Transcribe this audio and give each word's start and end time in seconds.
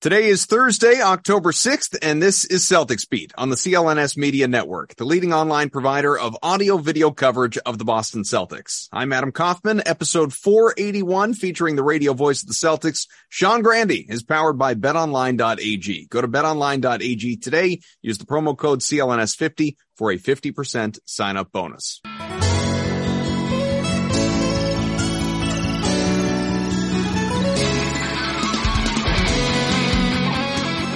Today 0.00 0.26
is 0.26 0.46
Thursday, 0.46 1.00
October 1.00 1.50
6th, 1.50 1.98
and 2.02 2.22
this 2.22 2.44
is 2.44 2.62
Celtics 2.62 3.10
Beat 3.10 3.32
on 3.36 3.48
the 3.50 3.56
CLNS 3.56 4.16
Media 4.16 4.46
Network, 4.46 4.94
the 4.94 5.04
leading 5.04 5.32
online 5.32 5.70
provider 5.70 6.16
of 6.16 6.36
audio 6.40 6.76
video 6.76 7.10
coverage 7.10 7.58
of 7.66 7.78
the 7.78 7.84
Boston 7.84 8.22
Celtics. 8.22 8.88
I'm 8.92 9.12
Adam 9.12 9.32
Kaufman, 9.32 9.82
episode 9.86 10.32
481 10.32 11.34
featuring 11.34 11.74
the 11.74 11.82
radio 11.82 12.12
voice 12.12 12.42
of 12.42 12.46
the 12.46 12.54
Celtics. 12.54 13.08
Sean 13.28 13.62
Grande 13.62 14.04
is 14.08 14.22
powered 14.22 14.56
by 14.56 14.76
betonline.ag. 14.76 16.06
Go 16.06 16.20
to 16.20 16.28
betonline.ag 16.28 17.36
today. 17.38 17.80
Use 18.00 18.18
the 18.18 18.26
promo 18.26 18.56
code 18.56 18.78
CLNS50 18.78 19.74
for 19.96 20.12
a 20.12 20.16
50% 20.16 21.00
sign 21.06 21.36
up 21.36 21.50
bonus. 21.50 22.00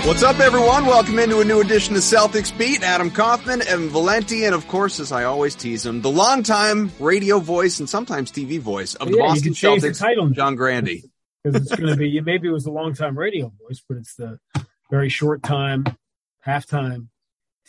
What's 0.04 0.24
up, 0.24 0.40
everyone? 0.40 0.86
Welcome 0.86 1.20
into 1.20 1.38
a 1.38 1.44
new 1.44 1.60
edition 1.60 1.94
of 1.94 2.02
Celtics 2.02 2.56
Beat. 2.58 2.82
Adam 2.82 3.08
Kaufman, 3.08 3.62
Evan 3.62 3.88
Valenti, 3.88 4.44
and 4.44 4.52
of 4.52 4.66
course, 4.66 4.98
as 4.98 5.12
I 5.12 5.22
always 5.22 5.54
tease 5.54 5.86
him, 5.86 6.02
the 6.02 6.10
longtime 6.10 6.90
radio 6.98 7.38
voice 7.38 7.78
and 7.78 7.88
sometimes 7.88 8.32
TV 8.32 8.58
voice 8.58 8.96
of 8.96 9.06
oh, 9.06 9.10
the 9.12 9.16
yeah, 9.18 9.22
Boston 9.22 9.36
you 9.36 9.50
can 9.50 9.54
change 9.54 9.82
the 9.82 9.88
Celtics, 9.90 9.98
title. 10.00 10.32
Sean 10.34 10.56
Grande. 10.56 10.88
because 11.44 11.62
it's 11.62 11.76
going 11.76 11.90
to 11.90 11.96
be 11.96 12.20
maybe 12.20 12.48
it 12.48 12.50
was 12.50 12.64
the 12.64 12.72
long 12.72 12.94
time 12.94 13.16
radio 13.16 13.52
voice, 13.62 13.80
but 13.88 13.96
it's 13.96 14.16
the 14.16 14.40
very 14.90 15.08
short 15.08 15.44
time, 15.44 15.84
halftime 16.44 17.06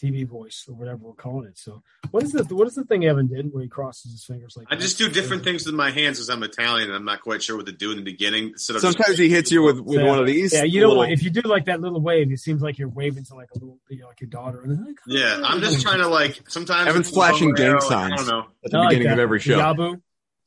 TV 0.03 0.27
voice 0.27 0.65
or 0.67 0.75
whatever 0.75 0.97
we're 1.03 1.13
calling 1.13 1.47
it. 1.47 1.57
So 1.57 1.81
what 2.11 2.23
is 2.23 2.31
the 2.33 2.43
what 2.55 2.67
is 2.67 2.75
the 2.75 2.83
thing 2.83 3.05
Evan 3.05 3.27
did 3.27 3.53
where 3.53 3.63
he 3.63 3.69
crosses 3.69 4.11
his 4.11 4.25
fingers 4.25 4.55
like 4.57 4.67
I 4.69 4.75
just 4.75 4.97
do 4.97 5.07
different 5.09 5.43
things 5.43 5.65
with 5.65 5.75
my 5.75 5.91
hands 5.91 6.19
as 6.19 6.29
I'm 6.29 6.43
Italian 6.43 6.89
and 6.89 6.95
I'm 6.95 7.05
not 7.05 7.21
quite 7.21 7.41
sure 7.41 7.55
what 7.57 7.65
to 7.67 7.71
do 7.71 7.91
in 7.91 7.97
the 7.97 8.03
beginning. 8.03 8.49
Instead 8.49 8.75
of 8.75 8.81
just- 8.81 8.97
Sometimes 8.97 9.17
he 9.17 9.29
hits 9.29 9.51
you 9.51 9.63
with, 9.63 9.79
with 9.79 9.99
Yeah. 9.99 10.05
one 10.07 10.19
of 10.19 10.25
these. 10.25 10.53
Yeah, 10.53 10.63
you 10.63 10.81
know 10.81 10.87
little- 10.89 11.03
what? 11.03 11.11
If 11.11 11.23
you 11.23 11.29
do 11.29 11.41
like 11.45 11.65
that 11.65 11.79
little 11.81 12.01
wave, 12.01 12.31
it 12.31 12.39
seems 12.39 12.61
like 12.61 12.77
you're 12.77 12.89
waving 12.89 13.23
to 13.25 13.35
like 13.35 13.49
a 13.55 13.59
little, 13.59 13.79
you 13.89 13.99
know, 13.99 14.07
like 14.07 14.19
your 14.21 14.29
daughter. 14.29 14.61
And 14.61 14.71
then, 14.71 14.85
like, 14.85 14.95
oh, 14.99 15.13
yeah, 15.13 15.41
I'm 15.43 15.61
just 15.61 15.81
trying 15.81 15.99
to 15.99 16.07
like 16.07 16.41
sometimes 16.49 16.87
Evan's 16.89 17.09
flashing 17.09 17.53
bow 17.55 17.61
and 17.63 17.71
arrow, 17.71 17.79
gang 17.79 17.87
I 17.87 17.89
signs. 18.09 18.15
don't 18.21 18.27
know. 18.29 18.45
at 18.65 18.71
the 18.71 18.77
I 18.77 18.87
beginning 18.89 19.07
that. 19.07 19.13
of 19.13 19.19
oh, 19.19 19.23
every 19.23 19.39
show. 19.39 19.57
Yabu. 19.59 20.01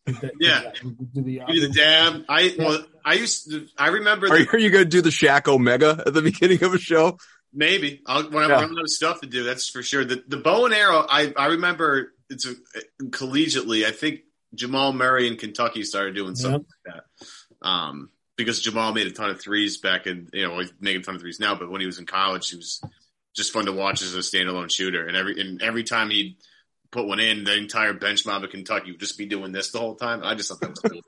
The- 0.06 0.30
Yeah. 0.38 0.70
Do 0.82 0.94
the 1.14 1.40
Give 1.46 1.48
you 1.56 1.68
the 1.68 1.74
dab. 1.74 2.22
I 2.28 2.54
well, 2.58 2.84
I 3.04 3.14
used 3.14 3.50
to. 3.50 3.66
I 3.76 3.88
remember 3.88 4.26
Are 4.26 4.30
the, 4.38 4.44
you, 4.44 4.48
are 4.52 4.58
you 4.58 4.70
going 4.70 4.84
to 4.84 4.88
do 4.90 5.00
the 5.02 5.10
Shaq 5.10 5.48
Omega 5.48 6.00
at 6.06 6.14
the 6.14 6.22
beginning 6.22 6.62
of 6.62 6.74
a 6.74 6.78
show? 6.78 7.18
Maybe 7.56 8.02
I'll, 8.06 8.30
when 8.30 8.44
I 8.44 8.48
Yeah. 8.48 8.54
run 8.60 8.70
out 8.78 8.82
of 8.82 8.88
stuff 8.90 9.20
to 9.22 9.26
do. 9.26 9.42
That's 9.42 9.68
for 9.68 9.82
sure. 9.82 10.04
The 10.04 10.22
the 10.28 10.36
bow 10.36 10.66
and 10.66 10.74
arrow. 10.74 11.04
I 11.08 11.32
I 11.36 11.46
remember 11.46 12.12
it's 12.30 12.46
a, 12.46 12.54
collegiately. 13.04 13.84
I 13.84 13.90
think 13.90 14.20
Jamal 14.54 14.92
Murray 14.92 15.26
in 15.26 15.36
Kentucky 15.36 15.82
started 15.82 16.14
doing 16.14 16.34
something 16.36 16.66
like 16.86 16.94
that. 17.62 17.66
Um, 17.68 18.10
because 18.36 18.60
Jamal 18.60 18.92
made 18.92 19.06
a 19.06 19.10
ton 19.12 19.30
of 19.30 19.40
threes 19.40 19.78
back 19.78 20.06
in 20.06 20.28
you 20.32 20.46
know 20.46 20.58
he's 20.58 20.72
making 20.80 21.00
a 21.00 21.04
ton 21.04 21.14
of 21.16 21.20
threes 21.20 21.40
now, 21.40 21.54
but 21.54 21.70
when 21.70 21.80
he 21.80 21.86
was 21.86 21.98
in 21.98 22.06
college, 22.06 22.50
he 22.50 22.56
was 22.56 22.80
just 23.34 23.52
fun 23.52 23.66
to 23.66 23.72
watch 23.72 24.02
as 24.02 24.14
a 24.14 24.18
standalone 24.18 24.70
shooter. 24.72 25.06
And 25.06 25.16
every 25.16 25.40
and 25.40 25.62
every 25.62 25.84
time 25.84 26.10
he 26.10 26.36
put 26.90 27.06
one 27.06 27.20
in, 27.20 27.44
the 27.44 27.54
entire 27.56 27.92
bench 27.94 28.24
mob 28.26 28.44
of 28.44 28.50
Kentucky 28.50 28.92
would 28.92 29.00
just 29.00 29.18
be 29.18 29.26
doing 29.26 29.52
this 29.52 29.70
the 29.70 29.78
whole 29.78 29.94
time. 29.96 30.20
I 30.22 30.34
just 30.34 30.48
thought 30.50 30.60
that 30.60 30.70
was 30.70 30.78
cool. 30.80 31.00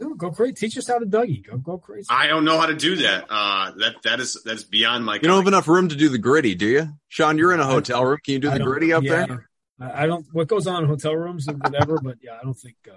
No, 0.00 0.14
go 0.14 0.30
crazy. 0.30 0.54
Teach 0.54 0.78
us 0.78 0.88
how 0.88 0.98
to 0.98 1.04
Dougie. 1.04 1.46
Go 1.46 1.58
go 1.58 1.76
crazy. 1.76 2.06
I 2.08 2.26
don't 2.26 2.44
know 2.46 2.58
how 2.58 2.66
to 2.66 2.74
do 2.74 2.96
that. 2.96 3.26
Uh, 3.28 3.72
that 3.76 3.96
that 4.04 4.20
is 4.20 4.40
that's 4.44 4.64
beyond 4.64 5.04
my. 5.04 5.16
You 5.16 5.20
don't 5.20 5.36
have 5.36 5.46
enough 5.46 5.68
room 5.68 5.90
to 5.90 5.96
do 5.96 6.08
the 6.08 6.18
gritty, 6.18 6.54
do 6.54 6.66
you? 6.66 6.88
Sean, 7.08 7.36
you're 7.36 7.52
in 7.52 7.60
a 7.60 7.66
hotel 7.66 8.04
room. 8.04 8.18
Can 8.24 8.34
you 8.34 8.40
do 8.40 8.50
I 8.50 8.58
the 8.58 8.64
gritty 8.64 8.92
up 8.94 9.02
yeah. 9.02 9.26
there? 9.26 9.50
I 9.78 10.04
I 10.04 10.06
don't. 10.06 10.26
What 10.32 10.48
goes 10.48 10.66
on 10.66 10.84
in 10.84 10.88
hotel 10.88 11.14
rooms 11.14 11.48
and 11.48 11.62
whatever, 11.62 11.98
but 12.02 12.16
yeah, 12.22 12.38
I 12.40 12.44
don't 12.44 12.58
think. 12.58 12.76
Uh, 12.88 12.94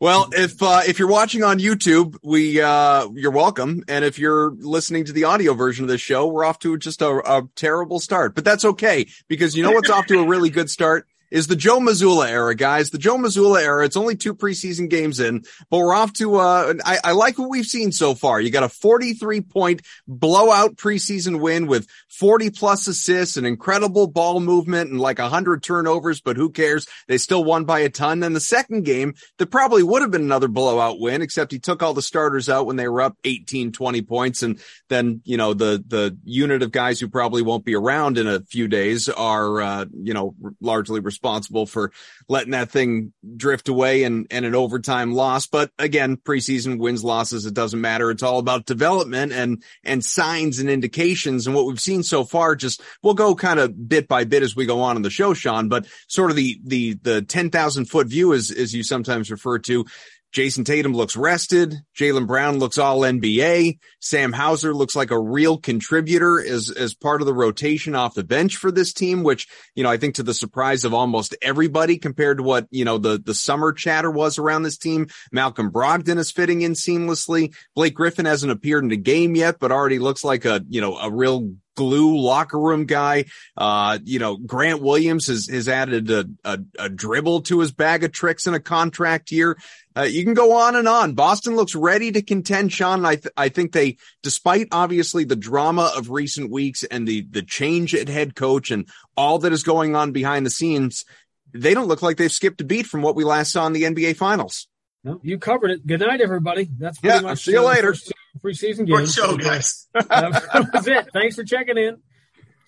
Well, 0.00 0.30
if 0.32 0.60
uh, 0.60 0.80
if 0.88 0.98
you're 0.98 1.06
watching 1.06 1.44
on 1.44 1.60
YouTube, 1.60 2.16
we 2.24 2.60
uh, 2.60 3.08
you're 3.14 3.30
welcome, 3.30 3.84
and 3.86 4.04
if 4.04 4.18
you're 4.18 4.50
listening 4.58 5.04
to 5.04 5.12
the 5.12 5.24
audio 5.24 5.54
version 5.54 5.84
of 5.84 5.88
this 5.88 6.00
show, 6.00 6.26
we're 6.26 6.44
off 6.44 6.58
to 6.60 6.76
just 6.78 7.00
a, 7.02 7.08
a 7.08 7.48
terrible 7.54 8.00
start, 8.00 8.34
but 8.34 8.44
that's 8.44 8.64
okay 8.64 9.06
because 9.28 9.56
you 9.56 9.62
know 9.62 9.70
what's 9.70 9.90
off 9.90 10.06
to 10.06 10.18
a 10.18 10.26
really 10.26 10.50
good 10.50 10.68
start 10.68 11.06
is 11.32 11.46
the 11.46 11.56
Joe 11.56 11.80
Mazzulla 11.80 12.28
era, 12.28 12.54
guys. 12.54 12.90
The 12.90 12.98
Joe 12.98 13.16
Mazzulla 13.16 13.62
era. 13.62 13.86
It's 13.86 13.96
only 13.96 14.16
two 14.16 14.34
preseason 14.34 14.90
games 14.90 15.18
in, 15.18 15.44
but 15.70 15.78
we're 15.78 15.94
off 15.94 16.12
to. 16.14 16.36
Uh, 16.36 16.74
I, 16.84 16.98
I 17.02 17.12
like 17.12 17.38
what 17.38 17.48
we've 17.48 17.66
seen 17.66 17.90
so 17.90 18.14
far. 18.14 18.38
You 18.38 18.50
got 18.50 18.62
a 18.62 18.68
43 18.68 19.40
point 19.40 19.80
blowout 20.06 20.76
preseason 20.76 21.40
win 21.40 21.66
with 21.66 21.88
40 22.10 22.50
plus 22.50 22.86
assists, 22.86 23.38
an 23.38 23.46
incredible 23.46 24.06
ball 24.06 24.40
movement, 24.40 24.90
and 24.90 25.00
like 25.00 25.18
100 25.18 25.62
turnovers. 25.62 26.20
But 26.20 26.36
who 26.36 26.50
cares? 26.50 26.86
They 27.08 27.16
still 27.16 27.42
won 27.42 27.64
by 27.64 27.80
a 27.80 27.88
ton. 27.88 28.20
Then 28.20 28.34
the 28.34 28.40
second 28.40 28.84
game, 28.84 29.14
that 29.38 29.46
probably 29.46 29.82
would 29.82 30.02
have 30.02 30.10
been 30.10 30.22
another 30.22 30.48
blowout 30.48 31.00
win, 31.00 31.22
except 31.22 31.50
he 31.50 31.58
took 31.58 31.82
all 31.82 31.94
the 31.94 32.02
starters 32.02 32.50
out 32.50 32.66
when 32.66 32.76
they 32.76 32.88
were 32.88 33.00
up 33.00 33.16
18, 33.24 33.72
20 33.72 34.02
points. 34.02 34.42
And 34.42 34.60
then, 34.90 35.22
you 35.24 35.38
know, 35.38 35.54
the, 35.54 35.82
the 35.86 36.14
unit 36.24 36.62
of 36.62 36.72
guys 36.72 37.00
who 37.00 37.08
probably 37.08 37.40
won't 37.40 37.64
be 37.64 37.74
around 37.74 38.18
in 38.18 38.28
a 38.28 38.40
few 38.40 38.68
days 38.68 39.08
are, 39.08 39.62
uh, 39.62 39.84
you 39.94 40.12
know, 40.12 40.34
largely 40.60 41.00
responsible 41.00 41.21
for 41.22 41.92
letting 42.28 42.52
that 42.52 42.70
thing 42.70 43.12
drift 43.36 43.68
away 43.68 44.04
and, 44.04 44.26
and 44.30 44.44
an 44.44 44.54
overtime 44.54 45.12
loss. 45.12 45.46
But 45.46 45.70
again, 45.78 46.16
preseason 46.16 46.78
wins, 46.78 47.04
losses, 47.04 47.46
it 47.46 47.54
doesn't 47.54 47.80
matter. 47.80 48.10
It's 48.10 48.22
all 48.22 48.38
about 48.38 48.66
development 48.66 49.32
and, 49.32 49.62
and 49.84 50.04
signs 50.04 50.58
and 50.58 50.68
indications. 50.68 51.46
And 51.46 51.54
what 51.54 51.66
we've 51.66 51.80
seen 51.80 52.02
so 52.02 52.24
far, 52.24 52.56
just 52.56 52.82
we'll 53.02 53.14
go 53.14 53.34
kind 53.34 53.60
of 53.60 53.88
bit 53.88 54.08
by 54.08 54.24
bit 54.24 54.42
as 54.42 54.56
we 54.56 54.66
go 54.66 54.80
on 54.80 54.96
in 54.96 55.02
the 55.02 55.10
show, 55.10 55.34
Sean, 55.34 55.68
but 55.68 55.86
sort 56.08 56.30
of 56.30 56.36
the, 56.36 56.60
the, 56.64 56.94
the 57.02 57.22
10,000 57.22 57.84
foot 57.86 58.06
view 58.06 58.32
as, 58.32 58.50
as 58.50 58.74
you 58.74 58.82
sometimes 58.82 59.30
refer 59.30 59.58
to. 59.60 59.84
Jayson 60.32 60.64
Tatum 60.64 60.94
looks 60.94 61.14
rested. 61.14 61.74
Jaylen 61.94 62.26
Brown 62.26 62.58
looks 62.58 62.78
all 62.78 63.00
NBA. 63.00 63.78
Sam 64.00 64.32
Hauser 64.32 64.72
looks 64.72 64.96
like 64.96 65.10
a 65.10 65.20
real 65.20 65.58
contributor 65.58 66.40
as, 66.40 66.70
as 66.70 66.94
part 66.94 67.20
of 67.20 67.26
the 67.26 67.34
rotation 67.34 67.94
off 67.94 68.14
the 68.14 68.24
bench 68.24 68.56
for 68.56 68.72
this 68.72 68.94
team, 68.94 69.24
which, 69.24 69.46
you 69.74 69.82
know, 69.82 69.90
I 69.90 69.98
think 69.98 70.14
to 70.14 70.22
the 70.22 70.32
surprise 70.32 70.84
of 70.84 70.94
almost 70.94 71.36
everybody 71.42 71.98
compared 71.98 72.38
to 72.38 72.42
what, 72.42 72.66
you 72.70 72.86
know, 72.86 72.96
the, 72.96 73.18
the 73.18 73.34
summer 73.34 73.72
chatter 73.72 74.10
was 74.10 74.38
around 74.38 74.62
this 74.62 74.78
team. 74.78 75.08
Malcolm 75.30 75.70
Brogdon 75.70 76.16
is 76.16 76.30
fitting 76.30 76.62
in 76.62 76.72
seamlessly. 76.72 77.54
Blake 77.74 77.94
Griffin 77.94 78.24
hasn't 78.24 78.52
appeared 78.52 78.84
in 78.84 78.90
a 78.90 78.96
game 78.96 79.36
yet, 79.36 79.58
but 79.60 79.70
already 79.70 79.98
looks 79.98 80.24
like 80.24 80.46
a, 80.46 80.64
you 80.68 80.80
know, 80.80 80.96
a 80.96 81.10
real 81.10 81.52
glue 81.76 82.18
locker 82.18 82.58
room 82.58 82.86
guy. 82.86 83.24
Uh, 83.56 83.98
you 84.04 84.18
know, 84.18 84.36
Grant 84.36 84.82
Williams 84.82 85.26
has, 85.26 85.46
has 85.48 85.68
added 85.68 86.10
a, 86.10 86.26
a, 86.44 86.58
a 86.78 86.88
dribble 86.88 87.42
to 87.42 87.60
his 87.60 87.72
bag 87.72 88.04
of 88.04 88.12
tricks 88.12 88.46
in 88.46 88.54
a 88.54 88.60
contract 88.60 89.30
year. 89.30 89.56
Uh, 89.96 90.02
you 90.02 90.24
can 90.24 90.34
go 90.34 90.56
on 90.56 90.74
and 90.76 90.88
on. 90.88 91.12
Boston 91.14 91.54
looks 91.54 91.74
ready 91.74 92.10
to 92.12 92.22
contend, 92.22 92.72
Sean. 92.72 93.04
I, 93.04 93.16
th- 93.16 93.32
I 93.36 93.48
think 93.50 93.72
they, 93.72 93.98
despite 94.22 94.68
obviously 94.72 95.24
the 95.24 95.36
drama 95.36 95.92
of 95.96 96.08
recent 96.10 96.50
weeks 96.50 96.82
and 96.84 97.06
the, 97.06 97.26
the 97.30 97.42
change 97.42 97.94
at 97.94 98.08
head 98.08 98.34
coach 98.34 98.70
and 98.70 98.88
all 99.16 99.38
that 99.40 99.52
is 99.52 99.62
going 99.62 99.94
on 99.94 100.12
behind 100.12 100.46
the 100.46 100.50
scenes, 100.50 101.04
they 101.52 101.74
don't 101.74 101.88
look 101.88 102.00
like 102.00 102.16
they've 102.16 102.32
skipped 102.32 102.62
a 102.62 102.64
beat 102.64 102.86
from 102.86 103.02
what 103.02 103.16
we 103.16 103.24
last 103.24 103.52
saw 103.52 103.66
in 103.66 103.74
the 103.74 103.82
NBA 103.82 104.16
finals. 104.16 104.66
no, 105.04 105.20
you 105.22 105.36
covered 105.38 105.70
it. 105.70 105.86
Good 105.86 106.00
night, 106.00 106.22
everybody. 106.22 106.68
That's 106.78 106.98
pretty 106.98 107.16
Yeah, 107.16 107.20
much 107.20 107.44
see 107.44 107.52
you 107.52 107.60
uh, 107.60 107.64
later. 107.68 107.94
First 108.42 108.60
two 108.60 108.66
Preseason 108.68 108.86
Good 108.86 108.96
games. 108.98 109.14
show, 109.14 109.36
guys. 109.36 109.86
that 109.94 110.70
was 110.74 110.86
it. 110.88 111.08
Thanks 111.12 111.36
for 111.36 111.44
checking 111.44 111.78
in. 111.78 111.98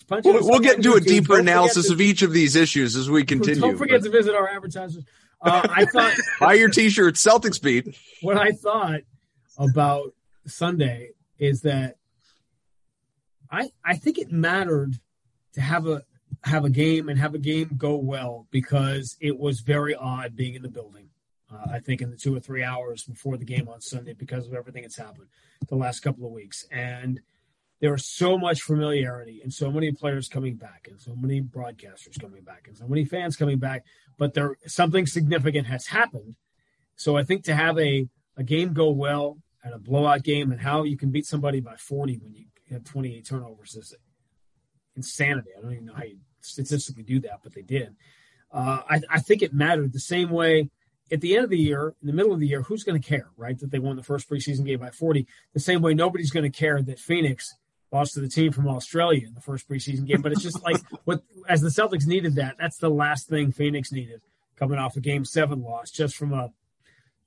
Punch 0.08 0.24
We'll, 0.24 0.46
we'll 0.46 0.60
get 0.60 0.76
into 0.76 0.92
a 0.94 1.00
deeper 1.00 1.34
Don't 1.36 1.40
analysis 1.48 1.86
to- 1.88 1.94
of 1.94 2.00
each 2.00 2.22
of 2.22 2.32
these 2.32 2.56
issues 2.56 2.94
as 2.96 3.08
we 3.10 3.24
continue. 3.24 3.60
Don't 3.60 3.76
forget 3.78 4.02
to 4.02 4.10
visit 4.10 4.34
our 4.34 4.48
advertisers. 4.48 5.02
Uh, 5.40 5.66
I 5.68 5.84
thought 5.86 6.14
Buy 6.40 6.54
your 6.54 6.68
t-shirt, 6.70 7.14
Celtics 7.14 7.60
beat. 7.60 7.96
what 8.22 8.36
I 8.38 8.52
thought 8.52 9.00
about 9.58 10.14
Sunday 10.46 11.10
is 11.38 11.62
that 11.62 11.96
I 13.50 13.70
I 13.84 13.96
think 13.96 14.18
it 14.18 14.30
mattered 14.32 14.94
to 15.54 15.60
have 15.60 15.86
a 15.86 16.02
have 16.42 16.64
a 16.64 16.70
game 16.70 17.08
and 17.08 17.18
have 17.18 17.34
a 17.34 17.38
game 17.38 17.70
go 17.76 17.96
well 17.96 18.46
because 18.50 19.16
it 19.20 19.38
was 19.38 19.60
very 19.60 19.94
odd 19.94 20.36
being 20.36 20.54
in 20.54 20.62
the 20.62 20.68
building. 20.68 21.08
Uh, 21.52 21.72
I 21.72 21.78
think 21.78 22.00
in 22.00 22.10
the 22.10 22.16
two 22.16 22.34
or 22.34 22.40
three 22.40 22.62
hours 22.62 23.04
before 23.04 23.36
the 23.36 23.44
game 23.44 23.68
on 23.68 23.80
Sunday 23.80 24.14
because 24.14 24.46
of 24.46 24.54
everything 24.54 24.82
that's 24.82 24.96
happened 24.96 25.28
the 25.68 25.76
last 25.76 26.00
couple 26.00 26.26
of 26.26 26.32
weeks. 26.32 26.66
And 26.70 27.20
there 27.80 27.92
was 27.92 28.06
so 28.06 28.38
much 28.38 28.62
familiarity 28.62 29.40
and 29.42 29.52
so 29.52 29.70
many 29.70 29.92
players 29.92 30.28
coming 30.28 30.54
back 30.54 30.88
and 30.90 31.00
so 31.00 31.14
many 31.14 31.42
broadcasters 31.42 32.18
coming 32.20 32.42
back 32.42 32.64
and 32.66 32.76
so 32.76 32.86
many 32.86 33.04
fans 33.04 33.36
coming 33.36 33.58
back. 33.58 33.84
But 34.16 34.34
there 34.34 34.56
something 34.66 35.06
significant 35.06 35.66
has 35.66 35.86
happened. 35.86 36.36
So 36.96 37.16
I 37.16 37.24
think 37.24 37.44
to 37.44 37.54
have 37.54 37.78
a, 37.78 38.08
a 38.36 38.42
game 38.42 38.72
go 38.72 38.90
well 38.90 39.38
and 39.62 39.74
a 39.74 39.78
blowout 39.78 40.22
game 40.22 40.50
and 40.50 40.60
how 40.60 40.84
you 40.84 40.96
can 40.96 41.10
beat 41.10 41.26
somebody 41.26 41.60
by 41.60 41.76
40 41.76 42.18
when 42.22 42.34
you 42.34 42.46
have 42.70 42.84
28 42.84 43.26
turnovers 43.26 43.74
is 43.74 43.94
insanity. 44.96 45.50
I 45.56 45.60
don't 45.60 45.72
even 45.72 45.86
know 45.86 45.94
how 45.94 46.04
you 46.04 46.18
statistically 46.40 47.02
do 47.02 47.20
that, 47.20 47.40
but 47.42 47.54
they 47.54 47.62
did. 47.62 47.94
Uh, 48.52 48.80
I, 48.88 49.00
I, 49.10 49.20
think 49.20 49.42
it 49.42 49.52
mattered 49.52 49.92
the 49.92 49.98
same 49.98 50.30
way 50.30 50.70
at 51.12 51.20
the 51.20 51.34
end 51.34 51.44
of 51.44 51.50
the 51.50 51.58
year, 51.58 51.94
in 52.00 52.06
the 52.06 52.12
middle 52.12 52.32
of 52.32 52.40
the 52.40 52.46
year, 52.46 52.62
who's 52.62 52.82
going 52.82 53.00
to 53.00 53.08
care, 53.08 53.28
right? 53.36 53.58
That 53.58 53.70
they 53.70 53.78
won 53.78 53.96
the 53.96 54.02
first 54.02 54.28
preseason 54.28 54.64
game 54.64 54.80
by 54.80 54.90
40. 54.90 55.26
The 55.52 55.60
same 55.60 55.82
way 55.82 55.94
nobody's 55.94 56.30
going 56.30 56.50
to 56.50 56.56
care 56.56 56.80
that 56.82 56.98
Phoenix 56.98 57.54
lost 57.92 58.14
to 58.14 58.20
the 58.20 58.28
team 58.28 58.52
from 58.52 58.68
Australia 58.68 59.26
in 59.26 59.34
the 59.34 59.40
first 59.40 59.68
preseason 59.68 60.06
game. 60.06 60.22
But 60.22 60.32
it's 60.32 60.42
just 60.42 60.62
like 60.62 60.80
what, 61.04 61.22
as 61.48 61.60
the 61.60 61.68
Celtics 61.68 62.06
needed 62.06 62.36
that, 62.36 62.56
that's 62.58 62.78
the 62.78 62.88
last 62.88 63.28
thing 63.28 63.52
Phoenix 63.52 63.92
needed 63.92 64.22
coming 64.56 64.78
off 64.78 64.96
a 64.96 65.00
game 65.00 65.24
seven 65.24 65.62
loss, 65.62 65.90
just 65.90 66.16
from 66.16 66.32
a, 66.32 66.50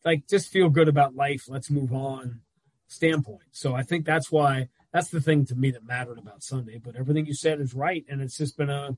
like, 0.05 0.27
just 0.27 0.49
feel 0.49 0.69
good 0.69 0.87
about 0.87 1.15
life. 1.15 1.43
Let's 1.47 1.69
move 1.69 1.93
on 1.93 2.41
standpoint. 2.87 3.43
So 3.51 3.75
I 3.75 3.83
think 3.83 4.05
that's 4.05 4.31
why 4.31 4.69
that's 4.93 5.09
the 5.09 5.21
thing 5.21 5.45
to 5.45 5.55
me 5.55 5.71
that 5.71 5.85
mattered 5.85 6.17
about 6.17 6.43
Sunday. 6.43 6.79
But 6.83 6.95
everything 6.95 7.25
you 7.25 7.33
said 7.33 7.59
is 7.59 7.73
right, 7.73 8.05
and 8.09 8.21
it's 8.21 8.37
just 8.37 8.57
been 8.57 8.69
a 8.69 8.97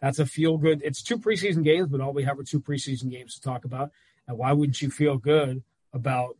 that's 0.00 0.18
a 0.18 0.26
feel 0.26 0.58
good. 0.58 0.82
It's 0.84 1.02
two 1.02 1.18
preseason 1.18 1.64
games, 1.64 1.88
but 1.88 2.00
all 2.00 2.12
we 2.12 2.24
have 2.24 2.38
are 2.38 2.44
two 2.44 2.60
preseason 2.60 3.10
games 3.10 3.34
to 3.34 3.40
talk 3.40 3.64
about. 3.64 3.90
And 4.26 4.38
why 4.38 4.52
wouldn't 4.52 4.80
you 4.80 4.90
feel 4.90 5.18
good 5.18 5.62
about 5.92 6.36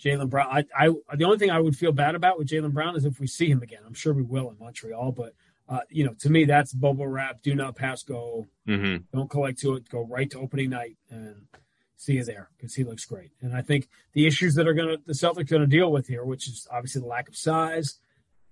Jaylen 0.00 0.30
Brown? 0.30 0.48
I, 0.50 0.64
I 0.76 1.16
the 1.16 1.24
only 1.24 1.38
thing 1.38 1.50
I 1.50 1.60
would 1.60 1.76
feel 1.76 1.92
bad 1.92 2.14
about 2.14 2.38
with 2.38 2.48
Jaylen 2.48 2.72
Brown 2.72 2.96
is 2.96 3.04
if 3.04 3.20
we 3.20 3.26
see 3.26 3.50
him 3.50 3.62
again. 3.62 3.80
I'm 3.86 3.94
sure 3.94 4.12
we 4.12 4.22
will 4.22 4.50
in 4.50 4.58
Montreal, 4.58 5.12
but 5.12 5.34
uh, 5.68 5.80
you 5.88 6.04
know, 6.04 6.14
to 6.20 6.30
me, 6.30 6.44
that's 6.44 6.72
bubble 6.72 7.06
wrap. 7.06 7.42
Do 7.42 7.54
not 7.54 7.76
pass 7.76 8.02
go. 8.02 8.46
Mm-hmm. 8.68 9.04
Don't 9.12 9.30
collect 9.30 9.60
to 9.60 9.74
it. 9.74 9.88
Go 9.88 10.04
right 10.04 10.30
to 10.30 10.38
opening 10.38 10.70
night 10.70 10.96
and 11.10 11.46
see 11.96 12.14
you 12.14 12.24
there 12.24 12.50
because 12.56 12.74
he 12.74 12.84
looks 12.84 13.04
great. 13.06 13.30
And 13.40 13.56
I 13.56 13.62
think 13.62 13.88
the 14.12 14.26
issues 14.26 14.54
that 14.54 14.68
are 14.68 14.74
going 14.74 14.88
to 14.88 15.02
the 15.06 15.14
Celtics 15.14 15.48
going 15.48 15.62
to 15.62 15.66
deal 15.66 15.90
with 15.90 16.06
here, 16.06 16.24
which 16.24 16.48
is 16.48 16.68
obviously 16.70 17.00
the 17.00 17.06
lack 17.06 17.28
of 17.28 17.36
size, 17.36 17.98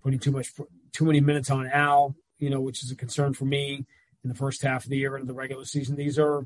putting 0.02 0.18
too 0.18 0.32
much 0.32 0.52
too 0.92 1.04
many 1.04 1.20
minutes 1.20 1.50
on 1.50 1.66
Al, 1.66 2.16
you 2.38 2.48
know, 2.48 2.60
which 2.60 2.82
is 2.82 2.90
a 2.90 2.96
concern 2.96 3.34
for 3.34 3.44
me 3.44 3.84
in 4.24 4.28
the 4.28 4.34
first 4.34 4.62
half 4.62 4.84
of 4.84 4.90
the 4.90 4.96
year 4.96 5.16
into 5.16 5.26
the 5.26 5.34
regular 5.34 5.64
season. 5.64 5.96
These 5.96 6.18
are 6.18 6.44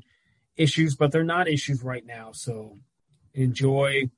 issues, 0.57 0.95
but 0.95 1.11
they're 1.11 1.23
not 1.23 1.47
issues 1.47 1.83
right 1.83 2.05
now. 2.05 2.31
So 2.33 2.77
enjoy 3.33 4.09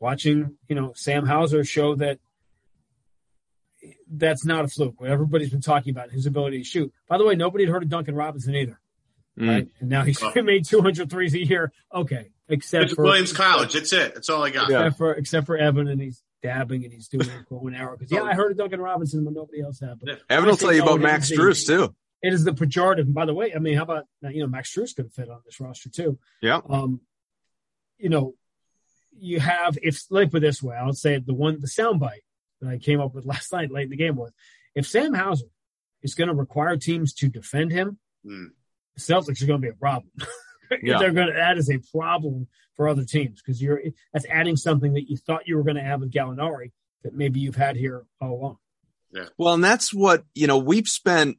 watching, 0.00 0.56
you 0.68 0.74
know, 0.74 0.92
Sam 0.94 1.26
Hauser 1.26 1.64
show 1.64 1.96
that 1.96 2.18
that's 4.10 4.44
not 4.44 4.64
a 4.64 4.68
fluke. 4.68 5.00
What 5.00 5.10
everybody's 5.10 5.50
been 5.50 5.60
talking 5.60 5.90
about 5.90 6.10
his 6.10 6.26
ability 6.26 6.58
to 6.58 6.64
shoot. 6.64 6.92
By 7.08 7.18
the 7.18 7.24
way, 7.24 7.34
nobody 7.34 7.64
had 7.64 7.72
heard 7.72 7.82
of 7.82 7.88
Duncan 7.88 8.14
Robinson 8.14 8.54
either. 8.54 8.80
Mm. 9.38 9.48
Right? 9.48 9.68
And 9.80 9.88
now 9.88 10.02
he's 10.02 10.22
oh. 10.22 10.32
made 10.42 10.64
200 10.64 11.10
threes 11.10 11.34
a 11.34 11.44
year. 11.44 11.72
Okay. 11.94 12.30
Except 12.48 12.84
it's 12.84 12.94
for 12.94 13.04
Williams 13.04 13.32
College. 13.32 13.74
That's 13.74 13.92
it. 13.92 14.14
That's 14.14 14.30
all 14.30 14.42
I 14.42 14.50
got. 14.50 14.64
Except 14.64 14.84
yeah. 14.84 14.90
for 14.90 15.12
except 15.12 15.46
for 15.46 15.56
Evan 15.56 15.86
and 15.86 16.00
he's 16.00 16.22
dabbing 16.42 16.84
and 16.84 16.92
he's 16.92 17.08
doing 17.08 17.28
a 17.28 17.44
bow 17.50 17.66
and 17.66 17.76
arrow. 17.76 17.96
Because 17.96 18.10
yeah, 18.10 18.22
I 18.22 18.34
heard 18.34 18.52
of 18.52 18.56
Duncan 18.56 18.80
Robinson, 18.80 19.24
but 19.24 19.34
nobody 19.34 19.60
else 19.60 19.80
had. 19.80 19.98
But 20.00 20.20
Evan 20.30 20.48
will 20.48 20.56
tell 20.56 20.72
you 20.72 20.82
about 20.82 21.00
Max 21.00 21.30
Strus 21.30 21.66
too. 21.66 21.94
It 22.22 22.32
is 22.32 22.44
the 22.44 22.52
pejorative. 22.52 23.02
And 23.02 23.14
by 23.14 23.26
the 23.26 23.34
way, 23.34 23.52
I 23.54 23.58
mean, 23.58 23.76
how 23.76 23.82
about 23.82 24.04
you 24.22 24.40
know 24.40 24.48
Max 24.48 24.74
Strus 24.74 24.94
could 24.94 25.12
fit 25.12 25.28
on 25.28 25.40
this 25.44 25.60
roster 25.60 25.88
too? 25.88 26.18
Yeah. 26.42 26.60
Um, 26.68 27.00
you 27.98 28.08
know, 28.08 28.34
you 29.18 29.40
have 29.40 29.78
if 29.82 30.02
let 30.10 30.24
me 30.24 30.30
put 30.30 30.40
this 30.40 30.62
way, 30.62 30.76
I'll 30.76 30.92
say 30.92 31.18
the 31.18 31.34
one 31.34 31.60
the 31.60 31.68
soundbite 31.68 32.24
that 32.60 32.70
I 32.70 32.78
came 32.78 33.00
up 33.00 33.14
with 33.14 33.26
last 33.26 33.52
night 33.52 33.70
late 33.70 33.84
in 33.84 33.90
the 33.90 33.96
game 33.96 34.16
was 34.16 34.32
if 34.74 34.86
Sam 34.86 35.14
Hauser 35.14 35.46
is 36.02 36.14
going 36.14 36.28
to 36.28 36.34
require 36.34 36.76
teams 36.76 37.12
to 37.14 37.28
defend 37.28 37.72
him, 37.72 37.98
mm. 38.24 38.48
the 38.94 39.00
Celtics 39.00 39.42
are 39.42 39.46
going 39.46 39.60
to 39.60 39.66
be 39.66 39.72
a 39.72 39.74
problem. 39.74 40.12
yeah. 40.82 40.98
They're 40.98 41.12
going 41.12 41.28
to 41.28 41.34
that 41.34 41.58
is 41.58 41.70
a 41.70 41.78
problem 41.96 42.48
for 42.74 42.88
other 42.88 43.04
teams 43.04 43.40
because 43.40 43.62
you're 43.62 43.80
that's 44.12 44.26
adding 44.30 44.56
something 44.56 44.94
that 44.94 45.08
you 45.08 45.16
thought 45.16 45.46
you 45.46 45.56
were 45.56 45.64
going 45.64 45.76
to 45.76 45.82
have 45.82 46.00
with 46.00 46.12
Gallinari 46.12 46.72
that 47.02 47.14
maybe 47.14 47.40
you've 47.40 47.56
had 47.56 47.76
here 47.76 48.04
all 48.20 48.32
along. 48.32 48.58
Yeah. 49.12 49.26
Well, 49.36 49.54
and 49.54 49.64
that's 49.64 49.94
what, 49.94 50.24
you 50.34 50.46
know, 50.46 50.58
we've 50.58 50.88
spent 50.88 51.38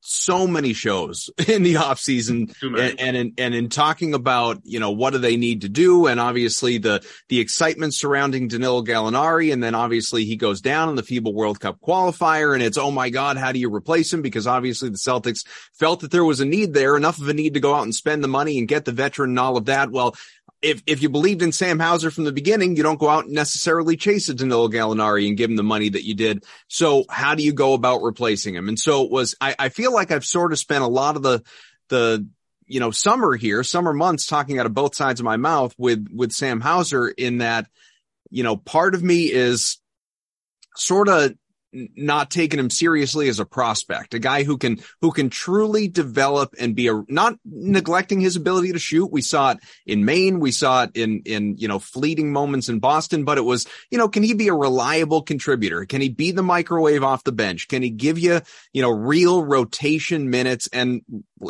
so 0.00 0.46
many 0.46 0.72
shows 0.72 1.30
in 1.48 1.62
the 1.62 1.76
off 1.76 1.98
season 1.98 2.52
and, 2.62 3.00
and, 3.00 3.16
in, 3.16 3.32
and 3.38 3.54
in 3.54 3.68
talking 3.68 4.14
about, 4.14 4.60
you 4.64 4.80
know, 4.80 4.90
what 4.90 5.12
do 5.12 5.18
they 5.18 5.36
need 5.36 5.62
to 5.62 5.68
do? 5.68 6.06
And 6.06 6.20
obviously 6.20 6.78
the, 6.78 7.04
the 7.28 7.40
excitement 7.40 7.94
surrounding 7.94 8.48
Danilo 8.48 8.82
Gallinari. 8.82 9.52
And 9.52 9.62
then 9.62 9.74
obviously 9.74 10.24
he 10.24 10.36
goes 10.36 10.60
down 10.60 10.88
in 10.88 10.94
the 10.94 11.02
FIBA 11.02 11.32
World 11.32 11.60
Cup 11.60 11.80
qualifier 11.80 12.54
and 12.54 12.62
it's, 12.62 12.78
oh 12.78 12.90
my 12.90 13.10
God, 13.10 13.36
how 13.36 13.52
do 13.52 13.58
you 13.58 13.74
replace 13.74 14.12
him? 14.12 14.22
Because 14.22 14.46
obviously 14.46 14.88
the 14.88 14.96
Celtics 14.96 15.46
felt 15.74 16.00
that 16.00 16.10
there 16.10 16.24
was 16.24 16.40
a 16.40 16.44
need 16.44 16.74
there, 16.74 16.96
enough 16.96 17.20
of 17.20 17.28
a 17.28 17.34
need 17.34 17.54
to 17.54 17.60
go 17.60 17.74
out 17.74 17.82
and 17.82 17.94
spend 17.94 18.22
the 18.22 18.28
money 18.28 18.58
and 18.58 18.68
get 18.68 18.84
the 18.84 18.92
veteran 18.92 19.30
and 19.30 19.38
all 19.38 19.56
of 19.56 19.66
that. 19.66 19.90
Well, 19.90 20.14
if 20.60 20.82
if 20.86 21.02
you 21.02 21.08
believed 21.08 21.42
in 21.42 21.52
Sam 21.52 21.78
Hauser 21.78 22.10
from 22.10 22.24
the 22.24 22.32
beginning, 22.32 22.76
you 22.76 22.82
don't 22.82 22.98
go 22.98 23.08
out 23.08 23.26
and 23.26 23.34
necessarily 23.34 23.96
chase 23.96 24.28
a 24.28 24.34
Danilo 24.34 24.68
Gallinari 24.68 25.28
and 25.28 25.36
give 25.36 25.50
him 25.50 25.56
the 25.56 25.62
money 25.62 25.88
that 25.88 26.04
you 26.04 26.14
did. 26.14 26.44
So 26.66 27.04
how 27.08 27.34
do 27.34 27.42
you 27.42 27.52
go 27.52 27.74
about 27.74 28.02
replacing 28.02 28.54
him? 28.54 28.68
And 28.68 28.78
so 28.78 29.04
it 29.04 29.10
was. 29.10 29.34
I, 29.40 29.54
I 29.58 29.68
feel 29.68 29.92
like 29.92 30.10
I've 30.10 30.24
sort 30.24 30.52
of 30.52 30.58
spent 30.58 30.82
a 30.82 30.88
lot 30.88 31.16
of 31.16 31.22
the 31.22 31.42
the 31.88 32.26
you 32.66 32.80
know 32.80 32.90
summer 32.90 33.36
here, 33.36 33.62
summer 33.62 33.92
months, 33.92 34.26
talking 34.26 34.58
out 34.58 34.66
of 34.66 34.74
both 34.74 34.94
sides 34.94 35.20
of 35.20 35.24
my 35.24 35.36
mouth 35.36 35.74
with 35.78 36.08
with 36.12 36.32
Sam 36.32 36.60
Hauser. 36.60 37.08
In 37.08 37.38
that, 37.38 37.66
you 38.30 38.42
know, 38.42 38.56
part 38.56 38.94
of 38.94 39.02
me 39.02 39.32
is 39.32 39.78
sort 40.76 41.08
of 41.08 41.34
not 41.72 42.30
taking 42.30 42.58
him 42.58 42.70
seriously 42.70 43.28
as 43.28 43.40
a 43.40 43.44
prospect, 43.44 44.14
a 44.14 44.18
guy 44.18 44.42
who 44.42 44.56
can 44.56 44.80
who 45.02 45.12
can 45.12 45.28
truly 45.28 45.88
develop 45.88 46.54
and 46.58 46.74
be 46.74 46.88
a 46.88 47.02
not 47.08 47.34
neglecting 47.44 48.20
his 48.20 48.36
ability 48.36 48.72
to 48.72 48.78
shoot. 48.78 49.12
We 49.12 49.20
saw 49.20 49.52
it 49.52 49.58
in 49.86 50.04
Maine, 50.04 50.40
we 50.40 50.50
saw 50.50 50.84
it 50.84 50.90
in 50.94 51.22
in 51.26 51.56
you 51.58 51.68
know 51.68 51.78
fleeting 51.78 52.32
moments 52.32 52.68
in 52.68 52.78
Boston, 52.78 53.24
but 53.24 53.38
it 53.38 53.42
was 53.42 53.66
you 53.90 53.98
know 53.98 54.08
can 54.08 54.22
he 54.22 54.34
be 54.34 54.48
a 54.48 54.54
reliable 54.54 55.22
contributor? 55.22 55.84
Can 55.84 56.00
he 56.00 56.08
be 56.08 56.30
the 56.30 56.42
microwave 56.42 57.04
off 57.04 57.24
the 57.24 57.32
bench? 57.32 57.68
Can 57.68 57.82
he 57.82 57.90
give 57.90 58.18
you 58.18 58.40
you 58.72 58.82
know 58.82 58.90
real 58.90 59.44
rotation 59.44 60.30
minutes 60.30 60.68
and 60.72 61.02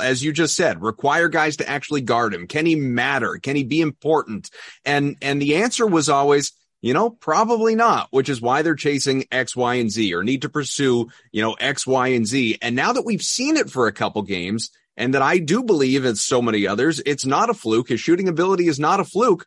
as 0.03 0.23
you 0.23 0.33
just 0.33 0.55
said, 0.55 0.83
require 0.83 1.29
guys 1.29 1.57
to 1.59 1.69
actually 1.69 2.01
guard 2.01 2.35
him? 2.35 2.47
Can 2.47 2.67
he 2.67 2.75
matter? 2.75 3.39
Can 3.43 3.57
he 3.57 3.65
be 3.65 3.81
important? 3.81 4.51
And 4.85 5.17
and 5.23 5.41
the 5.41 5.57
answer 5.57 5.87
was 5.87 6.09
always 6.09 6.53
you 6.81 6.95
know, 6.95 7.11
probably 7.11 7.75
not, 7.75 8.09
which 8.11 8.29
is 8.29 8.41
why 8.41 8.63
they're 8.63 8.75
chasing 8.75 9.25
X, 9.31 9.57
Y, 9.57 9.75
and 9.75 9.91
Z 9.91 10.15
or 10.15 10.23
need 10.23 10.43
to 10.43 10.49
pursue, 10.49 11.09
you 11.33 11.43
know, 11.43 11.55
X, 11.55 11.87
Y, 11.87 12.09
and 12.09 12.27
Z. 12.27 12.59
And 12.63 12.77
now 12.77 12.93
that 12.93 13.05
we've 13.05 13.23
seen 13.23 13.57
it 13.57 13.71
for 13.71 13.87
a 13.87 13.93
couple 13.93 14.23
games 14.23 14.71
and 14.97 15.15
that 15.15 15.23
I 15.23 15.39
do 15.39 15.63
believe 15.63 16.05
as 16.05 16.21
so 16.21 16.41
many 16.41 16.67
others, 16.67 17.01
it's 17.05 17.27
not 17.27 17.51
a 17.51 17.55
fluke. 17.55 17.89
His 17.89 18.01
shooting 18.01 18.29
ability 18.29 18.69
is 18.69 18.79
not 18.79 19.01
a 19.01 19.05
fluke. 19.05 19.47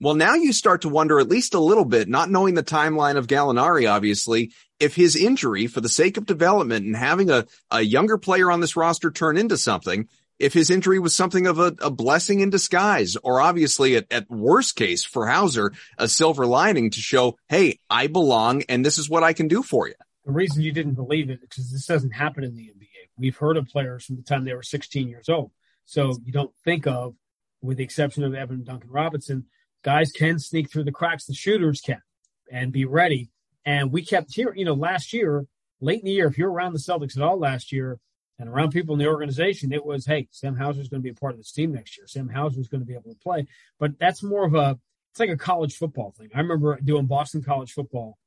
Well, 0.00 0.14
now 0.14 0.34
you 0.34 0.52
start 0.52 0.82
to 0.82 0.88
wonder 0.88 1.20
at 1.20 1.28
least 1.28 1.54
a 1.54 1.60
little 1.60 1.84
bit, 1.84 2.08
not 2.08 2.28
knowing 2.28 2.54
the 2.54 2.64
timeline 2.64 3.16
of 3.16 3.28
Gallinari, 3.28 3.90
obviously, 3.90 4.52
if 4.80 4.96
his 4.96 5.14
injury 5.14 5.68
for 5.68 5.80
the 5.80 5.88
sake 5.88 6.16
of 6.16 6.26
development 6.26 6.84
and 6.84 6.96
having 6.96 7.30
a, 7.30 7.46
a 7.70 7.80
younger 7.80 8.18
player 8.18 8.50
on 8.50 8.60
this 8.60 8.76
roster 8.76 9.10
turn 9.10 9.36
into 9.36 9.56
something, 9.56 10.08
if 10.38 10.52
his 10.52 10.70
injury 10.70 10.98
was 10.98 11.14
something 11.14 11.46
of 11.46 11.58
a, 11.58 11.74
a 11.80 11.90
blessing 11.90 12.40
in 12.40 12.50
disguise, 12.50 13.16
or 13.16 13.40
obviously 13.40 13.96
at, 13.96 14.06
at, 14.10 14.30
worst 14.30 14.76
case 14.76 15.04
for 15.04 15.26
Hauser, 15.26 15.72
a 15.98 16.08
silver 16.08 16.46
lining 16.46 16.90
to 16.90 17.00
show, 17.00 17.38
hey, 17.48 17.78
I 17.88 18.08
belong 18.08 18.62
and 18.68 18.84
this 18.84 18.98
is 18.98 19.08
what 19.08 19.22
I 19.22 19.32
can 19.32 19.48
do 19.48 19.62
for 19.62 19.88
you. 19.88 19.94
The 20.24 20.32
reason 20.32 20.62
you 20.62 20.72
didn't 20.72 20.94
believe 20.94 21.30
it 21.30 21.40
because 21.40 21.70
this 21.70 21.86
doesn't 21.86 22.12
happen 22.12 22.44
in 22.44 22.54
the 22.54 22.68
NBA. 22.68 22.88
We've 23.16 23.36
heard 23.36 23.56
of 23.56 23.68
players 23.68 24.04
from 24.04 24.16
the 24.16 24.22
time 24.22 24.44
they 24.44 24.54
were 24.54 24.62
16 24.62 25.08
years 25.08 25.28
old. 25.28 25.52
So 25.84 26.16
you 26.24 26.32
don't 26.32 26.54
think 26.64 26.86
of, 26.86 27.14
with 27.62 27.76
the 27.76 27.84
exception 27.84 28.24
of 28.24 28.34
Evan 28.34 28.64
Duncan 28.64 28.90
Robinson, 28.90 29.46
guys 29.82 30.10
can 30.12 30.38
sneak 30.38 30.70
through 30.70 30.84
the 30.84 30.92
cracks. 30.92 31.26
The 31.26 31.34
shooters 31.34 31.80
can 31.80 32.02
and 32.50 32.72
be 32.72 32.84
ready. 32.84 33.30
And 33.64 33.92
we 33.92 34.04
kept 34.04 34.34
hearing, 34.34 34.58
you 34.58 34.64
know, 34.64 34.74
last 34.74 35.12
year, 35.12 35.46
late 35.80 36.00
in 36.00 36.06
the 36.06 36.12
year, 36.12 36.26
if 36.26 36.38
you're 36.38 36.50
around 36.50 36.72
the 36.72 36.78
Celtics 36.78 37.16
at 37.16 37.22
all 37.22 37.38
last 37.38 37.72
year, 37.72 37.98
and 38.38 38.48
around 38.48 38.72
people 38.72 38.94
in 38.94 38.98
the 38.98 39.06
organization, 39.06 39.72
it 39.72 39.84
was, 39.84 40.06
hey, 40.06 40.28
Sam 40.30 40.56
Hauser 40.56 40.80
is 40.80 40.88
going 40.88 41.00
to 41.00 41.04
be 41.04 41.10
a 41.10 41.14
part 41.14 41.32
of 41.32 41.38
this 41.38 41.52
team 41.52 41.72
next 41.72 41.96
year. 41.96 42.06
Sam 42.06 42.28
Hauser 42.28 42.60
is 42.60 42.68
going 42.68 42.80
to 42.80 42.86
be 42.86 42.94
able 42.94 43.12
to 43.12 43.20
play. 43.22 43.46
But 43.78 43.98
that's 43.98 44.22
more 44.22 44.44
of 44.44 44.54
a, 44.54 44.78
it's 45.12 45.20
like 45.20 45.30
a 45.30 45.36
college 45.36 45.76
football 45.76 46.12
thing. 46.16 46.30
I 46.34 46.40
remember 46.40 46.78
doing 46.82 47.06
Boston 47.06 47.42
college 47.42 47.72
football 47.72 48.18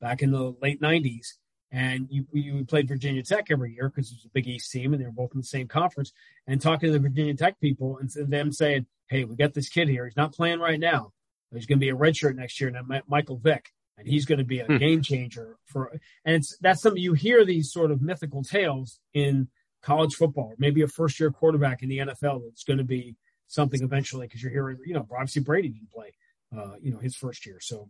back 0.00 0.22
in 0.22 0.30
the 0.30 0.54
late 0.62 0.80
90s. 0.80 1.34
And 1.72 2.06
you, 2.10 2.26
you 2.32 2.64
played 2.64 2.86
Virginia 2.86 3.24
Tech 3.24 3.46
every 3.50 3.74
year 3.74 3.88
because 3.88 4.12
it 4.12 4.18
was 4.18 4.24
a 4.24 4.28
Big 4.32 4.46
East 4.46 4.70
team 4.70 4.92
and 4.92 5.02
they 5.02 5.06
were 5.06 5.12
both 5.12 5.32
in 5.34 5.40
the 5.40 5.46
same 5.46 5.66
conference. 5.66 6.12
And 6.46 6.60
talking 6.60 6.88
to 6.88 6.92
the 6.92 7.00
Virginia 7.00 7.34
Tech 7.34 7.58
people 7.60 7.98
and 7.98 8.08
them 8.30 8.52
saying, 8.52 8.86
hey, 9.08 9.24
we 9.24 9.34
got 9.34 9.52
this 9.52 9.68
kid 9.68 9.88
here. 9.88 10.04
He's 10.04 10.16
not 10.16 10.32
playing 10.32 10.60
right 10.60 10.78
now. 10.78 11.12
He's 11.52 11.66
going 11.66 11.78
to 11.78 11.84
be 11.84 11.90
a 11.90 11.96
redshirt 11.96 12.36
next 12.36 12.60
year. 12.60 12.72
And 12.72 13.02
Michael 13.08 13.38
Vick 13.38 13.72
and 13.98 14.06
he's 14.06 14.26
going 14.26 14.38
to 14.38 14.44
be 14.44 14.60
a 14.60 14.66
hmm. 14.66 14.76
game 14.76 15.02
changer 15.02 15.56
for. 15.64 15.90
And 16.24 16.36
it's 16.36 16.56
that's 16.58 16.82
something 16.82 17.02
you 17.02 17.14
hear 17.14 17.44
these 17.44 17.72
sort 17.72 17.90
of 17.90 18.02
mythical 18.02 18.42
tales 18.42 19.00
in 19.14 19.48
college 19.86 20.14
football, 20.14 20.52
maybe 20.58 20.82
a 20.82 20.88
first 20.88 21.20
year 21.20 21.30
quarterback 21.30 21.82
in 21.82 21.88
the 21.88 21.98
NFL 21.98 22.42
that's 22.44 22.64
going 22.64 22.78
to 22.78 22.84
be 22.84 23.14
something 23.46 23.82
eventually 23.82 24.26
because 24.26 24.42
you're 24.42 24.52
hearing, 24.52 24.78
you 24.84 24.94
know, 24.94 25.06
obviously 25.12 25.42
Brady 25.42 25.68
didn't 25.68 25.92
play, 25.92 26.12
uh, 26.56 26.74
you 26.82 26.90
know, 26.90 26.98
his 26.98 27.14
first 27.14 27.46
year. 27.46 27.58
So, 27.60 27.88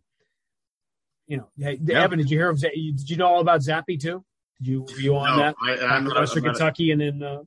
you 1.27 1.39
know, 1.39 1.49
yeah. 1.57 2.03
Evan, 2.03 2.19
did 2.19 2.31
you 2.31 2.37
hear 2.37 2.51
of, 2.51 2.61
did 2.61 3.09
you 3.09 3.17
know 3.17 3.27
all 3.27 3.41
about 3.41 3.61
Zappe 3.61 3.99
too? 3.99 4.23
Did 4.59 4.69
you, 4.69 4.83
were 4.83 5.01
you 5.01 5.17
on 5.17 5.39
no, 5.39 5.43
that? 5.43 5.57
I, 5.63 5.97
am 5.97 6.05
Western 6.05 6.45
Kentucky 6.45 6.91
and 6.91 7.01
then, 7.01 7.23
uh, 7.23 7.43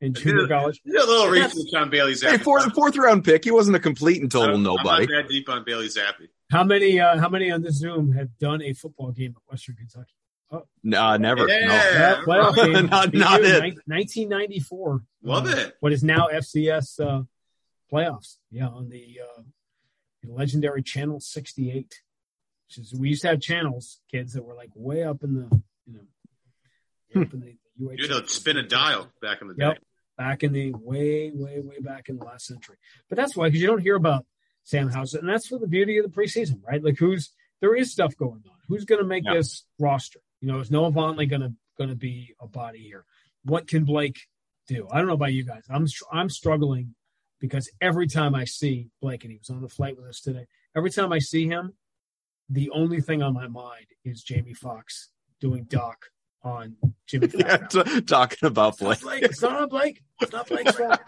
in 0.00 0.12
junior 0.12 0.46
college. 0.48 0.82
a 0.86 0.90
little 0.90 1.28
research 1.28 1.72
on 1.74 1.88
Bailey 1.88 2.12
Zappe. 2.12 2.32
Hey, 2.32 2.38
fourth, 2.38 2.70
fourth 2.74 2.96
round 2.96 3.24
pick. 3.24 3.42
He 3.42 3.50
wasn't 3.50 3.76
a 3.76 3.80
complete 3.80 4.20
and 4.20 4.30
total 4.30 4.56
I'm, 4.56 4.62
nobody. 4.62 5.04
I'm 5.04 5.10
not 5.10 5.22
that 5.22 5.28
deep 5.30 5.48
on 5.48 5.64
Bailey 5.64 5.88
Zappe. 5.88 6.28
How 6.50 6.62
many, 6.62 7.00
uh, 7.00 7.18
how 7.18 7.30
many 7.30 7.50
on 7.50 7.62
the 7.62 7.72
Zoom 7.72 8.12
have 8.12 8.36
done 8.38 8.60
a 8.60 8.74
football 8.74 9.12
game 9.12 9.34
at 9.34 9.50
Western 9.50 9.76
Kentucky? 9.76 10.12
Oh. 10.54 10.96
Uh, 10.96 11.16
never. 11.16 11.48
Yeah. 11.48 11.66
No. 11.66 12.22
Playoff 12.26 12.54
game. 12.72 12.86
not, 12.86 13.14
not 13.14 13.40
it. 13.42 13.62
1994. 13.86 15.02
Love 15.22 15.46
uh, 15.46 15.50
it. 15.50 15.76
What 15.80 15.92
is 15.92 16.04
now 16.04 16.28
FCS 16.32 17.00
uh, 17.00 17.22
playoffs? 17.92 18.36
Yeah, 18.50 18.68
on 18.68 18.88
the, 18.88 19.20
uh, 19.22 19.42
legendary 20.26 20.82
Channel 20.82 21.20
68. 21.20 22.00
Which 22.68 22.78
is 22.78 22.94
we 22.94 23.10
used 23.10 23.22
to 23.22 23.28
have 23.28 23.40
channels, 23.40 24.00
kids 24.10 24.32
that 24.32 24.42
were 24.42 24.54
like 24.54 24.70
way 24.74 25.04
up 25.04 25.22
in 25.22 25.34
the, 25.34 25.62
you 25.86 25.94
know, 25.94 26.00
hmm. 27.12 27.22
up 27.22 27.34
in 27.34 27.40
the 27.40 27.56
UH. 27.86 27.94
You 27.98 28.08
know, 28.08 28.24
spin 28.24 28.56
a 28.56 28.62
dial 28.62 29.10
back 29.20 29.42
in 29.42 29.48
the 29.48 29.54
day. 29.54 29.76
Back 30.16 30.44
in 30.44 30.52
the 30.52 30.72
way, 30.72 31.32
way, 31.34 31.60
way 31.60 31.80
back 31.80 32.08
in 32.08 32.18
the 32.18 32.24
last 32.24 32.46
century. 32.46 32.76
But 33.08 33.16
that's 33.16 33.36
why, 33.36 33.48
because 33.48 33.60
you 33.60 33.66
don't 33.66 33.80
hear 33.80 33.96
about 33.96 34.24
Sam 34.62 34.88
Hauser, 34.88 35.18
and 35.18 35.28
that's 35.28 35.48
for 35.48 35.58
the 35.58 35.66
beauty 35.66 35.98
of 35.98 36.04
the 36.04 36.10
preseason, 36.10 36.60
right? 36.66 36.82
Like 36.82 36.98
who's 36.98 37.32
there 37.64 37.74
is 37.74 37.90
stuff 37.90 38.14
going 38.18 38.42
on. 38.46 38.56
Who's 38.68 38.84
going 38.84 39.00
to 39.00 39.06
make 39.06 39.24
yeah. 39.24 39.32
this 39.32 39.64
roster? 39.78 40.20
You 40.42 40.48
know, 40.48 40.60
is 40.60 40.70
Noah 40.70 40.92
Vonleh 40.92 41.30
going 41.30 41.40
to 41.40 41.54
going 41.78 41.88
to 41.88 41.96
be 41.96 42.34
a 42.38 42.46
body 42.46 42.80
here? 42.80 43.06
What 43.42 43.66
can 43.66 43.84
Blake 43.84 44.18
do? 44.68 44.86
I 44.92 44.98
don't 44.98 45.06
know 45.06 45.14
about 45.14 45.32
you 45.32 45.44
guys. 45.44 45.62
I'm 45.70 45.86
I'm 46.12 46.28
struggling 46.28 46.94
because 47.40 47.70
every 47.80 48.06
time 48.06 48.34
I 48.34 48.44
see 48.44 48.90
Blake, 49.00 49.24
and 49.24 49.32
he 49.32 49.38
was 49.38 49.48
on 49.48 49.62
the 49.62 49.70
flight 49.70 49.96
with 49.96 50.04
us 50.04 50.20
today. 50.20 50.44
Every 50.76 50.90
time 50.90 51.10
I 51.10 51.20
see 51.20 51.46
him, 51.46 51.72
the 52.50 52.68
only 52.68 53.00
thing 53.00 53.22
on 53.22 53.32
my 53.32 53.48
mind 53.48 53.86
is 54.04 54.22
Jamie 54.22 54.52
Foxx 54.52 55.08
doing 55.40 55.64
Doc 55.64 56.10
on 56.42 56.76
Jimmy. 57.06 57.30
yeah, 57.34 57.56
t- 57.56 58.02
talking 58.02 58.46
about 58.46 58.76
Blake. 58.76 59.00
Blake. 59.00 59.22
It's 59.22 59.40
not 59.40 59.70
Blake. 59.70 60.02
It's 60.20 60.32
not 60.32 60.48
Blake's 60.48 60.72
fault. 60.76 61.00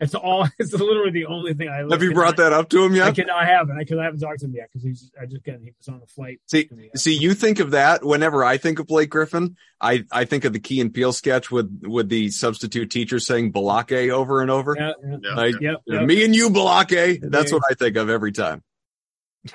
It's 0.00 0.14
all. 0.14 0.48
It's 0.58 0.72
literally 0.72 1.10
the 1.10 1.26
only 1.26 1.54
thing 1.54 1.68
I. 1.68 1.78
Have 1.78 2.02
you 2.02 2.12
brought 2.12 2.36
that 2.36 2.52
up 2.52 2.68
to 2.70 2.84
him 2.84 2.94
yet? 2.94 3.08
I 3.08 3.12
can. 3.12 3.30
I 3.30 3.44
haven't. 3.44 3.78
I, 3.78 3.84
can, 3.84 3.98
I 3.98 4.04
haven't 4.04 4.20
talked 4.20 4.40
to 4.40 4.46
him 4.46 4.54
yet 4.54 4.68
because 4.70 4.84
he's. 4.84 5.10
I 5.20 5.26
just 5.26 5.36
again 5.36 5.60
he 5.62 5.72
was 5.76 5.88
on 5.88 6.00
the 6.00 6.06
flight. 6.06 6.40
See, 6.46 6.68
see, 6.94 7.16
you 7.16 7.34
think 7.34 7.58
of 7.60 7.72
that 7.72 8.04
whenever 8.04 8.44
I 8.44 8.58
think 8.58 8.78
of 8.78 8.86
Blake 8.86 9.10
Griffin. 9.10 9.56
I 9.80 10.04
I 10.12 10.24
think 10.24 10.44
of 10.44 10.52
the 10.52 10.60
Key 10.60 10.80
and 10.80 10.94
Peele 10.94 11.12
sketch 11.12 11.50
with 11.50 11.82
with 11.82 12.08
the 12.08 12.30
substitute 12.30 12.90
teacher 12.90 13.18
saying 13.18 13.52
Balake 13.52 14.10
over 14.10 14.40
and 14.40 14.50
over. 14.50 14.76
Yeah, 14.78 14.92
yeah. 15.02 15.34
Like, 15.34 15.60
yep, 15.60 15.82
yep. 15.86 16.02
me 16.06 16.24
and 16.24 16.34
you, 16.34 16.50
Balake. 16.50 17.20
That's 17.22 17.52
what 17.52 17.62
I 17.68 17.74
think 17.74 17.96
of 17.96 18.08
every 18.08 18.32
time. 18.32 18.62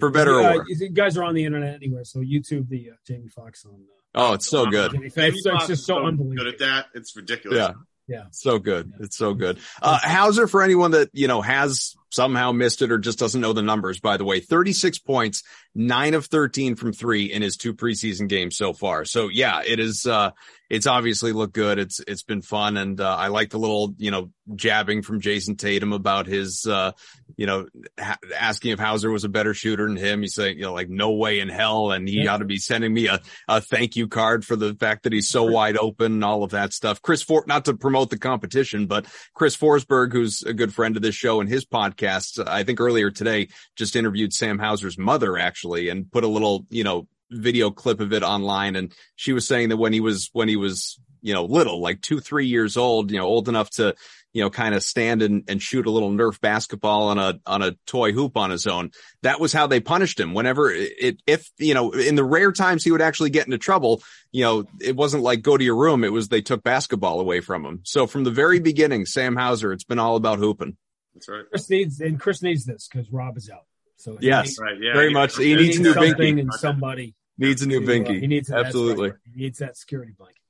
For 0.00 0.10
better 0.10 0.34
or 0.34 0.42
worse. 0.42 0.66
You 0.68 0.90
guys 0.90 1.16
are 1.16 1.24
on 1.24 1.34
the 1.34 1.44
internet 1.44 1.76
anyway, 1.76 2.02
so 2.04 2.20
YouTube 2.20 2.68
the 2.68 2.90
uh, 2.90 2.94
Jamie 3.06 3.28
Foxx 3.28 3.64
on. 3.64 3.72
Uh, 4.14 4.30
oh, 4.30 4.32
it's 4.34 4.46
so 4.46 4.66
good. 4.66 4.94
It's, 5.02 5.16
it's, 5.16 5.66
just 5.66 5.86
so 5.86 6.04
unbelievable. 6.04 6.44
Good 6.44 6.54
at 6.54 6.58
that. 6.58 6.86
It's 6.94 7.16
ridiculous. 7.16 7.58
Yeah. 7.58 7.72
Yeah. 8.06 8.24
So 8.32 8.58
good. 8.58 8.92
It's 9.00 9.16
so 9.16 9.34
good. 9.34 9.58
Uh, 9.80 9.98
Hauser, 10.02 10.46
for 10.46 10.62
anyone 10.62 10.90
that, 10.90 11.10
you 11.12 11.26
know, 11.28 11.40
has 11.40 11.96
somehow 12.14 12.52
missed 12.52 12.82
it 12.82 12.90
or 12.90 12.98
just 12.98 13.18
doesn't 13.18 13.40
know 13.40 13.52
the 13.52 13.62
numbers, 13.62 14.00
by 14.00 14.16
the 14.16 14.24
way, 14.24 14.40
36 14.40 14.98
points, 14.98 15.42
nine 15.74 16.14
of 16.14 16.26
13 16.26 16.76
from 16.76 16.92
three 16.92 17.24
in 17.32 17.42
his 17.42 17.56
two 17.56 17.74
preseason 17.74 18.28
games 18.28 18.56
so 18.56 18.72
far. 18.72 19.04
So 19.04 19.28
yeah, 19.28 19.62
it 19.64 19.80
is, 19.80 20.06
uh, 20.06 20.30
it's 20.70 20.86
obviously 20.86 21.32
looked 21.32 21.52
good. 21.52 21.78
It's 21.78 22.00
it's 22.00 22.22
been 22.22 22.42
fun, 22.42 22.76
and 22.76 23.00
uh, 23.00 23.16
I 23.16 23.28
like 23.28 23.50
the 23.50 23.58
little 23.58 23.94
you 23.98 24.10
know 24.10 24.30
jabbing 24.54 25.02
from 25.02 25.20
Jayson 25.20 25.56
Tatum 25.56 25.92
about 25.92 26.26
his 26.26 26.66
uh, 26.66 26.92
you 27.36 27.46
know 27.46 27.66
ha- 27.98 28.18
asking 28.36 28.72
if 28.72 28.78
Hauser 28.78 29.10
was 29.10 29.24
a 29.24 29.28
better 29.28 29.52
shooter 29.52 29.86
than 29.86 29.96
him. 29.96 30.22
He's 30.22 30.34
saying 30.34 30.56
you 30.56 30.64
know 30.64 30.72
like 30.72 30.88
no 30.88 31.12
way 31.12 31.40
in 31.40 31.48
hell, 31.48 31.92
and 31.92 32.08
he 32.08 32.22
yeah. 32.24 32.32
ought 32.32 32.38
to 32.38 32.44
be 32.46 32.56
sending 32.56 32.92
me 32.92 33.08
a, 33.08 33.20
a 33.46 33.60
thank 33.60 33.94
you 33.94 34.08
card 34.08 34.44
for 34.44 34.56
the 34.56 34.74
fact 34.74 35.04
that 35.04 35.12
he's 35.12 35.28
so 35.28 35.44
wide 35.44 35.76
open 35.76 36.12
and 36.12 36.24
all 36.24 36.42
of 36.42 36.50
that 36.50 36.72
stuff. 36.72 37.02
Chris 37.02 37.22
For 37.22 37.44
not 37.46 37.66
to 37.66 37.74
promote 37.74 38.10
the 38.10 38.18
competition, 38.18 38.86
but 38.86 39.06
Chris 39.34 39.56
Forsberg, 39.56 40.12
who's 40.12 40.42
a 40.42 40.54
good 40.54 40.72
friend 40.72 40.96
of 40.96 41.02
this 41.02 41.14
show 41.14 41.40
and 41.40 41.48
his 41.48 41.66
podcast, 41.66 42.03
I 42.06 42.64
think 42.64 42.80
earlier 42.80 43.10
today 43.10 43.48
just 43.76 43.96
interviewed 43.96 44.32
Sam 44.32 44.58
Hauser's 44.58 44.98
mother 44.98 45.38
actually 45.38 45.88
and 45.88 46.10
put 46.10 46.24
a 46.24 46.28
little 46.28 46.66
you 46.70 46.84
know 46.84 47.08
video 47.30 47.70
clip 47.70 48.00
of 48.00 48.12
it 48.12 48.22
online. 48.22 48.76
And 48.76 48.92
she 49.16 49.32
was 49.32 49.46
saying 49.46 49.70
that 49.70 49.76
when 49.76 49.92
he 49.92 50.00
was 50.00 50.30
when 50.32 50.48
he 50.48 50.56
was 50.56 50.98
you 51.24 51.32
know 51.32 51.44
little 51.44 51.80
like 51.80 52.00
two 52.02 52.20
three 52.20 52.46
years 52.46 52.76
old 52.76 53.10
you 53.10 53.18
know 53.18 53.24
old 53.24 53.48
enough 53.48 53.70
to 53.70 53.94
you 54.34 54.42
know 54.42 54.50
kind 54.50 54.74
of 54.74 54.82
stand 54.82 55.22
and, 55.22 55.44
and 55.48 55.62
shoot 55.62 55.86
a 55.86 55.90
little 55.90 56.10
nerf 56.10 56.38
basketball 56.40 57.08
on 57.08 57.18
a 57.18 57.40
on 57.46 57.62
a 57.62 57.72
toy 57.86 58.12
hoop 58.12 58.36
on 58.36 58.50
his 58.50 58.66
own 58.66 58.90
that 59.22 59.40
was 59.40 59.52
how 59.52 59.66
they 59.66 59.80
punished 59.80 60.20
him. 60.20 60.34
Whenever 60.34 60.70
it 60.70 61.22
if 61.26 61.50
you 61.58 61.72
know 61.72 61.92
in 61.92 62.14
the 62.14 62.24
rare 62.24 62.52
times 62.52 62.84
he 62.84 62.90
would 62.90 63.02
actually 63.02 63.30
get 63.30 63.46
into 63.46 63.58
trouble 63.58 64.02
you 64.32 64.42
know 64.42 64.64
it 64.80 64.94
wasn't 64.94 65.22
like 65.22 65.40
go 65.40 65.56
to 65.56 65.64
your 65.64 65.76
room 65.76 66.04
it 66.04 66.12
was 66.12 66.28
they 66.28 66.42
took 66.42 66.62
basketball 66.62 67.20
away 67.20 67.40
from 67.40 67.64
him. 67.64 67.80
So 67.84 68.06
from 68.06 68.24
the 68.24 68.30
very 68.30 68.60
beginning 68.60 69.06
sam 69.06 69.34
hauser 69.34 69.72
it's 69.72 69.84
been 69.84 69.98
all 69.98 70.16
about 70.16 70.38
hooping 70.38 70.76
that's 71.14 71.28
right 71.28 71.44
chris 71.50 71.70
needs 71.70 72.00
and 72.00 72.20
chris 72.20 72.42
needs 72.42 72.64
this 72.64 72.88
because 72.88 73.10
rob 73.10 73.36
is 73.36 73.50
out 73.50 73.64
so 73.96 74.18
yes, 74.20 74.46
needs, 74.46 74.58
right, 74.58 74.76
yeah, 74.80 74.92
very 74.92 75.12
much. 75.12 75.36
He, 75.36 75.50
he 75.50 75.54
needs, 75.54 75.78
needs 75.78 75.96
a 75.96 76.00
new 76.00 76.14
binky. 76.14 76.40
and 76.40 76.52
somebody 76.54 77.14
Needs 77.36 77.62
a 77.62 77.66
new 77.66 77.80
to, 77.80 77.86
binky. 77.86 78.16
Uh, 78.16 78.20
he 78.20 78.26
needs 78.26 78.50
absolutely. 78.50 79.12
He 79.32 79.42
needs 79.42 79.58
that 79.58 79.76
security 79.76 80.12
blanket. 80.16 80.40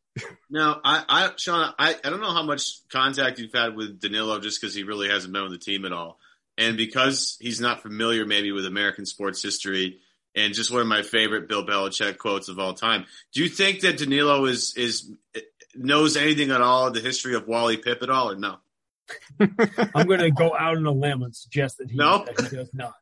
Now, 0.50 0.80
I, 0.84 1.04
I, 1.08 1.30
Sean, 1.36 1.74
I, 1.78 1.96
I 2.04 2.10
don't 2.10 2.20
know 2.20 2.32
how 2.32 2.44
much 2.44 2.86
contact 2.88 3.38
you've 3.38 3.52
had 3.52 3.74
with 3.74 4.00
Danilo, 4.00 4.38
just 4.38 4.60
because 4.60 4.74
he 4.74 4.84
really 4.84 5.08
hasn't 5.08 5.32
been 5.32 5.42
with 5.42 5.52
the 5.52 5.58
team 5.58 5.84
at 5.84 5.92
all, 5.92 6.18
and 6.56 6.76
because 6.76 7.36
he's 7.40 7.60
not 7.60 7.82
familiar 7.82 8.24
maybe 8.24 8.52
with 8.52 8.66
American 8.66 9.06
sports 9.06 9.42
history, 9.42 9.98
and 10.36 10.54
just 10.54 10.70
one 10.70 10.82
of 10.82 10.86
my 10.86 11.02
favorite 11.02 11.48
Bill 11.48 11.66
Belichick 11.66 12.18
quotes 12.18 12.48
of 12.48 12.58
all 12.58 12.74
time. 12.74 13.06
Do 13.32 13.42
you 13.42 13.48
think 13.48 13.80
that 13.80 13.98
Danilo 13.98 14.44
is 14.44 14.74
is 14.76 15.10
knows 15.74 16.16
anything 16.16 16.50
at 16.52 16.60
all 16.60 16.86
of 16.86 16.94
the 16.94 17.00
history 17.00 17.34
of 17.34 17.48
Wally 17.48 17.78
Pipp 17.78 18.02
at 18.02 18.10
all, 18.10 18.30
or 18.30 18.36
no? 18.36 18.58
I'm 19.94 20.06
going 20.06 20.20
to 20.20 20.30
go 20.30 20.54
out 20.54 20.76
on 20.76 20.86
a 20.86 20.92
limb 20.92 21.22
and 21.22 21.34
suggest 21.34 21.78
that 21.78 21.90
he, 21.90 21.98
that 21.98 22.48
he 22.50 22.56
does 22.56 22.70
not. 22.72 22.94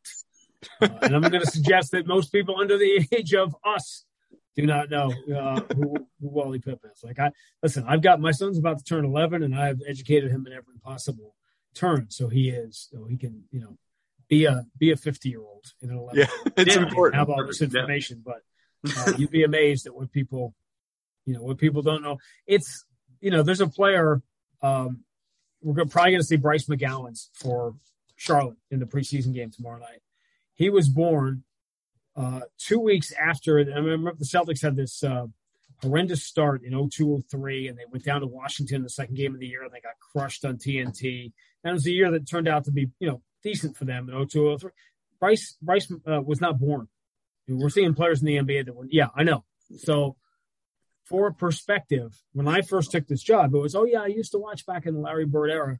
Uh, 0.80 0.88
and 1.02 1.14
I'm 1.14 1.22
going 1.22 1.40
to 1.40 1.50
suggest 1.50 1.92
that 1.92 2.06
most 2.06 2.32
people 2.32 2.56
under 2.60 2.78
the 2.78 3.06
age 3.12 3.34
of 3.34 3.54
us 3.64 4.04
do 4.56 4.66
not 4.66 4.90
know 4.90 5.12
uh, 5.34 5.60
who, 5.74 5.94
who, 6.20 6.28
Wally 6.28 6.58
Pipp 6.58 6.78
is. 6.84 7.02
Like 7.02 7.18
I 7.18 7.32
listen, 7.62 7.84
I've 7.88 8.02
got 8.02 8.20
my 8.20 8.32
son's 8.32 8.58
about 8.58 8.78
to 8.78 8.84
turn 8.84 9.04
11, 9.04 9.42
and 9.42 9.54
I've 9.54 9.80
educated 9.88 10.30
him 10.30 10.46
in 10.46 10.52
every 10.52 10.78
possible 10.82 11.34
turn, 11.74 12.06
so 12.10 12.28
he 12.28 12.50
is, 12.50 12.88
so 12.92 13.06
he 13.06 13.16
can, 13.16 13.44
you 13.50 13.60
know, 13.60 13.78
be 14.28 14.44
a 14.44 14.66
be 14.78 14.92
a 14.92 14.96
50 14.96 15.28
year 15.28 15.40
old 15.40 15.64
in 15.80 15.90
an 15.90 15.96
11. 15.96 16.18
Yeah, 16.18 16.52
it's 16.56 16.76
yeah, 16.76 16.82
important. 16.82 17.18
Have 17.18 17.30
all 17.30 17.46
this 17.46 17.62
information, 17.62 18.22
but 18.24 18.42
uh, 18.96 19.12
you'd 19.16 19.30
be 19.30 19.44
amazed 19.44 19.86
at 19.86 19.94
what 19.94 20.12
people, 20.12 20.54
you 21.24 21.34
know, 21.34 21.42
what 21.42 21.58
people 21.58 21.82
don't 21.82 22.02
know. 22.02 22.18
It's 22.46 22.84
you 23.20 23.30
know, 23.30 23.42
there's 23.42 23.60
a 23.60 23.68
player. 23.68 24.22
Um, 24.62 25.04
we're 25.62 25.84
probably 25.86 26.12
going 26.12 26.20
to 26.20 26.26
see 26.26 26.36
Bryce 26.36 26.66
McGowens 26.66 27.28
for 27.34 27.74
Charlotte 28.16 28.56
in 28.70 28.80
the 28.80 28.86
preseason 28.86 29.32
game 29.32 29.50
tomorrow 29.50 29.78
night. 29.78 30.00
He 30.54 30.70
was 30.70 30.88
born 30.88 31.44
uh, 32.16 32.40
two 32.58 32.80
weeks 32.80 33.12
after. 33.12 33.58
I 33.58 33.78
remember 33.78 34.14
the 34.18 34.24
Celtics 34.24 34.62
had 34.62 34.76
this 34.76 35.02
uh, 35.02 35.26
horrendous 35.80 36.24
start 36.24 36.62
in 36.62 36.72
0203, 36.72 37.68
and 37.68 37.78
they 37.78 37.84
went 37.90 38.04
down 38.04 38.20
to 38.20 38.26
Washington 38.26 38.76
in 38.76 38.82
the 38.82 38.90
second 38.90 39.16
game 39.16 39.34
of 39.34 39.40
the 39.40 39.46
year, 39.46 39.62
and 39.62 39.72
they 39.72 39.80
got 39.80 39.94
crushed 40.12 40.44
on 40.44 40.56
TNT. 40.56 41.32
And 41.64 41.70
it 41.70 41.74
was 41.74 41.86
a 41.86 41.90
year 41.90 42.10
that 42.10 42.28
turned 42.28 42.48
out 42.48 42.64
to 42.64 42.72
be, 42.72 42.90
you 43.00 43.08
know, 43.08 43.22
decent 43.42 43.76
for 43.76 43.84
them 43.84 44.08
in 44.08 44.28
0203. 44.28 44.70
Bryce 45.18 45.56
Bryce 45.62 45.92
uh, 46.06 46.20
was 46.20 46.40
not 46.40 46.58
born. 46.58 46.88
We're 47.48 47.70
seeing 47.70 47.94
players 47.94 48.20
in 48.20 48.26
the 48.26 48.36
NBA 48.36 48.66
that 48.66 48.74
were, 48.74 48.86
yeah, 48.88 49.08
I 49.16 49.24
know. 49.24 49.44
So, 49.78 50.16
for 51.12 51.30
perspective, 51.30 52.22
when 52.32 52.48
I 52.48 52.62
first 52.62 52.90
took 52.90 53.06
this 53.06 53.22
job, 53.22 53.54
it 53.54 53.58
was, 53.58 53.74
oh 53.74 53.84
yeah, 53.84 54.00
I 54.00 54.06
used 54.06 54.32
to 54.32 54.38
watch 54.38 54.64
back 54.64 54.86
in 54.86 54.94
the 54.94 55.00
Larry 55.00 55.26
Bird 55.26 55.50
era. 55.50 55.78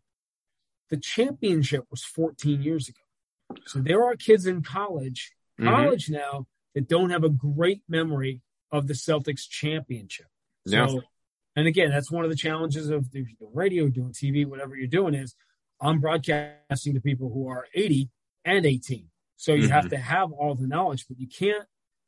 The 0.90 0.98
championship 0.98 1.84
was 1.90 2.04
14 2.04 2.60
years 2.60 2.86
ago. 2.90 3.58
So 3.66 3.78
there 3.78 4.04
are 4.04 4.14
kids 4.14 4.46
in 4.46 4.62
college, 4.62 5.32
mm-hmm. 5.58 5.70
college 5.70 6.04
mm-hmm. 6.04 6.16
now, 6.16 6.46
that 6.74 6.86
don't 6.86 7.08
have 7.08 7.24
a 7.24 7.30
great 7.30 7.80
memory 7.88 8.42
of 8.70 8.88
the 8.88 8.94
Celtics 8.94 9.48
championship. 9.48 10.26
So, 10.66 10.76
yeah. 10.76 11.00
and 11.56 11.66
again, 11.66 11.90
that's 11.90 12.10
one 12.10 12.24
of 12.24 12.30
the 12.30 12.36
challenges 12.36 12.90
of 12.90 13.10
doing 13.10 13.34
radio, 13.40 13.88
doing 13.88 14.12
TV, 14.12 14.44
whatever 14.46 14.76
you're 14.76 14.86
doing 14.86 15.14
is 15.14 15.34
I'm 15.80 15.98
broadcasting 16.00 16.92
to 16.92 17.00
people 17.00 17.30
who 17.32 17.48
are 17.48 17.66
80 17.74 18.10
and 18.44 18.66
18. 18.66 19.08
So 19.38 19.54
you 19.54 19.62
mm-hmm. 19.62 19.72
have 19.72 19.88
to 19.88 19.96
have 19.96 20.30
all 20.30 20.54
the 20.54 20.66
knowledge, 20.66 21.06
but 21.08 21.18
you 21.18 21.26
can't 21.26 21.66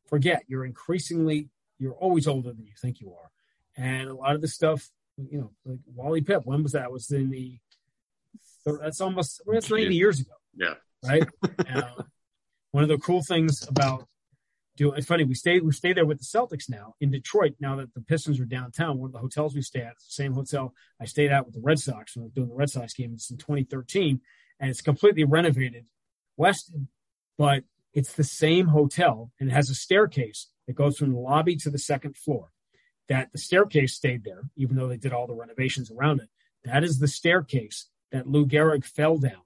forget 0.09 0.45
you're 0.47 0.67
increasingly, 0.67 1.49
you're 1.79 1.95
always 1.95 2.27
older 2.27 2.53
than 2.53 2.67
you 2.67 2.73
think 2.81 3.01
you 3.01 3.13
are. 3.13 3.31
And 3.77 4.09
a 4.09 4.15
lot 4.15 4.35
of 4.35 4.41
the 4.41 4.49
stuff, 4.49 4.91
you 5.17 5.39
know, 5.39 5.51
like 5.65 5.81
Wally 5.95 6.23
Pipp, 6.23 6.43
when 6.45 6.63
was 6.63 6.73
that? 6.73 6.85
It 6.85 6.93
was 6.93 7.11
in 7.11 7.31
the, 7.31 7.59
that's 8.65 9.01
almost, 9.01 9.43
that's 9.47 9.71
90 9.71 9.95
years 9.95 10.21
ago. 10.21 10.33
Yeah 10.57 10.75
right? 11.05 11.29
uh, 11.75 12.03
one 12.71 12.83
of 12.83 12.89
the 12.89 12.99
cool 12.99 13.23
things 13.23 13.67
about 13.69 14.07
do. 14.77 14.93
It's 14.93 15.07
funny. 15.07 15.25
We 15.25 15.35
stay 15.35 15.61
we 15.61 15.73
stay 15.73 15.93
there 15.93 16.07
with 16.07 16.19
the 16.19 16.25
Celtics 16.25 16.69
now 16.69 16.95
in 17.01 17.11
Detroit. 17.11 17.55
Now 17.61 17.77
that 17.77 17.95
the 17.95 18.01
Pistons 18.01 18.41
are 18.41 18.45
downtown, 18.45 18.99
one 18.99 19.09
of 19.09 19.13
the 19.13 19.21
hotels 19.21 19.55
we 19.55 19.63
stay 19.63 19.81
at, 19.81 19.95
the 19.97 20.05
same 20.09 20.33
hotel 20.33 20.75
I 21.01 21.05
stayed 21.05 21.31
at 21.31 21.47
with 21.47 21.55
the 21.55 21.61
Red 21.61 21.79
Sox 21.79 22.17
when 22.17 22.25
I 22.25 22.27
was 22.27 22.33
doing 22.33 22.49
the 22.49 22.55
Red 22.55 22.71
Sox 22.71 22.95
game. 22.95 23.13
It's 23.15 23.31
in 23.31 23.37
2013, 23.37 24.21
and 24.59 24.71
it's 24.71 24.81
completely 24.81 25.25
renovated, 25.25 25.87
Westin, 26.39 26.89
but 27.39 27.63
it's 27.95 28.13
the 28.13 28.25
same 28.25 28.69
hotel 28.69 29.31
and 29.41 29.49
it 29.49 29.53
has 29.53 29.71
a 29.71 29.75
staircase 29.75 30.49
that 30.67 30.75
goes 30.75 30.99
from 30.99 31.13
the 31.13 31.19
lobby 31.19 31.57
to 31.57 31.71
the 31.71 31.79
second 31.79 32.17
floor. 32.17 32.51
That 33.09 33.33
the 33.33 33.39
staircase 33.39 33.95
stayed 33.95 34.25
there, 34.25 34.43
even 34.57 34.77
though 34.77 34.89
they 34.89 34.97
did 34.97 35.13
all 35.13 35.27
the 35.27 35.35
renovations 35.35 35.91
around 35.91 36.21
it. 36.21 36.29
That 36.65 36.83
is 36.85 36.99
the 36.99 37.09
staircase 37.09 37.89
that 38.13 38.27
Lou 38.27 38.47
Gehrig 38.47 38.85
fell 38.85 39.19
down 39.19 39.43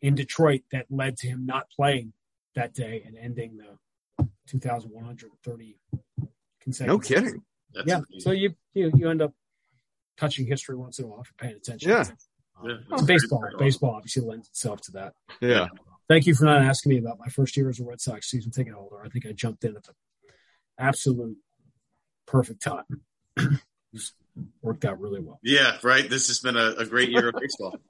in 0.00 0.14
Detroit 0.14 0.62
that 0.72 0.86
led 0.90 1.18
to 1.18 1.26
him 1.26 1.44
not 1.44 1.66
playing 1.70 2.14
that 2.54 2.72
day 2.72 3.02
and 3.06 3.16
ending 3.18 3.58
the 3.58 4.26
2,130 4.48 5.78
consecutive. 6.60 6.86
No 6.86 6.98
kidding. 6.98 7.42
That's 7.74 7.86
yeah. 7.86 7.96
amazing. 7.96 8.20
So 8.20 8.30
you, 8.30 8.54
you 8.74 8.90
you 8.94 9.10
end 9.10 9.22
up 9.22 9.32
touching 10.16 10.46
history 10.46 10.76
once 10.76 10.98
in 10.98 11.04
a 11.04 11.08
while 11.08 11.20
if 11.20 11.28
you're 11.28 11.48
paying 11.48 11.56
attention. 11.56 11.90
Yeah. 11.90 12.04
Yeah. 12.64 12.76
It's 12.92 13.02
baseball. 13.02 13.44
Baseball 13.58 13.94
obviously 13.94 14.22
lends 14.22 14.48
itself 14.48 14.80
to 14.82 14.92
that. 14.92 15.14
Yeah. 15.40 15.68
Thank 16.10 16.26
you 16.26 16.34
for 16.34 16.44
not 16.44 16.60
asking 16.62 16.90
me 16.90 16.98
about 16.98 17.20
my 17.20 17.28
first 17.28 17.56
year 17.56 17.70
as 17.70 17.78
a 17.78 17.84
Red 17.84 18.00
Sox 18.00 18.28
season 18.28 18.50
ticket 18.50 18.72
holder. 18.72 19.00
I 19.00 19.08
think 19.08 19.26
I 19.26 19.32
jumped 19.32 19.62
in 19.62 19.76
at 19.76 19.84
the 19.84 19.92
absolute 20.76 21.36
perfect 22.26 22.60
time. 22.64 22.84
Worked 24.60 24.84
out 24.86 25.00
really 25.00 25.20
well. 25.20 25.38
Yeah, 25.44 25.76
right. 25.84 26.10
This 26.10 26.26
has 26.26 26.40
been 26.40 26.56
a, 26.56 26.74
a 26.78 26.84
great 26.84 27.10
year 27.10 27.28
of 27.28 27.36
baseball. 27.40 27.76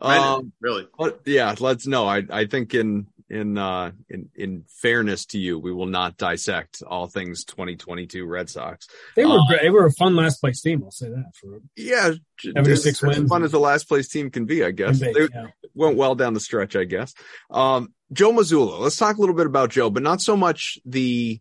Um, 0.00 0.52
really. 0.60 0.86
but 0.96 1.22
yeah, 1.24 1.54
let's 1.58 1.86
know. 1.86 2.06
I 2.06 2.22
I 2.30 2.46
think 2.46 2.74
in 2.74 3.06
in 3.30 3.56
uh 3.56 3.92
in 4.08 4.28
in 4.34 4.64
fairness 4.82 5.24
to 5.26 5.38
you, 5.38 5.58
we 5.58 5.72
will 5.72 5.86
not 5.86 6.16
dissect 6.16 6.82
all 6.86 7.06
things 7.06 7.44
2022 7.44 8.26
Red 8.26 8.50
Sox. 8.50 8.88
They 9.16 9.24
were 9.24 9.38
great. 9.48 9.62
They 9.62 9.70
were 9.70 9.86
a 9.86 9.92
fun 9.92 10.16
last 10.16 10.40
place 10.40 10.60
team. 10.60 10.82
I'll 10.84 10.90
say 10.90 11.08
that 11.08 11.32
for 11.40 11.60
Yeah, 11.76 12.12
j- 12.38 12.52
76 12.54 12.86
as, 12.86 13.08
as 13.10 13.16
wins. 13.18 13.28
fun 13.30 13.44
as 13.44 13.52
the 13.52 13.60
last 13.60 13.88
place 13.88 14.08
team 14.08 14.30
can 14.30 14.44
be, 14.46 14.64
I 14.64 14.72
guess. 14.72 14.98
They- 15.00 15.12
They 15.12 15.28
yeah. 15.32 15.46
went 15.74 15.96
well 15.96 16.14
down 16.14 16.34
the 16.34 16.40
stretch, 16.40 16.74
I 16.76 16.84
guess. 16.84 17.14
Um, 17.50 17.94
Joe 18.12 18.32
Mazzulla. 18.32 18.80
Let's 18.80 18.96
talk 18.96 19.16
a 19.16 19.20
little 19.20 19.36
bit 19.36 19.46
about 19.46 19.70
Joe, 19.70 19.88
but 19.90 20.02
not 20.02 20.20
so 20.20 20.36
much 20.36 20.78
the. 20.84 21.40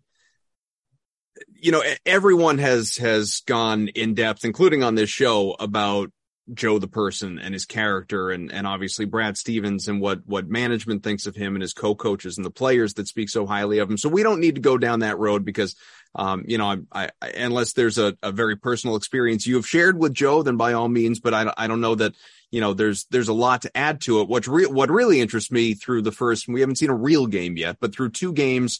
You 1.61 1.71
know, 1.71 1.83
everyone 2.05 2.57
has 2.57 2.97
has 2.97 3.41
gone 3.45 3.87
in 3.89 4.13
depth, 4.13 4.45
including 4.45 4.83
on 4.83 4.95
this 4.95 5.09
show, 5.09 5.55
about 5.59 6.11
Joe 6.53 6.79
the 6.79 6.87
person 6.87 7.39
and 7.39 7.53
his 7.53 7.65
character, 7.65 8.31
and 8.31 8.51
and 8.51 8.65
obviously 8.65 9.05
Brad 9.05 9.37
Stevens 9.37 9.87
and 9.87 10.01
what 10.01 10.19
what 10.25 10.47
management 10.47 11.03
thinks 11.03 11.25
of 11.25 11.35
him 11.35 11.55
and 11.55 11.61
his 11.61 11.73
co-coaches 11.73 12.37
and 12.37 12.45
the 12.45 12.51
players 12.51 12.93
that 12.95 13.07
speak 13.07 13.29
so 13.29 13.45
highly 13.45 13.79
of 13.79 13.89
him. 13.89 13.97
So 13.97 14.09
we 14.09 14.23
don't 14.23 14.39
need 14.39 14.55
to 14.55 14.61
go 14.61 14.77
down 14.77 14.99
that 14.99 15.19
road 15.19 15.45
because, 15.45 15.75
um, 16.15 16.43
you 16.47 16.57
know, 16.57 16.83
I, 16.91 17.09
I 17.21 17.29
unless 17.29 17.73
there's 17.73 17.97
a, 17.97 18.17
a 18.23 18.31
very 18.31 18.55
personal 18.55 18.95
experience 18.95 19.47
you 19.47 19.55
have 19.55 19.67
shared 19.67 19.97
with 19.97 20.13
Joe, 20.13 20.43
then 20.43 20.57
by 20.57 20.73
all 20.73 20.89
means. 20.89 21.19
But 21.19 21.33
I 21.33 21.53
I 21.57 21.67
don't 21.67 21.81
know 21.81 21.95
that 21.95 22.15
you 22.51 22.61
know 22.61 22.73
there's 22.73 23.05
there's 23.05 23.29
a 23.29 23.33
lot 23.33 23.63
to 23.63 23.77
add 23.77 24.01
to 24.01 24.21
it. 24.21 24.27
What's 24.27 24.47
re- 24.47 24.65
what 24.65 24.89
really 24.89 25.21
interests 25.21 25.51
me 25.51 25.73
through 25.73 26.01
the 26.01 26.11
first 26.11 26.47
we 26.47 26.61
haven't 26.61 26.77
seen 26.77 26.89
a 26.89 26.95
real 26.95 27.27
game 27.27 27.57
yet, 27.57 27.77
but 27.79 27.93
through 27.93 28.11
two 28.11 28.33
games 28.33 28.79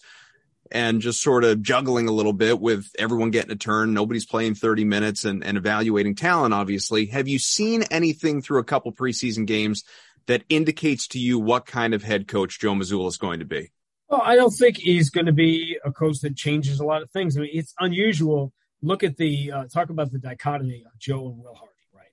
and 0.72 1.02
just 1.02 1.22
sort 1.22 1.44
of 1.44 1.62
juggling 1.62 2.08
a 2.08 2.12
little 2.12 2.34
bit 2.34 2.60
with 2.60 2.90
everyone 2.98 3.32
getting 3.32 3.52
a 3.52 3.56
turn. 3.56 3.94
Nobody's 3.94 4.26
playing 4.26 4.56
30 4.56 4.86
minutes 4.86 5.26
and, 5.26 5.44
and 5.44 5.58
evaluating 5.58 6.16
talent, 6.16 6.54
obviously. 6.54 7.08
Have 7.08 7.28
you 7.28 7.40
seen 7.40 7.84
anything 7.84 8.42
through 8.42 8.60
a 8.60 8.64
couple 8.64 8.92
preseason 8.92 9.46
games 9.46 9.84
that 10.28 10.44
indicates 10.48 11.08
to 11.10 11.20
you 11.20 11.40
what 11.40 11.66
kind 11.66 11.94
of 11.94 12.04
head 12.04 12.28
coach 12.28 12.60
Joe 12.60 12.74
Mazzulla 12.74 13.08
is 13.08 13.18
going 13.18 13.40
to 13.40 13.46
be? 13.46 13.72
Well, 14.10 14.22
I 14.24 14.36
don't 14.36 14.52
think 14.52 14.78
he's 14.78 15.10
going 15.10 15.28
to 15.28 15.32
be 15.32 15.78
a 15.84 15.92
coach 15.92 16.20
that 16.22 16.36
changes 16.36 16.80
a 16.80 16.86
lot 16.86 17.02
of 17.02 17.12
things. 17.12 17.38
I 17.38 17.42
mean, 17.42 17.52
it's 17.54 17.74
unusual. 17.80 18.54
Look 18.82 19.04
at 19.04 19.18
the 19.18 19.52
uh, 19.52 19.66
talk 19.66 19.90
about 19.90 20.12
the 20.12 20.20
dichotomy 20.20 20.84
of 20.86 20.98
Joe 21.00 21.28
and 21.28 21.38
Will 21.38 21.54
Hardy, 21.54 21.74
right? 21.94 22.08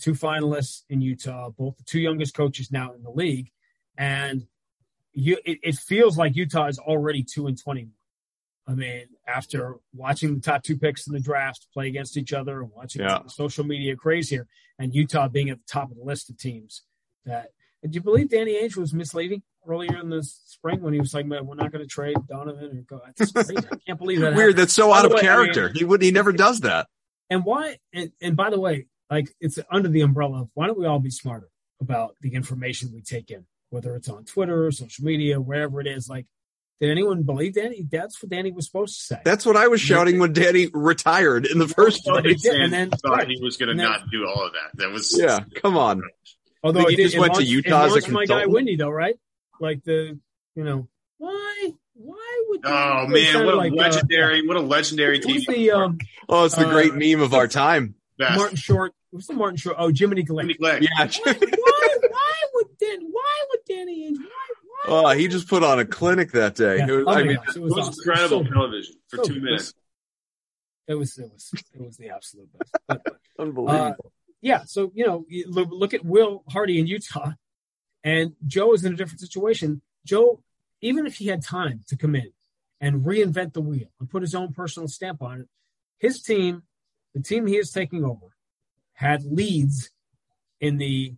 Two 0.00 0.12
finalists 0.12 0.82
in 0.88 1.00
Utah, 1.00 1.50
both 1.50 1.76
the 1.78 1.84
two 1.84 2.00
youngest 2.00 2.34
coaches 2.34 2.70
now 2.70 2.92
in 2.92 3.02
the 3.02 3.10
league, 3.10 3.50
and 3.96 4.46
you 5.14 5.38
it, 5.44 5.58
it 5.62 5.74
feels 5.76 6.16
like 6.18 6.36
Utah 6.36 6.66
is 6.66 6.78
already 6.78 7.22
two 7.22 7.46
and 7.46 7.60
twenty. 7.60 7.88
I 8.66 8.74
mean, 8.74 9.06
after 9.26 9.76
watching 9.92 10.34
the 10.36 10.40
top 10.40 10.62
two 10.62 10.76
picks 10.78 11.06
in 11.08 11.12
the 11.12 11.20
draft 11.20 11.66
play 11.74 11.88
against 11.88 12.16
each 12.16 12.32
other 12.32 12.60
and 12.62 12.70
watching 12.74 13.02
Yeah. 13.02 13.26
social 13.26 13.64
media 13.64 13.96
craze 13.96 14.28
here, 14.28 14.46
and 14.78 14.94
Utah 14.94 15.28
being 15.28 15.50
at 15.50 15.58
the 15.58 15.64
top 15.66 15.90
of 15.90 15.96
the 15.96 16.04
list 16.04 16.30
of 16.30 16.38
teams 16.38 16.82
that. 17.26 17.48
Do 17.84 17.90
you 17.96 18.00
believe 18.00 18.28
Danny 18.30 18.62
Ainge 18.62 18.76
was 18.76 18.94
misleading 18.94 19.42
earlier 19.66 19.98
in 19.98 20.08
the 20.08 20.22
spring 20.22 20.80
when 20.82 20.92
he 20.92 21.00
was 21.00 21.12
like, 21.14 21.26
"Man, 21.26 21.46
we're 21.48 21.56
not 21.56 21.72
going 21.72 21.82
to 21.82 21.88
trade 21.88 22.14
Donovan"? 22.28 22.86
Or 22.88 22.98
go, 22.98 23.02
that's 23.18 23.32
crazy. 23.32 23.56
I 23.58 23.76
can't 23.84 23.98
believe 23.98 24.20
that. 24.20 24.34
Weird. 24.36 24.50
happened. 24.50 24.58
That's 24.58 24.72
so 24.72 24.90
By 24.90 24.98
out 25.00 25.04
of 25.06 25.10
way, 25.10 25.18
I 25.18 25.22
character. 25.22 25.66
mean- 25.66 25.74
he 25.74 25.84
would. 25.84 26.00
He 26.00 26.12
never 26.12 26.30
does 26.30 26.60
that. 26.60 26.86
And 27.28 27.44
why? 27.44 27.78
And, 27.92 28.12
and 28.20 28.36
by 28.36 28.50
the 28.50 28.60
way, 28.60 28.86
like 29.10 29.34
it's 29.40 29.58
under 29.68 29.88
the 29.88 30.02
umbrella 30.02 30.42
of 30.42 30.50
why 30.54 30.68
don't 30.68 30.78
we 30.78 30.86
all 30.86 31.00
be 31.00 31.10
smarter 31.10 31.48
about 31.80 32.14
the 32.20 32.34
information 32.34 32.92
we 32.94 33.00
take 33.02 33.32
in, 33.32 33.46
whether 33.72 33.96
it's 33.96 34.08
on 34.08 34.24
Twitter, 34.24 34.70
social 34.70 35.04
media, 35.04 35.40
wherever 35.40 35.80
it 35.80 35.86
is. 35.86 36.08
Like, 36.08 36.26
did 36.80 36.90
anyone 36.90 37.22
believe 37.22 37.54
Danny? 37.54 37.82
That's 37.90 38.22
what 38.22 38.30
Danny 38.30 38.50
was 38.52 38.66
supposed 38.66 38.98
to 38.98 39.04
say. 39.06 39.20
That's 39.24 39.46
what 39.46 39.56
I 39.56 39.68
was 39.68 39.80
shouting 39.80 40.18
when 40.18 40.32
Danny 40.32 40.68
retired 40.72 41.46
in 41.46 41.58
the 41.58 41.68
first 41.68 42.02
Well, 42.06 42.20
place. 42.22 42.44
and 42.46 42.72
then- 42.72 42.90
thought 42.90 43.18
right. 43.18 43.28
he 43.28 43.38
was 43.42 43.56
going 43.56 43.68
to 43.76 43.82
not 43.82 44.02
do 44.10 44.26
all 44.26 44.46
of 44.46 44.52
that. 44.52 44.76
That 44.82 44.90
was 44.90 45.16
Yeah, 45.18 45.40
come 45.60 45.76
on. 45.76 46.02
Although 46.64 46.80
Think 46.80 46.90
he 46.90 46.96
did, 46.96 47.02
just 47.04 47.18
went 47.18 47.32
to 47.34 47.38
launched- 47.40 47.48
it 47.50 47.52
Utah 47.54 47.84
as 47.84 47.90
a 47.90 47.94
launched 47.94 48.08
my 48.10 48.20
guy 48.20 48.26
consultant? 48.26 48.52
Windy 48.52 48.76
though, 48.76 48.90
right? 48.90 49.14
Like 49.60 49.82
the, 49.84 50.18
you 50.54 50.64
know, 50.64 50.88
why? 51.18 51.72
Why 51.94 52.42
would? 52.48 52.60
Oh 52.64 53.06
man, 53.06 53.44
what 53.46 53.54
a 53.54 53.56
like, 53.56 53.72
uh, 53.72 53.76
legendary, 53.76 54.46
what 54.46 54.56
a 54.56 54.60
legendary 54.60 55.20
Who's 55.24 55.46
TV. 55.46 55.54
the 55.54 55.70
um, 55.72 55.98
Oh, 56.28 56.44
it's 56.46 56.56
the 56.56 56.66
Uh, 56.66 56.70
great 56.70 56.94
meme 56.94 57.20
of 57.22 57.32
our 57.34 57.46
time. 57.48 57.94
best. 58.18 58.36
Martin 58.38 58.56
Short? 58.56 58.92
Who's 59.12 59.26
the 59.26 59.34
Martin 59.34 59.56
Short? 59.56 59.76
Oh, 59.78 59.92
Jiminy 59.94 60.24
Glick. 60.24 60.40
Jimmy 60.42 60.54
Glick. 60.54 60.80
Yeah. 60.82 61.06
why, 61.24 61.34
why, 61.34 61.96
why 62.10 62.11
would 62.54 62.78
Dan, 62.78 63.00
why 63.10 63.44
would 63.50 63.60
Danny 63.68 64.10
Ainge? 64.10 64.18
Why? 64.18 64.92
why 64.92 65.14
Oh, 65.14 65.16
he 65.18 65.28
just 65.28 65.48
put 65.48 65.62
on 65.62 65.78
a 65.78 65.84
clinic 65.84 66.32
that 66.32 66.54
day. 66.54 66.78
Yeah. 66.78 66.88
It 66.88 66.92
was- 66.92 67.04
Oh 67.06 67.10
I 67.10 67.22
mean, 67.24 67.36
gosh, 67.36 67.48
it 67.50 67.56
It 67.56 67.62
was, 67.62 67.74
was 67.74 67.88
awesome. 67.88 68.00
incredible 68.10 68.44
So- 68.44 68.50
television 68.52 68.94
for 69.08 69.16
so 69.18 69.22
two 69.24 69.34
good. 69.34 69.42
minutes. 69.42 69.74
It 70.88 70.94
was 70.94 71.16
it 71.18 71.30
was 71.32 71.50
it 71.74 71.80
was 71.80 71.96
the 71.96 72.08
absolute 72.10 72.48
best. 72.58 72.76
But, 72.88 73.02
uh, 73.06 73.42
unbelievable. 73.42 74.12
yeah, 74.40 74.64
so 74.64 74.90
you 74.94 75.06
know, 75.06 75.24
look, 75.46 75.68
look 75.70 75.94
at 75.94 76.04
Will 76.04 76.42
Hardy 76.48 76.78
in 76.80 76.86
Utah, 76.88 77.32
and 78.02 78.34
Joe 78.46 78.72
is 78.74 78.84
in 78.84 78.92
a 78.92 78.96
different 78.96 79.20
situation. 79.20 79.80
Joe, 80.04 80.42
even 80.80 81.06
if 81.06 81.16
he 81.16 81.28
had 81.28 81.42
time 81.44 81.82
to 81.86 81.96
come 81.96 82.16
in 82.16 82.32
and 82.80 83.04
reinvent 83.04 83.52
the 83.52 83.60
wheel 83.60 83.92
and 84.00 84.10
put 84.10 84.22
his 84.22 84.34
own 84.34 84.52
personal 84.52 84.88
stamp 84.88 85.22
on 85.22 85.42
it, 85.42 85.48
his 85.98 86.20
team, 86.20 86.64
the 87.14 87.22
team 87.22 87.46
he 87.46 87.56
is 87.56 87.70
taking 87.70 88.04
over, 88.04 88.34
had 88.94 89.22
leads 89.24 89.92
in 90.60 90.78
the 90.78 91.14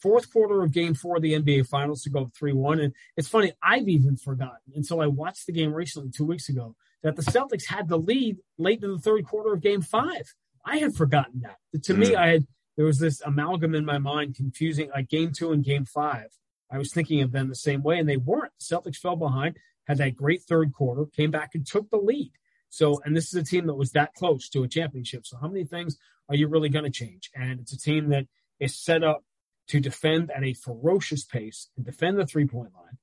fourth 0.00 0.32
quarter 0.32 0.62
of 0.62 0.72
game 0.72 0.94
four 0.94 1.16
of 1.16 1.22
the 1.22 1.34
NBA 1.34 1.68
finals 1.68 2.02
to 2.02 2.10
go 2.10 2.22
up 2.22 2.32
3 2.34 2.52
1. 2.52 2.80
And 2.80 2.92
it's 3.16 3.28
funny, 3.28 3.52
I've 3.62 3.88
even 3.88 4.16
forgotten 4.16 4.72
until 4.74 5.00
I 5.00 5.06
watched 5.06 5.46
the 5.46 5.52
game 5.52 5.72
recently, 5.72 6.10
two 6.10 6.24
weeks 6.24 6.48
ago, 6.48 6.74
that 7.02 7.16
the 7.16 7.22
Celtics 7.22 7.66
had 7.66 7.88
the 7.88 7.98
lead 7.98 8.36
late 8.58 8.82
in 8.82 8.92
the 8.92 8.98
third 8.98 9.26
quarter 9.26 9.52
of 9.52 9.60
game 9.60 9.82
five. 9.82 10.34
I 10.64 10.78
had 10.78 10.94
forgotten 10.94 11.42
that. 11.42 11.82
To 11.84 11.94
me, 11.94 12.10
Mm. 12.10 12.16
I 12.16 12.26
had 12.28 12.46
there 12.76 12.84
was 12.84 12.98
this 12.98 13.20
amalgam 13.22 13.74
in 13.74 13.84
my 13.84 13.98
mind 13.98 14.34
confusing 14.34 14.90
like 14.90 15.08
game 15.08 15.32
two 15.32 15.52
and 15.52 15.64
game 15.64 15.84
five. 15.84 16.28
I 16.70 16.78
was 16.78 16.92
thinking 16.92 17.22
of 17.22 17.32
them 17.32 17.48
the 17.48 17.54
same 17.54 17.82
way, 17.82 17.98
and 17.98 18.08
they 18.08 18.16
weren't. 18.16 18.52
The 18.58 18.76
Celtics 18.76 18.96
fell 18.96 19.16
behind, 19.16 19.56
had 19.86 19.98
that 19.98 20.16
great 20.16 20.42
third 20.42 20.72
quarter, 20.74 21.06
came 21.06 21.30
back 21.30 21.54
and 21.54 21.66
took 21.66 21.88
the 21.90 21.96
lead. 21.96 22.32
So, 22.68 23.00
and 23.04 23.16
this 23.16 23.28
is 23.28 23.34
a 23.34 23.44
team 23.44 23.66
that 23.66 23.74
was 23.74 23.92
that 23.92 24.14
close 24.14 24.48
to 24.50 24.64
a 24.64 24.68
championship. 24.68 25.26
So, 25.26 25.38
how 25.40 25.48
many 25.48 25.64
things 25.64 25.96
are 26.28 26.34
you 26.34 26.48
really 26.48 26.68
going 26.68 26.84
to 26.84 26.90
change? 26.90 27.30
And 27.34 27.60
it's 27.60 27.72
a 27.72 27.78
team 27.78 28.08
that 28.10 28.26
is 28.58 28.74
set 28.74 29.04
up 29.04 29.22
to 29.68 29.80
defend 29.80 30.30
at 30.30 30.44
a 30.44 30.54
ferocious 30.54 31.24
pace 31.24 31.68
and 31.76 31.84
defend 31.84 32.18
the 32.18 32.26
three 32.26 32.46
point 32.46 32.72
line. 32.74 32.98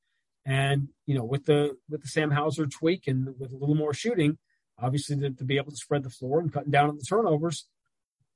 And 0.45 0.89
you 1.05 1.15
know, 1.15 1.23
with 1.23 1.45
the 1.45 1.77
with 1.89 2.01
the 2.01 2.07
Sam 2.07 2.31
Hauser 2.31 2.65
tweak 2.67 3.07
and 3.07 3.27
with 3.39 3.51
a 3.51 3.57
little 3.57 3.75
more 3.75 3.93
shooting, 3.93 4.37
obviously 4.79 5.17
to, 5.17 5.31
to 5.31 5.43
be 5.43 5.57
able 5.57 5.71
to 5.71 5.77
spread 5.77 6.03
the 6.03 6.09
floor 6.09 6.39
and 6.39 6.51
cutting 6.51 6.71
down 6.71 6.89
on 6.89 6.97
the 6.97 7.05
turnovers, 7.07 7.65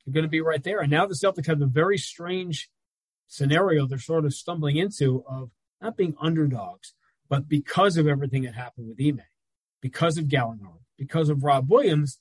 you're 0.05 0.13
going 0.13 0.23
to 0.23 0.29
be 0.29 0.41
right 0.41 0.63
there. 0.63 0.79
And 0.79 0.91
now 0.91 1.05
the 1.05 1.15
Celtics 1.15 1.47
have 1.47 1.61
a 1.61 1.65
very 1.65 1.97
strange 1.97 2.69
scenario 3.27 3.85
they're 3.85 3.99
sort 3.99 4.25
of 4.25 4.33
stumbling 4.33 4.77
into 4.77 5.23
of 5.27 5.51
not 5.81 5.97
being 5.97 6.15
underdogs, 6.19 6.93
but 7.29 7.49
because 7.49 7.97
of 7.97 8.07
everything 8.07 8.43
that 8.43 8.55
happened 8.55 8.87
with 8.87 9.05
Ime, 9.05 9.21
because 9.81 10.17
of 10.17 10.25
Gallinari, 10.25 10.79
because 10.97 11.29
of 11.29 11.43
Rob 11.43 11.69
Williams, 11.69 12.19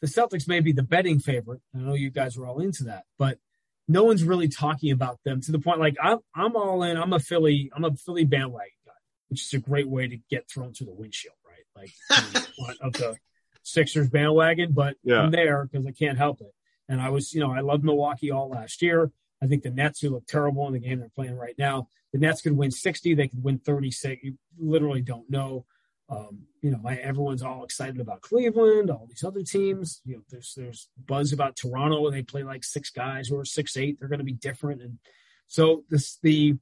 the 0.00 0.06
Celtics 0.06 0.46
may 0.46 0.60
be 0.60 0.72
the 0.72 0.82
betting 0.82 1.18
favorite. 1.18 1.60
I 1.74 1.78
know 1.78 1.94
you 1.94 2.10
guys 2.10 2.36
were 2.36 2.46
all 2.46 2.60
into 2.60 2.84
that, 2.84 3.04
but 3.18 3.38
no 3.88 4.04
one's 4.04 4.24
really 4.24 4.48
talking 4.48 4.90
about 4.90 5.18
them 5.24 5.40
to 5.42 5.52
the 5.52 5.58
point 5.58 5.80
like 5.80 5.96
I'm 6.02 6.18
I'm 6.34 6.56
all 6.56 6.82
in. 6.82 6.96
I'm 6.96 7.12
a 7.12 7.20
Philly, 7.20 7.70
I'm 7.74 7.84
a 7.84 7.94
Philly 7.94 8.24
bandwagon 8.24 8.70
guy, 8.86 8.92
which 9.28 9.42
is 9.42 9.52
a 9.52 9.58
great 9.58 9.88
way 9.88 10.08
to 10.08 10.18
get 10.30 10.48
thrown 10.48 10.72
through 10.72 10.86
the 10.86 10.94
windshield, 10.94 11.36
right? 11.46 11.64
Like 11.76 11.92
in 12.18 12.32
the 12.32 12.40
front 12.64 12.80
of 12.80 12.92
the 12.94 13.16
Sixers 13.62 14.10
bandwagon, 14.10 14.72
but 14.72 14.96
Yeah. 15.02 15.22
I'm 15.22 15.30
there 15.30 15.66
because 15.70 15.86
I 15.86 15.92
can't 15.92 16.18
help 16.18 16.40
it. 16.40 16.52
And 16.88 17.00
I 17.00 17.08
was, 17.08 17.32
you 17.32 17.40
know, 17.40 17.50
I 17.52 17.60
loved 17.60 17.82
Milwaukee 17.84 18.30
all 18.30 18.50
last 18.50 18.82
year. 18.82 19.10
I 19.42 19.46
think 19.46 19.62
the 19.62 19.70
Nets, 19.70 20.00
who 20.00 20.10
look 20.10 20.26
terrible 20.26 20.66
in 20.66 20.74
the 20.74 20.78
game 20.78 21.00
they're 21.00 21.08
playing 21.14 21.36
right 21.36 21.54
now, 21.58 21.88
the 22.12 22.18
Nets 22.18 22.42
could 22.42 22.52
win 22.56 22.70
60, 22.70 23.14
they 23.14 23.28
could 23.28 23.42
win 23.42 23.58
36. 23.58 24.22
You 24.22 24.34
literally 24.58 25.00
don't 25.02 25.28
know. 25.30 25.64
Um, 26.08 26.42
you 26.60 26.70
know, 26.70 26.86
everyone's 26.86 27.42
all 27.42 27.64
excited 27.64 27.98
about 27.98 28.20
Cleveland, 28.20 28.90
all 28.90 29.06
these 29.08 29.24
other 29.24 29.42
teams. 29.42 30.02
You 30.04 30.16
know, 30.16 30.22
there's 30.30 30.54
there's 30.54 30.88
buzz 31.06 31.32
about 31.32 31.56
Toronto. 31.56 32.02
When 32.02 32.12
they 32.12 32.22
play 32.22 32.42
like 32.42 32.62
six 32.62 32.90
guys 32.90 33.30
are 33.30 33.44
six 33.44 33.76
eight. 33.76 33.98
They're 33.98 34.08
going 34.08 34.18
to 34.18 34.24
be 34.24 34.32
different, 34.32 34.82
and 34.82 34.98
so 35.46 35.84
this 35.88 36.18
the 36.22 36.56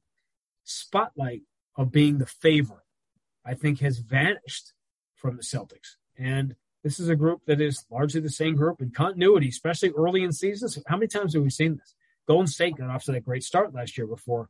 spotlight 0.64 1.42
of 1.76 1.90
being 1.90 2.18
the 2.18 2.26
favorite, 2.26 2.84
I 3.44 3.54
think, 3.54 3.80
has 3.80 3.98
vanished 3.98 4.72
from 5.16 5.36
the 5.36 5.42
Celtics. 5.42 5.96
And 6.16 6.54
this 6.84 7.00
is 7.00 7.08
a 7.08 7.16
group 7.16 7.42
that 7.46 7.60
is 7.60 7.84
largely 7.90 8.20
the 8.20 8.30
same 8.30 8.54
group 8.54 8.80
in 8.80 8.90
continuity, 8.90 9.48
especially 9.48 9.90
early 9.90 10.22
in 10.22 10.32
seasons. 10.32 10.78
How 10.86 10.96
many 10.96 11.08
times 11.08 11.34
have 11.34 11.42
we 11.42 11.50
seen 11.50 11.76
this? 11.76 11.94
Golden 12.28 12.46
State 12.46 12.76
got 12.76 12.90
off 12.90 13.04
to 13.04 13.12
that 13.12 13.24
great 13.24 13.42
start 13.42 13.74
last 13.74 13.96
year 13.98 14.06
before 14.06 14.48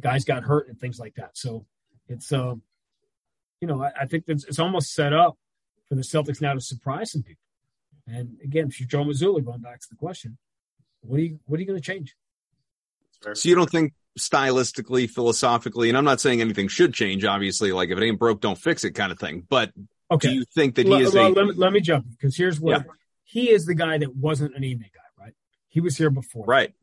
guys 0.00 0.24
got 0.24 0.42
hurt 0.42 0.68
and 0.68 0.78
things 0.78 0.98
like 0.98 1.14
that. 1.14 1.36
So 1.36 1.66
it's 2.08 2.32
um, 2.32 2.62
you 3.60 3.68
know, 3.68 3.82
I, 3.82 3.92
I 4.02 4.06
think 4.06 4.24
it's, 4.26 4.44
it's 4.44 4.58
almost 4.58 4.94
set 4.94 5.12
up 5.12 5.36
for 5.88 5.94
the 5.94 6.02
Celtics 6.02 6.40
now 6.40 6.54
to 6.54 6.60
surprise 6.60 7.12
some 7.12 7.22
people. 7.22 7.42
And 8.06 8.36
again, 8.42 8.68
if 8.68 8.80
you're 8.80 8.88
Joe 8.88 9.04
Mazzulla, 9.04 9.44
going 9.44 9.60
back 9.60 9.80
to 9.80 9.88
the 9.88 9.96
question, 9.96 10.36
what 11.00 11.18
are 11.18 11.22
you 11.22 11.38
what 11.46 11.58
are 11.58 11.60
you 11.60 11.66
going 11.66 11.80
to 11.80 11.84
change? 11.84 12.16
So 13.32 13.48
you 13.48 13.54
don't 13.54 13.70
think 13.70 13.94
stylistically, 14.18 15.08
philosophically, 15.08 15.88
and 15.88 15.96
I'm 15.96 16.04
not 16.04 16.20
saying 16.20 16.40
anything 16.40 16.68
should 16.68 16.92
change, 16.92 17.24
obviously, 17.24 17.72
like 17.72 17.88
if 17.88 17.98
it 17.98 18.04
ain't 18.04 18.18
broke, 18.18 18.40
don't 18.40 18.58
fix 18.58 18.84
it 18.84 18.92
kind 18.92 19.10
of 19.10 19.18
thing. 19.18 19.46
But 19.48 19.72
okay. 20.10 20.28
do 20.28 20.34
you 20.34 20.44
think 20.54 20.74
that 20.74 20.86
he 20.86 20.94
is 20.94 21.14
well, 21.14 21.28
a 21.28 21.32
let, 21.32 21.46
me, 21.46 21.52
let 21.56 21.72
me 21.72 21.80
jump 21.80 22.06
because 22.10 22.36
here's 22.36 22.60
what 22.60 22.84
yeah. 22.84 22.92
he 23.24 23.50
is 23.50 23.64
the 23.64 23.74
guy 23.74 23.96
that 23.98 24.14
wasn't 24.14 24.54
an 24.54 24.62
Ime 24.62 24.80
guy, 24.80 25.24
right? 25.24 25.34
He 25.68 25.80
was 25.80 25.96
here 25.96 26.10
before. 26.10 26.44
Right. 26.44 26.74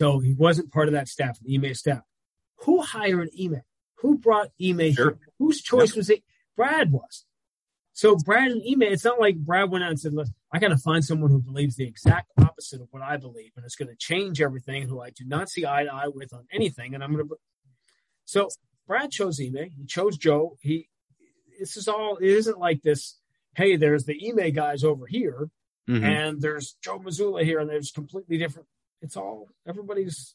So 0.00 0.20
he 0.20 0.32
wasn't 0.32 0.72
part 0.72 0.88
of 0.88 0.94
that 0.94 1.08
staff, 1.08 1.38
the 1.40 1.54
Ime 1.54 1.74
staff. 1.74 2.00
Who 2.64 2.80
hired 2.80 3.30
Ime? 3.38 3.62
Who 4.00 4.18
brought 4.18 4.50
Ime 4.60 4.92
sure. 4.92 5.10
here? 5.10 5.18
Whose 5.38 5.60
choice 5.60 5.94
was 5.94 6.10
it? 6.10 6.22
Brad 6.56 6.92
was. 6.92 7.24
So 7.92 8.16
Brad 8.16 8.50
and 8.50 8.62
Ime, 8.62 8.82
it's 8.82 9.04
not 9.04 9.20
like 9.20 9.36
Brad 9.36 9.70
went 9.70 9.84
out 9.84 9.90
and 9.90 10.00
said, 10.00 10.14
Listen, 10.14 10.34
I 10.52 10.58
got 10.58 10.68
to 10.68 10.78
find 10.78 11.04
someone 11.04 11.30
who 11.30 11.40
believes 11.40 11.76
the 11.76 11.86
exact 11.86 12.30
opposite 12.38 12.80
of 12.80 12.88
what 12.92 13.02
I 13.02 13.16
believe, 13.16 13.52
and 13.56 13.64
it's 13.64 13.76
going 13.76 13.88
to 13.88 13.96
change 13.96 14.40
everything, 14.40 14.88
who 14.88 15.00
I 15.00 15.10
do 15.10 15.24
not 15.26 15.50
see 15.50 15.66
eye 15.66 15.84
to 15.84 15.92
eye 15.92 16.08
with 16.08 16.32
on 16.32 16.46
anything. 16.52 16.94
And 16.94 17.04
I'm 17.04 17.12
going 17.14 17.28
to. 17.28 17.36
So 18.24 18.48
Brad 18.86 19.10
chose 19.10 19.40
Ime. 19.40 19.70
He 19.76 19.84
chose 19.86 20.16
Joe. 20.16 20.56
He. 20.60 20.88
This 21.58 21.76
is 21.76 21.88
all. 21.88 22.16
It 22.16 22.30
isn't 22.30 22.58
like 22.58 22.82
this. 22.82 23.18
Hey, 23.54 23.76
there's 23.76 24.04
the 24.04 24.18
Ime 24.28 24.52
guys 24.52 24.82
over 24.82 25.06
here, 25.06 25.50
mm-hmm. 25.88 26.04
and 26.04 26.40
there's 26.40 26.76
Joe 26.82 26.98
Mazzulla 26.98 27.44
here, 27.44 27.58
and 27.58 27.68
there's 27.68 27.90
completely 27.90 28.38
different. 28.38 28.68
It's 29.02 29.16
all 29.16 29.48
everybody's. 29.68 30.34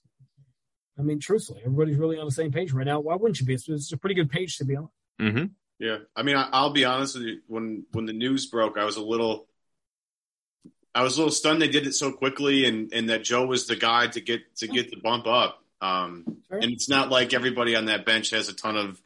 I 0.98 1.02
mean, 1.02 1.20
truthfully, 1.20 1.62
everybody's 1.66 1.98
really 1.98 2.18
on 2.18 2.26
the 2.26 2.32
same 2.32 2.52
page 2.52 2.72
right 2.72 2.86
now. 2.86 3.00
Why 3.00 3.16
wouldn't 3.16 3.40
you 3.40 3.46
be? 3.46 3.54
It's, 3.54 3.68
it's 3.68 3.92
a 3.92 3.98
pretty 3.98 4.16
good 4.16 4.30
page 4.30 4.58
to 4.58 4.66
be 4.66 4.76
on. 4.76 4.90
Mm-hmm. 5.20 5.46
Yeah, 5.80 5.98
I 6.16 6.24
mean, 6.24 6.38
I, 6.38 6.62
will 6.62 6.72
be 6.72 6.86
honest 6.86 7.16
with 7.16 7.26
you. 7.26 7.42
When 7.48 7.86
when 7.92 8.06
the 8.06 8.14
news 8.14 8.46
broke, 8.46 8.78
I 8.78 8.86
was 8.86 8.96
a 8.96 9.04
little, 9.04 9.48
I 10.94 11.04
was 11.04 11.18
a 11.18 11.20
little 11.20 11.34
stunned 11.34 11.62
they 11.62 11.68
did 11.68 11.86
it 11.86 11.94
so 11.94 12.14
quickly, 12.14 12.66
and 12.66 12.94
and 12.94 13.10
that 13.10 13.24
Joe 13.24 13.46
was 13.46 13.68
the 13.68 13.76
guy 13.76 14.08
to 14.08 14.22
get 14.22 14.56
to 14.58 14.68
get 14.68 14.90
the 14.90 14.98
bump 14.98 15.28
up. 15.28 15.62
Um, 15.82 16.24
sure. 16.48 16.60
And 16.60 16.72
it's 16.72 16.88
not 16.88 17.10
like 17.10 17.34
everybody 17.34 17.76
on 17.76 17.86
that 17.86 18.06
bench 18.06 18.30
has 18.30 18.48
a 18.48 18.54
ton 18.54 18.78
of 18.78 19.02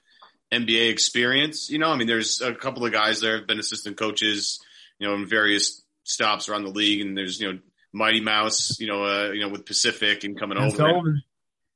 NBA 0.52 0.92
experience. 0.92 1.72
You 1.72 1.80
know, 1.80 1.90
I 1.90 1.96
mean, 1.96 2.08
there's 2.08 2.42
a 2.42 2.54
couple 2.54 2.86
of 2.86 2.92
guys 2.92 3.20
there 3.20 3.38
have 3.38 3.48
been 3.48 3.60
assistant 3.60 3.98
coaches, 3.98 4.64
you 5.00 5.08
know, 5.08 5.16
in 5.16 5.26
various 5.28 5.82
stops 6.04 6.50
around 6.50 6.66
the 6.66 6.70
league, 6.70 7.02
and 7.02 7.18
there's 7.18 7.40
you 7.40 7.52
know 7.52 7.60
Mighty 7.92 8.22
Mouse, 8.22 8.80
you 8.80 8.88
know, 8.88 9.04
uh, 9.04 9.32
you 9.32 9.42
know, 9.42 9.50
with 9.50 9.66
Pacific 9.66 10.24
and 10.24 10.40
coming 10.40 10.60
That's 10.60 10.80
over. 10.80 11.10
And 11.10 11.24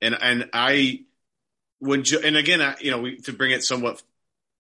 and 0.04 0.18
and 0.22 0.50
I 0.54 1.02
when 1.80 2.04
Joe, 2.04 2.20
and 2.24 2.38
again, 2.38 2.62
I, 2.62 2.76
you 2.80 2.92
know, 2.92 3.02
we, 3.02 3.18
to 3.22 3.34
bring 3.34 3.52
it 3.52 3.64
somewhat 3.64 4.02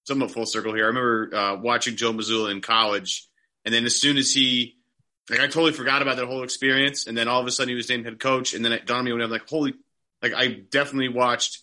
somewhat 0.05 0.31
full 0.31 0.45
circle 0.45 0.73
here. 0.73 0.85
I 0.85 0.87
remember 0.87 1.29
uh, 1.33 1.55
watching 1.55 1.95
Joe 1.95 2.11
Mazzulla 2.11 2.51
in 2.51 2.61
college, 2.61 3.27
and 3.63 3.73
then 3.73 3.85
as 3.85 3.95
soon 3.95 4.17
as 4.17 4.33
he, 4.33 4.75
like, 5.29 5.39
I 5.39 5.47
totally 5.47 5.71
forgot 5.71 6.01
about 6.01 6.17
that 6.17 6.25
whole 6.25 6.43
experience, 6.43 7.07
and 7.07 7.17
then 7.17 7.27
all 7.27 7.39
of 7.39 7.47
a 7.47 7.51
sudden 7.51 7.69
he 7.69 7.75
was 7.75 7.89
named 7.89 8.05
head 8.05 8.19
coach, 8.19 8.53
and 8.53 8.63
then 8.63 8.73
it 8.73 8.85
dawned 8.85 8.99
on 8.99 9.05
me 9.05 9.13
when 9.13 9.21
I'm 9.21 9.31
like, 9.31 9.47
holy, 9.47 9.73
like 10.21 10.33
I 10.33 10.47
definitely 10.47 11.09
watched 11.09 11.59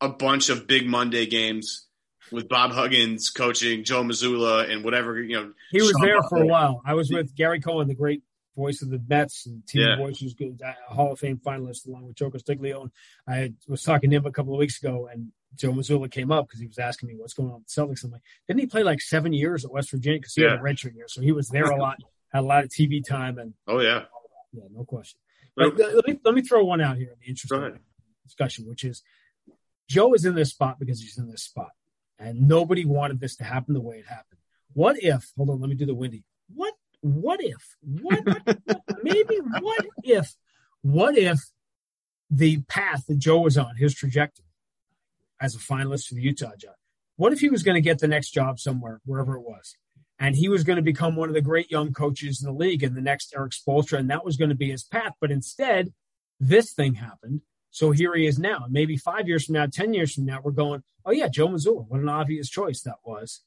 a 0.00 0.08
bunch 0.08 0.48
of 0.48 0.66
big 0.66 0.86
Monday 0.86 1.26
games 1.26 1.86
with 2.30 2.48
Bob 2.48 2.72
Huggins 2.72 3.30
coaching 3.30 3.84
Joe 3.84 4.02
Mazzulla 4.02 4.70
and 4.70 4.84
whatever 4.84 5.20
you 5.20 5.36
know. 5.36 5.52
He 5.70 5.80
was 5.80 5.90
Sean 5.90 6.02
there 6.02 6.22
for 6.22 6.42
a 6.42 6.46
while. 6.46 6.82
I 6.84 6.94
was 6.94 7.10
with 7.10 7.34
Gary 7.34 7.60
Cohen, 7.60 7.88
the 7.88 7.94
great 7.94 8.22
voice 8.56 8.82
of 8.82 8.90
the 8.90 9.02
Mets 9.08 9.46
and 9.46 9.66
team 9.66 9.82
yeah. 9.82 9.96
voice 9.96 10.18
who's 10.18 10.34
good, 10.34 10.60
uh, 10.64 10.72
Hall 10.92 11.12
of 11.12 11.18
Fame 11.18 11.40
finalist 11.44 11.86
along 11.86 12.06
with 12.06 12.16
Joe 12.16 12.30
Castiglione. 12.30 12.90
I 13.28 13.52
was 13.68 13.82
talking 13.82 14.10
to 14.10 14.16
him 14.16 14.26
a 14.26 14.32
couple 14.32 14.54
of 14.54 14.58
weeks 14.58 14.82
ago, 14.82 15.08
and 15.12 15.32
Joe 15.56 15.72
Mazzulla 15.72 16.10
came 16.10 16.32
up 16.32 16.46
because 16.46 16.60
he 16.60 16.66
was 16.66 16.78
asking 16.78 17.08
me 17.08 17.16
what's 17.16 17.34
going 17.34 17.50
on 17.50 17.56
with 17.56 17.68
the 17.68 17.80
Celtics. 17.80 18.04
I'm 18.04 18.10
like, 18.10 18.22
didn't 18.48 18.60
he 18.60 18.66
play 18.66 18.82
like 18.82 19.00
seven 19.00 19.32
years 19.32 19.64
at 19.64 19.70
West 19.70 19.90
Virginia? 19.90 20.18
Because 20.18 20.34
he 20.34 20.42
yeah. 20.42 20.50
had 20.50 20.60
a 20.60 20.62
redshirt 20.62 20.94
year, 20.94 21.06
so 21.08 21.20
he 21.20 21.32
was 21.32 21.48
there 21.48 21.64
a 21.64 21.76
lot, 21.80 21.98
had 22.32 22.40
a 22.40 22.46
lot 22.46 22.64
of 22.64 22.70
TV 22.70 23.06
time, 23.06 23.38
and 23.38 23.54
oh 23.66 23.80
yeah, 23.80 24.04
yeah, 24.52 24.64
no 24.72 24.84
question. 24.84 25.18
But 25.56 25.76
let 25.76 26.06
me 26.06 26.20
let 26.24 26.34
me 26.34 26.42
throw 26.42 26.64
one 26.64 26.80
out 26.80 26.96
here 26.96 27.10
in 27.10 27.16
the 27.20 27.26
interesting 27.26 27.80
discussion, 28.24 28.66
which 28.66 28.84
is 28.84 29.02
Joe 29.88 30.14
is 30.14 30.24
in 30.24 30.34
this 30.34 30.50
spot 30.50 30.78
because 30.78 31.00
he's 31.00 31.18
in 31.18 31.30
this 31.30 31.42
spot, 31.42 31.70
and 32.18 32.48
nobody 32.48 32.84
wanted 32.84 33.20
this 33.20 33.36
to 33.36 33.44
happen 33.44 33.74
the 33.74 33.80
way 33.80 33.96
it 33.96 34.06
happened. 34.06 34.40
What 34.72 34.96
if? 35.02 35.32
Hold 35.36 35.50
on, 35.50 35.60
let 35.60 35.70
me 35.70 35.76
do 35.76 35.86
the 35.86 35.94
windy. 35.94 36.24
What? 36.52 36.74
What 37.04 37.40
if? 37.42 37.76
What? 37.82 38.24
maybe? 39.02 39.36
What 39.60 39.86
if? 40.02 40.34
What 40.80 41.18
if 41.18 41.38
the 42.30 42.62
path 42.62 43.06
that 43.06 43.18
Joe 43.18 43.40
was 43.40 43.58
on, 43.58 43.76
his 43.76 43.94
trajectory, 43.94 44.46
as 45.40 45.54
a 45.54 45.58
finalist 45.58 46.08
for 46.08 46.14
the 46.14 46.22
Utah 46.22 46.56
job. 46.56 46.74
What 47.16 47.32
if 47.32 47.40
he 47.40 47.50
was 47.50 47.62
going 47.62 47.74
to 47.74 47.80
get 47.80 47.98
the 47.98 48.08
next 48.08 48.30
job 48.30 48.58
somewhere, 48.58 49.00
wherever 49.04 49.36
it 49.36 49.42
was, 49.42 49.76
and 50.18 50.34
he 50.34 50.48
was 50.48 50.64
going 50.64 50.76
to 50.76 50.82
become 50.82 51.16
one 51.16 51.28
of 51.28 51.34
the 51.34 51.42
great 51.42 51.70
young 51.70 51.92
coaches 51.92 52.42
in 52.42 52.46
the 52.46 52.58
league 52.58 52.82
and 52.82 52.96
the 52.96 53.00
next 53.00 53.34
Erik 53.36 53.52
Spoelstra, 53.52 53.98
and 53.98 54.10
that 54.10 54.24
was 54.24 54.36
going 54.36 54.48
to 54.48 54.56
be 54.56 54.70
his 54.70 54.82
path. 54.82 55.12
But 55.20 55.30
instead, 55.30 55.92
this 56.40 56.72
thing 56.72 56.94
happened. 56.94 57.42
So 57.70 57.90
here 57.90 58.14
he 58.14 58.26
is 58.26 58.38
now. 58.38 58.64
Maybe 58.70 58.96
five 58.96 59.28
years 59.28 59.44
from 59.44 59.54
now, 59.54 59.66
ten 59.66 59.92
years 59.92 60.14
from 60.14 60.24
now, 60.24 60.40
we're 60.42 60.52
going, 60.52 60.82
oh 61.04 61.10
yeah, 61.10 61.28
Joe 61.28 61.48
Mazzulla. 61.48 61.84
What 61.88 62.00
an 62.00 62.08
obvious 62.08 62.48
choice 62.48 62.82
that 62.82 62.96
was. 63.04 63.42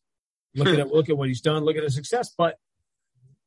Look 0.56 0.67
at 0.67 0.80
it. 0.80 0.88
Look 0.93 1.10
at 1.10 1.17
what 1.17 1.30
he's 1.30 1.41
done. 1.41 1.63
Look 1.63 1.78
at 1.78 1.84
his 1.84 1.96
success. 1.96 2.34
But 2.38 2.58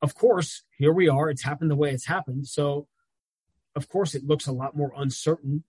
of 0.02 0.14
course, 0.14 0.62
here 0.78 0.92
we 0.92 1.08
are. 1.08 1.30
It's 1.30 1.42
happened 1.42 1.70
the 1.70 1.76
way 1.76 1.90
it's 1.90 2.06
happened. 2.06 2.46
So, 2.46 2.86
of 3.76 3.88
course, 3.88 4.14
it 4.14 4.24
looks 4.24 4.46
a 4.46 4.52
lot 4.52 4.76
more 4.76 4.92
uncertain 4.96 5.64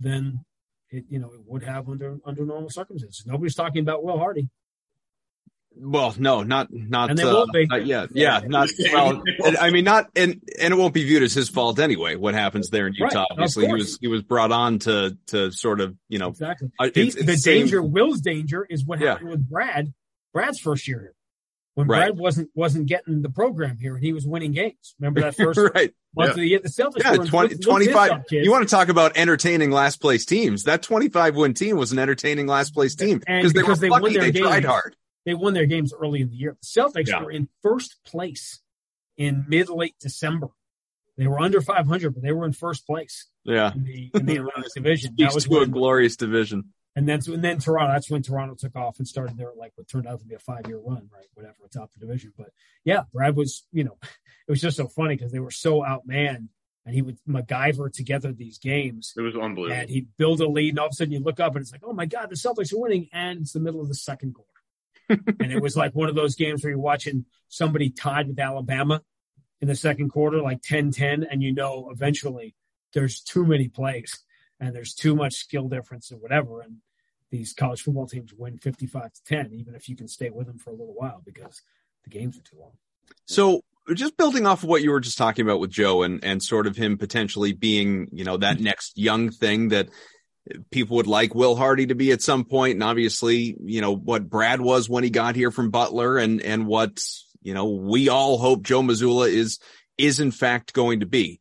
than 0.00 0.44
it 0.90 1.04
you 1.08 1.18
know 1.18 1.32
it 1.32 1.40
would 1.46 1.62
have 1.62 1.88
under 1.88 2.18
under 2.24 2.44
normal 2.44 2.70
circumstances. 2.70 3.24
Nobody's 3.26 3.54
talking 3.54 3.82
about 3.82 4.04
Will 4.04 4.18
Hardy. 4.18 4.48
Well, 5.78 6.14
no, 6.18 6.42
not 6.42 6.68
not, 6.72 7.10
and 7.10 7.18
they 7.18 7.22
uh, 7.22 7.34
won't 7.34 7.52
be. 7.52 7.66
not 7.66 7.84
yet. 7.86 8.08
Yeah, 8.12 8.40
not 8.44 8.70
well. 8.92 9.22
I 9.60 9.70
mean, 9.70 9.84
not 9.84 10.08
and 10.16 10.40
and 10.58 10.72
it 10.72 10.76
won't 10.76 10.94
be 10.94 11.04
viewed 11.04 11.22
as 11.22 11.34
his 11.34 11.48
fault 11.48 11.78
anyway. 11.78 12.16
What 12.16 12.34
happens 12.34 12.70
there 12.70 12.86
in 12.86 12.94
Utah? 12.94 13.20
Right, 13.20 13.26
Obviously, 13.30 13.66
he 13.66 13.72
was 13.72 13.98
he 14.00 14.08
was 14.08 14.22
brought 14.22 14.52
on 14.52 14.78
to 14.80 15.16
to 15.28 15.52
sort 15.52 15.80
of 15.80 15.94
you 16.08 16.18
know 16.18 16.28
exactly. 16.28 16.70
Uh, 16.80 16.88
it's, 16.94 17.16
it's 17.16 17.26
the 17.26 17.36
same, 17.36 17.62
danger, 17.62 17.82
Will's 17.82 18.20
danger, 18.20 18.66
is 18.68 18.86
what 18.86 19.00
happened 19.00 19.28
yeah. 19.28 19.32
with 19.32 19.48
Brad. 19.48 19.92
Brad's 20.32 20.60
first 20.60 20.88
year 20.88 21.00
here 21.00 21.15
when 21.76 21.88
right. 21.88 22.06
Brad 22.06 22.18
wasn't 22.18 22.50
wasn't 22.54 22.86
getting 22.86 23.20
the 23.20 23.28
program 23.28 23.76
here 23.78 23.96
and 23.96 24.02
he 24.02 24.14
was 24.14 24.26
winning 24.26 24.52
games. 24.52 24.94
Remember 24.98 25.20
that 25.20 25.36
first 25.36 25.60
right. 25.74 25.92
month 26.16 26.28
yeah. 26.28 26.30
of 26.30 26.36
the 26.36 26.46
year? 26.46 26.58
The 26.58 26.70
Celtics 26.70 27.04
yeah, 27.04 27.16
20, 27.16 27.58
25. 27.58 28.10
Up, 28.10 28.22
you 28.30 28.50
want 28.50 28.66
to 28.66 28.74
talk 28.74 28.88
about 28.88 29.18
entertaining 29.18 29.70
last 29.70 30.00
place 30.00 30.24
teams? 30.24 30.64
That 30.64 30.82
25 30.82 31.36
win 31.36 31.52
team 31.52 31.76
was 31.76 31.92
an 31.92 31.98
entertaining 31.98 32.46
last 32.46 32.72
place 32.72 32.94
team 32.94 33.18
because 33.18 33.52
they 33.52 33.62
were 33.62 33.76
they 33.76 33.90
lucky. 33.90 34.16
They 34.16 34.32
games, 34.32 34.46
tried 34.46 34.64
hard. 34.64 34.96
They 35.26 35.34
won 35.34 35.52
their 35.52 35.66
games 35.66 35.92
early 35.92 36.22
in 36.22 36.30
the 36.30 36.36
year. 36.36 36.56
The 36.62 36.80
Celtics 36.80 37.08
yeah. 37.08 37.22
were 37.22 37.30
in 37.30 37.50
first 37.62 37.98
place 38.06 38.62
in 39.18 39.44
mid 39.46 39.68
late 39.68 39.96
December. 40.00 40.48
They 41.18 41.26
were 41.26 41.40
under 41.40 41.60
500, 41.60 42.14
but 42.14 42.22
they 42.22 42.32
were 42.32 42.46
in 42.46 42.52
first 42.54 42.86
place. 42.86 43.26
Yeah, 43.44 43.72
in 43.74 43.84
the, 43.84 44.10
in 44.14 44.24
the 44.24 44.36
Atlantic 44.36 44.72
division. 44.74 45.14
That 45.18 45.34
was 45.34 45.44
to 45.44 45.58
a 45.58 45.66
glorious 45.66 46.16
division. 46.16 46.72
And 46.96 47.06
then, 47.06 47.20
and 47.26 47.44
then 47.44 47.58
Toronto. 47.58 47.92
That's 47.92 48.10
when 48.10 48.22
Toronto 48.22 48.54
took 48.54 48.74
off 48.74 48.98
and 48.98 49.06
started 49.06 49.36
their 49.36 49.52
like 49.54 49.72
what 49.74 49.86
turned 49.86 50.06
out 50.06 50.18
to 50.20 50.24
be 50.24 50.34
a 50.34 50.38
five 50.38 50.66
year 50.66 50.78
run, 50.78 51.10
right? 51.12 51.26
Whatever, 51.34 51.56
atop 51.66 51.92
the 51.92 52.00
division. 52.00 52.32
But 52.36 52.48
yeah, 52.84 53.02
Brad 53.12 53.36
was, 53.36 53.66
you 53.70 53.84
know, 53.84 53.98
it 54.02 54.50
was 54.50 54.62
just 54.62 54.78
so 54.78 54.88
funny 54.88 55.14
because 55.14 55.30
they 55.30 55.38
were 55.38 55.50
so 55.50 55.82
outmanned, 55.82 56.48
and 56.86 56.94
he 56.94 57.02
would 57.02 57.18
MacGyver 57.28 57.92
together 57.92 58.32
these 58.32 58.58
games. 58.58 59.12
It 59.14 59.20
was 59.20 59.36
unbelievable. 59.36 59.78
And 59.78 59.90
he'd 59.90 60.08
build 60.16 60.40
a 60.40 60.48
lead, 60.48 60.70
and 60.70 60.78
all 60.78 60.86
of 60.86 60.92
a 60.92 60.94
sudden 60.94 61.12
you 61.12 61.20
look 61.20 61.38
up 61.38 61.54
and 61.54 61.62
it's 61.62 61.70
like, 61.70 61.82
oh 61.84 61.92
my 61.92 62.06
god, 62.06 62.30
the 62.30 62.34
Celtics 62.34 62.72
are 62.72 62.80
winning, 62.80 63.08
and 63.12 63.42
it's 63.42 63.52
the 63.52 63.60
middle 63.60 63.82
of 63.82 63.88
the 63.88 63.94
second 63.94 64.34
quarter. 64.34 64.50
and 65.38 65.52
it 65.52 65.60
was 65.60 65.76
like 65.76 65.94
one 65.94 66.08
of 66.08 66.14
those 66.14 66.34
games 66.34 66.64
where 66.64 66.70
you're 66.70 66.80
watching 66.80 67.26
somebody 67.48 67.90
tied 67.90 68.26
with 68.26 68.38
Alabama 68.38 69.02
in 69.60 69.68
the 69.68 69.76
second 69.76 70.08
quarter, 70.08 70.40
like 70.40 70.62
10-10, 70.62 71.26
and 71.30 71.42
you 71.42 71.52
know 71.52 71.90
eventually 71.92 72.54
there's 72.94 73.20
too 73.20 73.44
many 73.44 73.68
plays 73.68 74.24
and 74.60 74.74
there's 74.74 74.94
too 74.94 75.14
much 75.14 75.34
skill 75.34 75.68
difference 75.68 76.10
or 76.12 76.16
whatever. 76.16 76.60
And 76.60 76.76
these 77.30 77.52
college 77.52 77.82
football 77.82 78.06
teams 78.06 78.32
win 78.32 78.58
55 78.58 79.12
to 79.12 79.24
10, 79.24 79.52
even 79.52 79.74
if 79.74 79.88
you 79.88 79.96
can 79.96 80.08
stay 80.08 80.30
with 80.30 80.46
them 80.46 80.58
for 80.58 80.70
a 80.70 80.74
little 80.74 80.94
while 80.94 81.22
because 81.24 81.62
the 82.04 82.10
games 82.10 82.38
are 82.38 82.42
too 82.42 82.58
long. 82.58 82.72
So 83.26 83.62
just 83.94 84.16
building 84.16 84.46
off 84.46 84.62
of 84.62 84.68
what 84.68 84.82
you 84.82 84.90
were 84.90 85.00
just 85.00 85.18
talking 85.18 85.44
about 85.44 85.60
with 85.60 85.70
Joe 85.70 86.02
and, 86.02 86.22
and 86.24 86.42
sort 86.42 86.66
of 86.66 86.76
him 86.76 86.98
potentially 86.98 87.52
being, 87.52 88.08
you 88.12 88.24
know, 88.24 88.36
that 88.38 88.60
next 88.60 88.98
young 88.98 89.30
thing 89.30 89.68
that 89.68 89.88
people 90.70 90.96
would 90.96 91.06
like 91.06 91.34
Will 91.34 91.56
Hardy 91.56 91.86
to 91.86 91.94
be 91.94 92.12
at 92.12 92.22
some 92.22 92.44
point, 92.44 92.74
and 92.74 92.82
obviously, 92.82 93.56
you 93.60 93.80
know 93.80 93.94
what 93.94 94.28
Brad 94.28 94.60
was 94.60 94.88
when 94.88 95.04
he 95.04 95.10
got 95.10 95.36
here 95.36 95.50
from 95.50 95.70
Butler, 95.70 96.18
and 96.18 96.40
and 96.40 96.66
what 96.66 97.04
you 97.42 97.54
know 97.54 97.66
we 97.66 98.08
all 98.08 98.38
hope 98.38 98.62
Joe 98.62 98.82
Mazzulla 98.82 99.28
is 99.28 99.58
is 99.98 100.20
in 100.20 100.30
fact 100.30 100.72
going 100.72 101.00
to 101.00 101.06
be. 101.06 101.40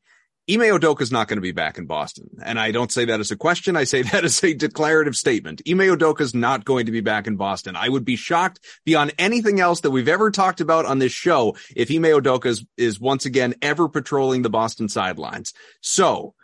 Ime 0.49 0.61
is 0.61 1.11
not 1.11 1.27
going 1.27 1.37
to 1.37 1.41
be 1.41 1.51
back 1.51 1.77
in 1.77 1.87
Boston. 1.87 2.29
And 2.43 2.59
I 2.59 2.71
don't 2.71 2.91
say 2.91 3.05
that 3.05 3.19
as 3.19 3.31
a 3.31 3.35
question. 3.35 3.75
I 3.75 3.83
say 3.83 4.01
that 4.11 4.23
as 4.23 4.43
a 4.43 4.53
declarative 4.53 5.15
statement. 5.15 5.61
Ime 5.67 5.81
is 5.81 6.35
not 6.35 6.65
going 6.65 6.85
to 6.85 6.91
be 6.91 7.01
back 7.01 7.27
in 7.27 7.35
Boston. 7.35 7.75
I 7.75 7.89
would 7.89 8.05
be 8.05 8.15
shocked 8.15 8.59
beyond 8.85 9.13
anything 9.17 9.59
else 9.59 9.81
that 9.81 9.91
we've 9.91 10.07
ever 10.07 10.29
talked 10.31 10.61
about 10.61 10.85
on 10.85 10.99
this 10.99 11.11
show 11.11 11.55
if 11.75 11.89
Ime 11.89 12.03
Udoka 12.03 12.45
is, 12.45 12.65
is 12.77 12.99
once 12.99 13.25
again 13.25 13.55
ever 13.61 13.89
patrolling 13.89 14.43
the 14.43 14.49
Boston 14.49 14.87
sidelines. 14.87 15.53
So 15.81 16.35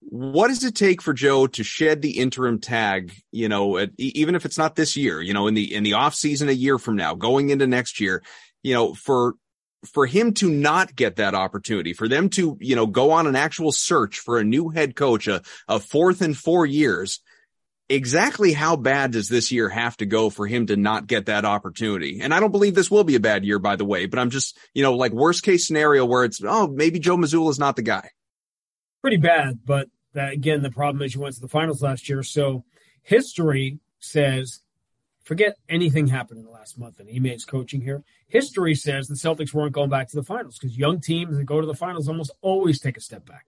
what 0.00 0.48
does 0.48 0.64
it 0.64 0.74
take 0.74 1.02
for 1.02 1.12
Joe 1.12 1.46
to 1.48 1.62
shed 1.62 2.00
the 2.00 2.18
interim 2.18 2.60
tag, 2.60 3.12
you 3.32 3.48
know, 3.48 3.76
at, 3.76 3.90
even 3.98 4.34
if 4.34 4.46
it's 4.46 4.58
not 4.58 4.76
this 4.76 4.96
year, 4.96 5.20
you 5.20 5.34
know, 5.34 5.46
in 5.46 5.54
the, 5.54 5.74
in 5.74 5.82
the 5.82 5.94
off 5.94 6.14
season 6.14 6.48
a 6.48 6.52
year 6.52 6.78
from 6.78 6.96
now, 6.96 7.14
going 7.14 7.50
into 7.50 7.66
next 7.66 8.00
year, 8.00 8.22
you 8.62 8.72
know, 8.72 8.94
for 8.94 9.34
for 9.84 10.06
him 10.06 10.34
to 10.34 10.50
not 10.50 10.94
get 10.94 11.16
that 11.16 11.34
opportunity, 11.34 11.92
for 11.92 12.08
them 12.08 12.28
to, 12.30 12.56
you 12.60 12.76
know, 12.76 12.86
go 12.86 13.12
on 13.12 13.26
an 13.26 13.36
actual 13.36 13.72
search 13.72 14.18
for 14.18 14.38
a 14.38 14.44
new 14.44 14.68
head 14.68 14.94
coach, 14.94 15.26
a, 15.26 15.42
a 15.68 15.80
fourth 15.80 16.20
and 16.20 16.36
four 16.36 16.66
years, 16.66 17.20
exactly 17.88 18.52
how 18.52 18.76
bad 18.76 19.10
does 19.12 19.28
this 19.28 19.50
year 19.50 19.68
have 19.68 19.96
to 19.96 20.06
go 20.06 20.30
for 20.30 20.46
him 20.46 20.66
to 20.66 20.76
not 20.76 21.06
get 21.06 21.26
that 21.26 21.44
opportunity? 21.44 22.20
And 22.20 22.32
I 22.32 22.40
don't 22.40 22.52
believe 22.52 22.74
this 22.74 22.90
will 22.90 23.04
be 23.04 23.16
a 23.16 23.20
bad 23.20 23.44
year, 23.44 23.58
by 23.58 23.76
the 23.76 23.84
way, 23.84 24.06
but 24.06 24.18
I'm 24.18 24.30
just, 24.30 24.56
you 24.74 24.82
know, 24.82 24.94
like 24.94 25.12
worst 25.12 25.42
case 25.42 25.66
scenario 25.66 26.04
where 26.04 26.24
it's, 26.24 26.40
oh, 26.44 26.68
maybe 26.68 26.98
Joe 26.98 27.16
Mazzulla 27.16 27.50
is 27.50 27.58
not 27.58 27.76
the 27.76 27.82
guy. 27.82 28.10
Pretty 29.00 29.16
bad, 29.16 29.60
but 29.64 29.88
that, 30.12 30.32
again, 30.32 30.62
the 30.62 30.70
problem 30.70 31.02
is 31.02 31.14
you 31.14 31.20
went 31.20 31.34
to 31.34 31.40
the 31.40 31.48
finals 31.48 31.82
last 31.82 32.08
year. 32.08 32.22
So 32.22 32.64
history 33.02 33.80
says 33.98 34.60
Forget 35.30 35.56
anything 35.68 36.08
happened 36.08 36.40
in 36.40 36.44
the 36.44 36.50
last 36.50 36.76
month 36.76 36.98
and 36.98 37.08
Ime's 37.08 37.44
coaching 37.44 37.80
here. 37.80 38.02
History 38.26 38.74
says 38.74 39.06
the 39.06 39.14
Celtics 39.14 39.54
weren't 39.54 39.70
going 39.70 39.88
back 39.88 40.08
to 40.08 40.16
the 40.16 40.24
finals 40.24 40.58
because 40.58 40.76
young 40.76 41.00
teams 41.00 41.36
that 41.36 41.44
go 41.44 41.60
to 41.60 41.68
the 41.68 41.72
finals 41.72 42.08
almost 42.08 42.32
always 42.42 42.80
take 42.80 42.96
a 42.96 43.00
step 43.00 43.26
back. 43.26 43.46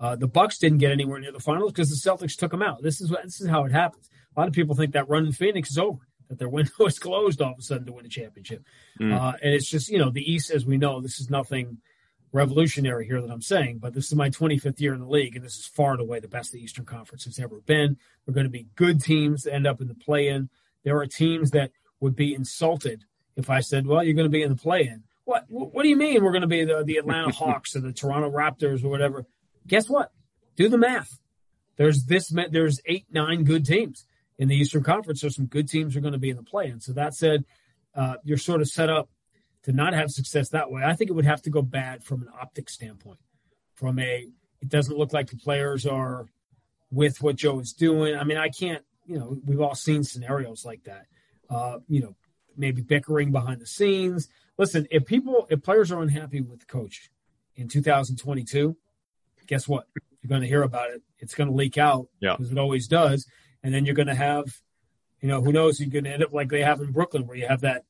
Uh, 0.00 0.16
the 0.16 0.26
Bucks 0.26 0.58
didn't 0.58 0.78
get 0.78 0.90
anywhere 0.90 1.20
near 1.20 1.30
the 1.30 1.38
finals 1.38 1.70
because 1.70 1.90
the 1.90 2.10
Celtics 2.10 2.36
took 2.36 2.50
them 2.50 2.60
out. 2.60 2.82
This 2.82 3.00
is 3.00 3.08
what 3.08 3.22
this 3.22 3.40
is 3.40 3.46
how 3.46 3.64
it 3.64 3.70
happens. 3.70 4.10
A 4.36 4.40
lot 4.40 4.48
of 4.48 4.52
people 4.52 4.74
think 4.74 4.94
that 4.94 5.08
run 5.08 5.24
in 5.24 5.30
Phoenix 5.30 5.70
is 5.70 5.78
over, 5.78 6.00
that 6.28 6.40
their 6.40 6.48
window 6.58 6.86
is 6.86 6.98
closed 6.98 7.40
all 7.40 7.52
of 7.52 7.58
a 7.60 7.62
sudden 7.62 7.86
to 7.86 7.92
win 7.92 8.04
a 8.04 8.08
championship. 8.08 8.64
Mm. 9.00 9.16
Uh, 9.16 9.36
and 9.40 9.54
it's 9.54 9.70
just 9.70 9.90
you 9.90 9.98
know 9.98 10.10
the 10.10 10.28
East, 10.28 10.50
as 10.50 10.66
we 10.66 10.76
know, 10.76 11.00
this 11.00 11.20
is 11.20 11.30
nothing 11.30 11.78
revolutionary 12.32 13.06
here 13.06 13.22
that 13.22 13.30
I'm 13.30 13.42
saying, 13.42 13.78
but 13.78 13.94
this 13.94 14.06
is 14.06 14.16
my 14.16 14.28
25th 14.28 14.80
year 14.80 14.92
in 14.92 14.98
the 14.98 15.06
league, 15.06 15.36
and 15.36 15.44
this 15.44 15.56
is 15.56 15.66
far 15.66 15.92
and 15.92 16.00
away 16.00 16.18
the 16.18 16.26
best 16.26 16.50
the 16.50 16.58
Eastern 16.58 16.84
Conference 16.84 17.26
has 17.26 17.38
ever 17.38 17.60
been. 17.60 17.96
We're 18.26 18.34
going 18.34 18.46
to 18.46 18.50
be 18.50 18.66
good 18.74 19.00
teams 19.00 19.44
that 19.44 19.54
end 19.54 19.68
up 19.68 19.80
in 19.80 19.86
the 19.86 19.94
play-in. 19.94 20.50
There 20.84 20.98
are 20.98 21.06
teams 21.06 21.50
that 21.52 21.70
would 22.00 22.16
be 22.16 22.34
insulted 22.34 23.04
if 23.36 23.50
I 23.50 23.60
said, 23.60 23.86
"Well, 23.86 24.02
you're 24.02 24.14
going 24.14 24.26
to 24.26 24.30
be 24.30 24.42
in 24.42 24.50
the 24.50 24.56
play-in." 24.56 25.04
What? 25.24 25.46
What 25.48 25.82
do 25.82 25.88
you 25.88 25.96
mean 25.96 26.22
we're 26.22 26.32
going 26.32 26.42
to 26.42 26.48
be 26.48 26.64
the, 26.64 26.82
the 26.84 26.96
Atlanta 26.96 27.32
Hawks 27.34 27.76
or 27.76 27.80
the 27.80 27.92
Toronto 27.92 28.30
Raptors 28.30 28.84
or 28.84 28.88
whatever? 28.88 29.26
Guess 29.66 29.88
what? 29.88 30.12
Do 30.56 30.68
the 30.68 30.78
math. 30.78 31.20
There's 31.76 32.04
this. 32.04 32.34
There's 32.50 32.80
eight, 32.86 33.06
nine 33.10 33.44
good 33.44 33.64
teams 33.64 34.06
in 34.38 34.48
the 34.48 34.56
Eastern 34.56 34.82
Conference. 34.82 35.20
There's 35.20 35.36
some 35.36 35.46
good 35.46 35.68
teams 35.68 35.96
are 35.96 36.00
going 36.00 36.12
to 36.12 36.18
be 36.18 36.30
in 36.30 36.36
the 36.36 36.42
play-in. 36.42 36.80
So 36.80 36.92
that 36.92 37.14
said, 37.14 37.44
uh, 37.94 38.16
you're 38.24 38.38
sort 38.38 38.60
of 38.60 38.68
set 38.68 38.90
up 38.90 39.08
to 39.64 39.72
not 39.72 39.94
have 39.94 40.10
success 40.10 40.48
that 40.50 40.70
way. 40.70 40.82
I 40.84 40.94
think 40.94 41.10
it 41.10 41.14
would 41.14 41.24
have 41.24 41.42
to 41.42 41.50
go 41.50 41.62
bad 41.62 42.02
from 42.02 42.22
an 42.22 42.28
optic 42.40 42.68
standpoint. 42.68 43.18
From 43.74 43.98
a, 43.98 44.26
it 44.60 44.68
doesn't 44.68 44.96
look 44.96 45.12
like 45.12 45.30
the 45.30 45.36
players 45.36 45.86
are 45.86 46.26
with 46.90 47.22
what 47.22 47.36
Joe 47.36 47.60
is 47.60 47.72
doing. 47.72 48.16
I 48.16 48.24
mean, 48.24 48.36
I 48.36 48.48
can't 48.48 48.84
you 49.06 49.18
know, 49.18 49.36
we've 49.44 49.60
all 49.60 49.74
seen 49.74 50.04
scenarios 50.04 50.64
like 50.64 50.84
that. 50.84 51.06
Uh, 51.50 51.78
you 51.88 52.00
know, 52.00 52.14
maybe 52.56 52.82
bickering 52.82 53.32
behind 53.32 53.60
the 53.60 53.66
scenes. 53.66 54.28
Listen, 54.58 54.86
if 54.90 55.04
people, 55.06 55.46
if 55.50 55.62
players 55.62 55.90
are 55.90 56.02
unhappy 56.02 56.40
with 56.40 56.60
the 56.60 56.66
coach 56.66 57.10
in 57.56 57.68
2022, 57.68 58.76
guess 59.46 59.68
what? 59.68 59.86
You're 60.22 60.28
going 60.28 60.42
to 60.42 60.48
hear 60.48 60.62
about 60.62 60.90
it. 60.90 61.02
It's 61.18 61.34
going 61.34 61.48
to 61.48 61.54
leak 61.54 61.78
out 61.78 62.08
yeah. 62.20 62.36
because 62.36 62.52
it 62.52 62.58
always 62.58 62.86
does. 62.86 63.26
And 63.62 63.74
then 63.74 63.84
you're 63.84 63.94
going 63.94 64.08
to 64.08 64.14
have, 64.14 64.44
you 65.20 65.28
know, 65.28 65.42
who 65.42 65.52
knows? 65.52 65.80
You're 65.80 65.90
going 65.90 66.04
to 66.04 66.10
end 66.10 66.22
up 66.22 66.32
like 66.32 66.48
they 66.48 66.62
have 66.62 66.80
in 66.80 66.92
Brooklyn, 66.92 67.26
where 67.26 67.36
you 67.36 67.46
have 67.46 67.62
that 67.62 67.84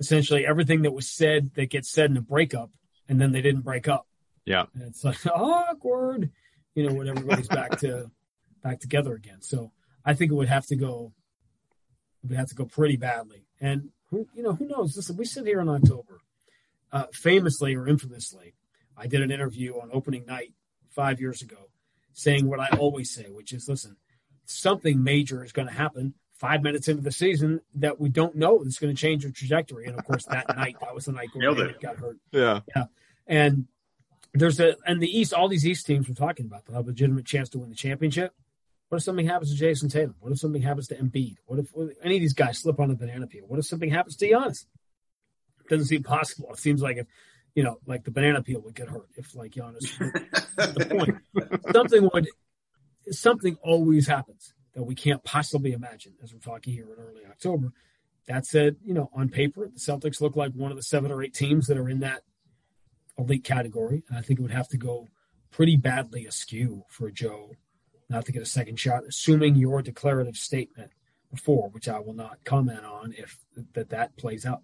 essentially 0.00 0.46
everything 0.46 0.82
that 0.82 0.92
was 0.92 1.08
said 1.08 1.50
that 1.54 1.70
gets 1.70 1.90
said 1.90 2.10
in 2.10 2.16
a 2.16 2.22
breakup, 2.22 2.70
and 3.08 3.20
then 3.20 3.32
they 3.32 3.42
didn't 3.42 3.62
break 3.62 3.88
up. 3.88 4.06
Yeah, 4.44 4.66
and 4.74 4.84
it's 4.84 5.04
like 5.04 5.26
awkward, 5.34 6.30
you 6.74 6.88
know, 6.88 6.94
when 6.94 7.08
everybody's 7.08 7.48
back 7.48 7.78
to 7.80 8.10
back 8.62 8.80
together 8.80 9.14
again. 9.14 9.42
So 9.42 9.72
I 10.08 10.14
think 10.14 10.32
it 10.32 10.34
would 10.34 10.48
have 10.48 10.64
to 10.68 10.76
go. 10.76 11.12
It 12.24 12.30
would 12.30 12.38
have 12.38 12.48
to 12.48 12.54
go 12.54 12.64
pretty 12.64 12.96
badly. 12.96 13.44
And 13.60 13.90
who, 14.10 14.26
you 14.34 14.42
know, 14.42 14.54
who 14.54 14.66
knows? 14.66 14.96
Listen, 14.96 15.18
we 15.18 15.26
sit 15.26 15.44
here 15.44 15.60
in 15.60 15.68
October. 15.68 16.22
Uh, 16.90 17.04
famously 17.12 17.74
or 17.74 17.86
infamously, 17.86 18.54
I 18.96 19.06
did 19.06 19.20
an 19.20 19.30
interview 19.30 19.74
on 19.74 19.90
opening 19.92 20.24
night 20.24 20.54
five 20.88 21.20
years 21.20 21.42
ago, 21.42 21.68
saying 22.14 22.48
what 22.48 22.58
I 22.58 22.68
always 22.78 23.12
say, 23.12 23.24
which 23.24 23.52
is, 23.52 23.68
listen, 23.68 23.98
something 24.46 25.04
major 25.04 25.44
is 25.44 25.52
going 25.52 25.68
to 25.68 25.74
happen 25.74 26.14
five 26.38 26.62
minutes 26.62 26.88
into 26.88 27.02
the 27.02 27.12
season 27.12 27.60
that 27.74 28.00
we 28.00 28.08
don't 28.08 28.34
know 28.34 28.62
is 28.62 28.78
going 28.78 28.94
to 28.94 28.98
change 28.98 29.24
your 29.24 29.32
trajectory. 29.32 29.84
And 29.84 29.98
of 29.98 30.06
course, 30.06 30.24
that 30.24 30.48
night, 30.56 30.76
that 30.80 30.94
was 30.94 31.04
the 31.04 31.12
night 31.12 31.28
Gordon 31.34 31.74
got 31.82 31.96
hurt. 31.96 32.16
Yeah, 32.32 32.60
yeah. 32.74 32.84
And 33.26 33.66
there's 34.32 34.58
a 34.58 34.76
and 34.86 35.02
the 35.02 35.18
East, 35.18 35.34
all 35.34 35.48
these 35.48 35.66
East 35.66 35.84
teams 35.84 36.08
we're 36.08 36.14
talking 36.14 36.46
about, 36.46 36.64
they'll 36.64 36.76
have 36.76 36.86
a 36.86 36.88
legitimate 36.88 37.26
chance 37.26 37.50
to 37.50 37.58
win 37.58 37.68
the 37.68 37.76
championship. 37.76 38.32
What 38.88 38.98
if 38.98 39.04
something 39.04 39.26
happens 39.26 39.54
to 39.54 39.64
Jayson 39.64 39.90
Tatum? 39.90 40.14
What 40.20 40.32
if 40.32 40.38
something 40.38 40.62
happens 40.62 40.88
to 40.88 40.94
Embiid? 40.94 41.36
What 41.46 41.58
if, 41.58 41.68
what 41.72 41.90
if 41.90 41.96
any 42.02 42.16
of 42.16 42.22
these 42.22 42.32
guys 42.32 42.58
slip 42.58 42.80
on 42.80 42.90
a 42.90 42.94
banana 42.94 43.26
peel? 43.26 43.44
What 43.46 43.58
if 43.58 43.66
something 43.66 43.90
happens 43.90 44.16
to 44.16 44.28
Giannis? 44.28 44.64
It 45.60 45.68
doesn't 45.68 45.86
seem 45.86 46.02
possible. 46.02 46.48
It 46.52 46.58
seems 46.58 46.80
like 46.80 46.96
if 46.96 47.06
you 47.54 47.64
know, 47.64 47.78
like 47.86 48.04
the 48.04 48.10
banana 48.10 48.42
peel 48.42 48.60
would 48.60 48.74
get 48.74 48.88
hurt 48.88 49.08
if 49.16 49.34
like 49.34 49.52
Giannis. 49.52 49.98
the 50.56 50.86
point. 50.86 51.62
Something 51.72 52.08
would. 52.12 52.28
Something 53.10 53.56
always 53.62 54.06
happens 54.06 54.54
that 54.74 54.84
we 54.84 54.94
can't 54.94 55.24
possibly 55.24 55.72
imagine 55.72 56.14
as 56.22 56.32
we're 56.32 56.40
talking 56.40 56.72
here 56.72 56.84
in 56.84 56.98
early 56.98 57.26
October. 57.26 57.72
That 58.26 58.46
said, 58.46 58.76
you 58.84 58.94
know, 58.94 59.10
on 59.14 59.30
paper, 59.30 59.68
the 59.72 59.80
Celtics 59.80 60.20
look 60.20 60.36
like 60.36 60.52
one 60.52 60.70
of 60.70 60.76
the 60.76 60.82
seven 60.82 61.10
or 61.10 61.22
eight 61.22 61.34
teams 61.34 61.66
that 61.66 61.78
are 61.78 61.88
in 61.88 62.00
that 62.00 62.22
elite 63.18 63.44
category, 63.44 64.04
and 64.08 64.18
I 64.18 64.22
think 64.22 64.38
it 64.38 64.42
would 64.42 64.52
have 64.52 64.68
to 64.68 64.76
go 64.76 65.08
pretty 65.50 65.76
badly 65.76 66.26
askew 66.26 66.84
for 66.88 67.10
Joe 67.10 67.52
not 68.08 68.26
to 68.26 68.32
get 68.32 68.42
a 68.42 68.46
second 68.46 68.78
shot, 68.78 69.04
assuming 69.06 69.54
your 69.54 69.82
declarative 69.82 70.36
statement 70.36 70.90
before, 71.30 71.68
which 71.70 71.88
I 71.88 71.98
will 71.98 72.14
not 72.14 72.44
comment 72.44 72.84
on 72.84 73.14
if 73.16 73.38
that 73.74 73.90
that 73.90 74.16
plays 74.16 74.46
out. 74.46 74.62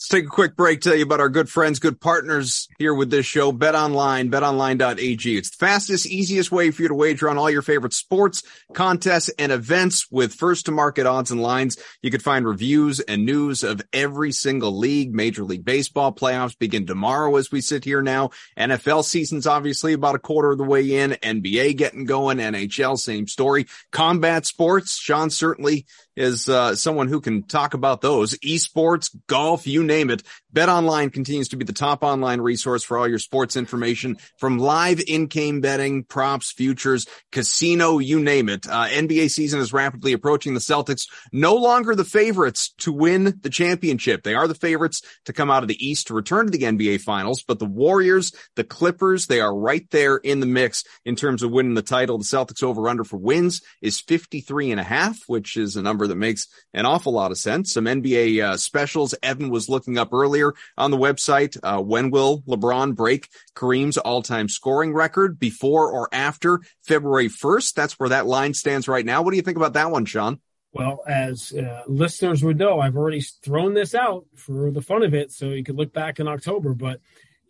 Let's 0.00 0.08
take 0.08 0.24
a 0.24 0.28
quick 0.28 0.56
break, 0.56 0.80
tell 0.80 0.96
you 0.96 1.02
about 1.02 1.20
our 1.20 1.28
good 1.28 1.50
friends, 1.50 1.78
good 1.78 2.00
partners 2.00 2.68
here 2.78 2.94
with 2.94 3.10
this 3.10 3.26
show, 3.26 3.52
Bet 3.52 3.74
Online, 3.74 4.30
betonline.ag. 4.30 5.36
It's 5.36 5.50
the 5.50 5.56
fastest, 5.58 6.06
easiest 6.06 6.50
way 6.50 6.70
for 6.70 6.80
you 6.80 6.88
to 6.88 6.94
wager 6.94 7.28
on 7.28 7.36
all 7.36 7.50
your 7.50 7.60
favorite 7.60 7.92
sports, 7.92 8.42
contests, 8.72 9.28
and 9.38 9.52
events 9.52 10.10
with 10.10 10.32
first 10.32 10.64
to 10.64 10.72
market 10.72 11.04
odds 11.04 11.30
and 11.30 11.42
lines. 11.42 11.76
You 12.00 12.10
can 12.10 12.20
find 12.20 12.48
reviews 12.48 13.00
and 13.00 13.26
news 13.26 13.62
of 13.62 13.82
every 13.92 14.32
single 14.32 14.74
league. 14.74 15.14
Major 15.14 15.44
League 15.44 15.66
Baseball 15.66 16.14
playoffs 16.14 16.58
begin 16.58 16.86
tomorrow 16.86 17.36
as 17.36 17.52
we 17.52 17.60
sit 17.60 17.84
here 17.84 18.00
now. 18.00 18.30
NFL 18.58 19.04
season's 19.04 19.46
obviously 19.46 19.92
about 19.92 20.14
a 20.14 20.18
quarter 20.18 20.52
of 20.52 20.56
the 20.56 20.64
way 20.64 20.96
in. 20.96 21.10
NBA 21.10 21.76
getting 21.76 22.06
going. 22.06 22.38
NHL, 22.38 22.98
same 22.98 23.28
story. 23.28 23.66
Combat 23.92 24.46
sports, 24.46 24.96
Sean 24.96 25.28
certainly 25.28 25.84
is 26.16 26.48
uh, 26.48 26.74
someone 26.74 27.08
who 27.08 27.20
can 27.20 27.42
talk 27.42 27.74
about 27.74 28.00
those. 28.00 28.34
Esports, 28.38 29.16
golf, 29.26 29.66
you 29.66 29.84
name 29.84 30.10
it. 30.10 30.22
Bet 30.52 30.68
Online 30.68 31.10
continues 31.10 31.48
to 31.48 31.56
be 31.56 31.64
the 31.64 31.72
top 31.72 32.02
online 32.02 32.40
resource 32.40 32.82
for 32.82 32.98
all 32.98 33.06
your 33.06 33.18
sports 33.18 33.56
information 33.56 34.16
from 34.36 34.58
live 34.58 35.00
in-game 35.06 35.60
betting, 35.60 36.02
props, 36.02 36.50
futures, 36.50 37.06
casino, 37.30 37.98
you 37.98 38.18
name 38.18 38.48
it. 38.48 38.66
Uh, 38.66 38.86
NBA 38.86 39.30
season 39.30 39.60
is 39.60 39.72
rapidly 39.72 40.12
approaching. 40.12 40.54
The 40.54 40.60
Celtics 40.60 41.06
no 41.32 41.54
longer 41.54 41.94
the 41.94 42.04
favorites 42.04 42.74
to 42.78 42.92
win 42.92 43.38
the 43.42 43.50
championship. 43.50 44.24
They 44.24 44.34
are 44.34 44.48
the 44.48 44.54
favorites 44.54 45.02
to 45.26 45.32
come 45.32 45.50
out 45.50 45.62
of 45.62 45.68
the 45.68 45.86
East 45.86 46.08
to 46.08 46.14
return 46.14 46.46
to 46.46 46.50
the 46.50 46.64
NBA 46.64 47.00
finals, 47.02 47.44
but 47.46 47.60
the 47.60 47.66
Warriors, 47.66 48.32
the 48.56 48.64
Clippers, 48.64 49.26
they 49.26 49.40
are 49.40 49.56
right 49.56 49.88
there 49.90 50.16
in 50.16 50.40
the 50.40 50.46
mix 50.46 50.82
in 51.04 51.14
terms 51.14 51.44
of 51.44 51.52
winning 51.52 51.74
the 51.74 51.82
title. 51.82 52.18
The 52.18 52.24
Celtics 52.24 52.62
over 52.62 52.88
under 52.88 53.04
for 53.04 53.18
wins 53.18 53.62
is 53.80 54.00
53 54.00 54.72
and 54.72 54.80
a 54.80 54.84
half, 54.84 55.18
which 55.28 55.56
is 55.56 55.76
a 55.76 55.82
number 55.82 56.08
that 56.08 56.16
makes 56.16 56.48
an 56.74 56.86
awful 56.86 57.12
lot 57.12 57.30
of 57.30 57.38
sense. 57.38 57.72
Some 57.72 57.84
NBA 57.84 58.42
uh, 58.42 58.56
specials 58.56 59.14
Evan 59.22 59.50
was 59.50 59.68
looking 59.68 59.96
up 59.96 60.12
earlier 60.12 60.39
earlier 60.40 60.54
on 60.76 60.90
the 60.90 60.96
website. 60.96 61.56
Uh, 61.62 61.80
when 61.80 62.10
will 62.10 62.42
LeBron 62.42 62.94
break 62.94 63.28
Kareem's 63.54 63.98
all-time 63.98 64.48
scoring 64.48 64.92
record 64.92 65.38
before 65.38 65.90
or 65.92 66.08
after 66.12 66.60
February 66.82 67.28
1st? 67.28 67.74
That's 67.74 67.98
where 67.98 68.08
that 68.08 68.26
line 68.26 68.54
stands 68.54 68.88
right 68.88 69.04
now. 69.04 69.22
What 69.22 69.30
do 69.30 69.36
you 69.36 69.42
think 69.42 69.56
about 69.56 69.74
that 69.74 69.90
one, 69.90 70.04
Sean? 70.04 70.40
Well, 70.72 71.02
as 71.06 71.52
uh, 71.52 71.82
listeners 71.88 72.44
would 72.44 72.58
know, 72.58 72.78
I've 72.78 72.96
already 72.96 73.20
thrown 73.20 73.74
this 73.74 73.94
out 73.94 74.26
for 74.36 74.70
the 74.70 74.82
fun 74.82 75.02
of 75.02 75.14
it, 75.14 75.32
so 75.32 75.46
you 75.46 75.64
could 75.64 75.76
look 75.76 75.92
back 75.92 76.20
in 76.20 76.28
October. 76.28 76.74
But 76.74 77.00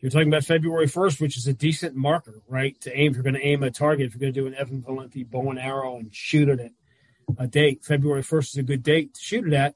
You're 0.00 0.10
talking 0.10 0.28
about 0.28 0.44
February 0.44 0.86
1st, 0.86 1.20
which 1.20 1.36
is 1.36 1.46
a 1.46 1.52
decent 1.52 1.94
marker, 1.94 2.40
right? 2.48 2.80
To 2.82 2.98
aim, 2.98 3.10
if 3.10 3.16
you're 3.16 3.22
going 3.22 3.34
to 3.34 3.46
aim 3.46 3.62
a 3.62 3.70
target, 3.70 4.06
if 4.06 4.14
you're 4.14 4.20
going 4.20 4.32
to 4.32 4.40
do 4.40 4.46
an 4.46 4.54
Evan 4.54 4.82
Valenti 4.82 5.24
bow 5.24 5.50
and 5.50 5.58
arrow 5.58 5.96
and 5.96 6.14
shoot 6.14 6.48
at 6.48 6.60
it 6.60 6.72
a 7.38 7.46
date, 7.46 7.84
February 7.84 8.22
1st 8.22 8.48
is 8.48 8.56
a 8.56 8.62
good 8.62 8.82
date 8.82 9.14
to 9.14 9.20
shoot 9.20 9.46
it 9.46 9.52
at. 9.52 9.74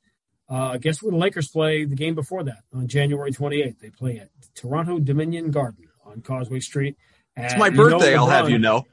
Uh, 0.48 0.76
guess 0.76 1.02
where 1.02 1.10
the 1.10 1.16
Lakers 1.16 1.48
play 1.48 1.84
the 1.84 1.94
game 1.94 2.14
before 2.14 2.44
that 2.44 2.64
on 2.72 2.86
January 2.86 3.32
28th? 3.32 3.78
They 3.78 3.90
play 3.90 4.18
at 4.18 4.28
Toronto 4.54 4.98
Dominion 4.98 5.50
Garden 5.50 5.88
on 6.04 6.20
Causeway 6.20 6.60
Street. 6.60 6.96
And 7.36 7.46
it's 7.46 7.56
my 7.56 7.70
birthday, 7.70 8.10
you 8.10 8.16
know 8.16 8.26
LeBron, 8.26 8.28
I'll 8.28 8.28
have 8.28 8.50
you 8.50 8.58
know. 8.58 8.86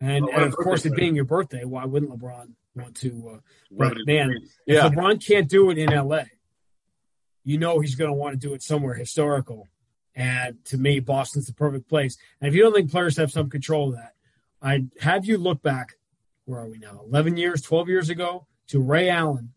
And, 0.00 0.28
and 0.28 0.42
of 0.44 0.56
course, 0.56 0.84
it 0.84 0.94
being 0.94 1.14
your 1.14 1.24
birthday, 1.24 1.64
why 1.64 1.84
wouldn't 1.84 2.12
LeBron 2.12 2.52
want 2.74 2.96
to? 2.96 3.30
Uh, 3.34 3.38
but 3.70 3.96
man, 4.04 4.34
yeah. 4.66 4.86
if 4.86 4.92
LeBron 4.92 5.24
can't 5.24 5.48
do 5.48 5.70
it 5.70 5.78
in 5.78 5.90
LA, 5.90 6.24
you 7.44 7.58
know 7.58 7.80
he's 7.80 7.94
going 7.94 8.10
to 8.10 8.16
want 8.16 8.38
to 8.38 8.46
do 8.46 8.52
it 8.54 8.62
somewhere 8.62 8.94
historical. 8.94 9.68
And 10.14 10.64
to 10.66 10.78
me, 10.78 11.00
Boston's 11.00 11.46
the 11.46 11.52
perfect 11.52 11.88
place. 11.88 12.16
And 12.40 12.48
if 12.48 12.54
you 12.54 12.62
don't 12.62 12.74
think 12.74 12.90
players 12.90 13.16
have 13.18 13.30
some 13.30 13.48
control 13.48 13.90
of 13.90 13.96
that, 13.96 14.14
I'd 14.60 14.90
have 15.00 15.24
you 15.24 15.38
look 15.38 15.62
back. 15.62 15.94
Where 16.44 16.60
are 16.60 16.68
we 16.68 16.78
now? 16.78 17.00
11 17.06 17.36
years, 17.36 17.60
12 17.62 17.88
years 17.88 18.10
ago 18.10 18.46
to 18.68 18.80
Ray 18.80 19.08
Allen. 19.08 19.52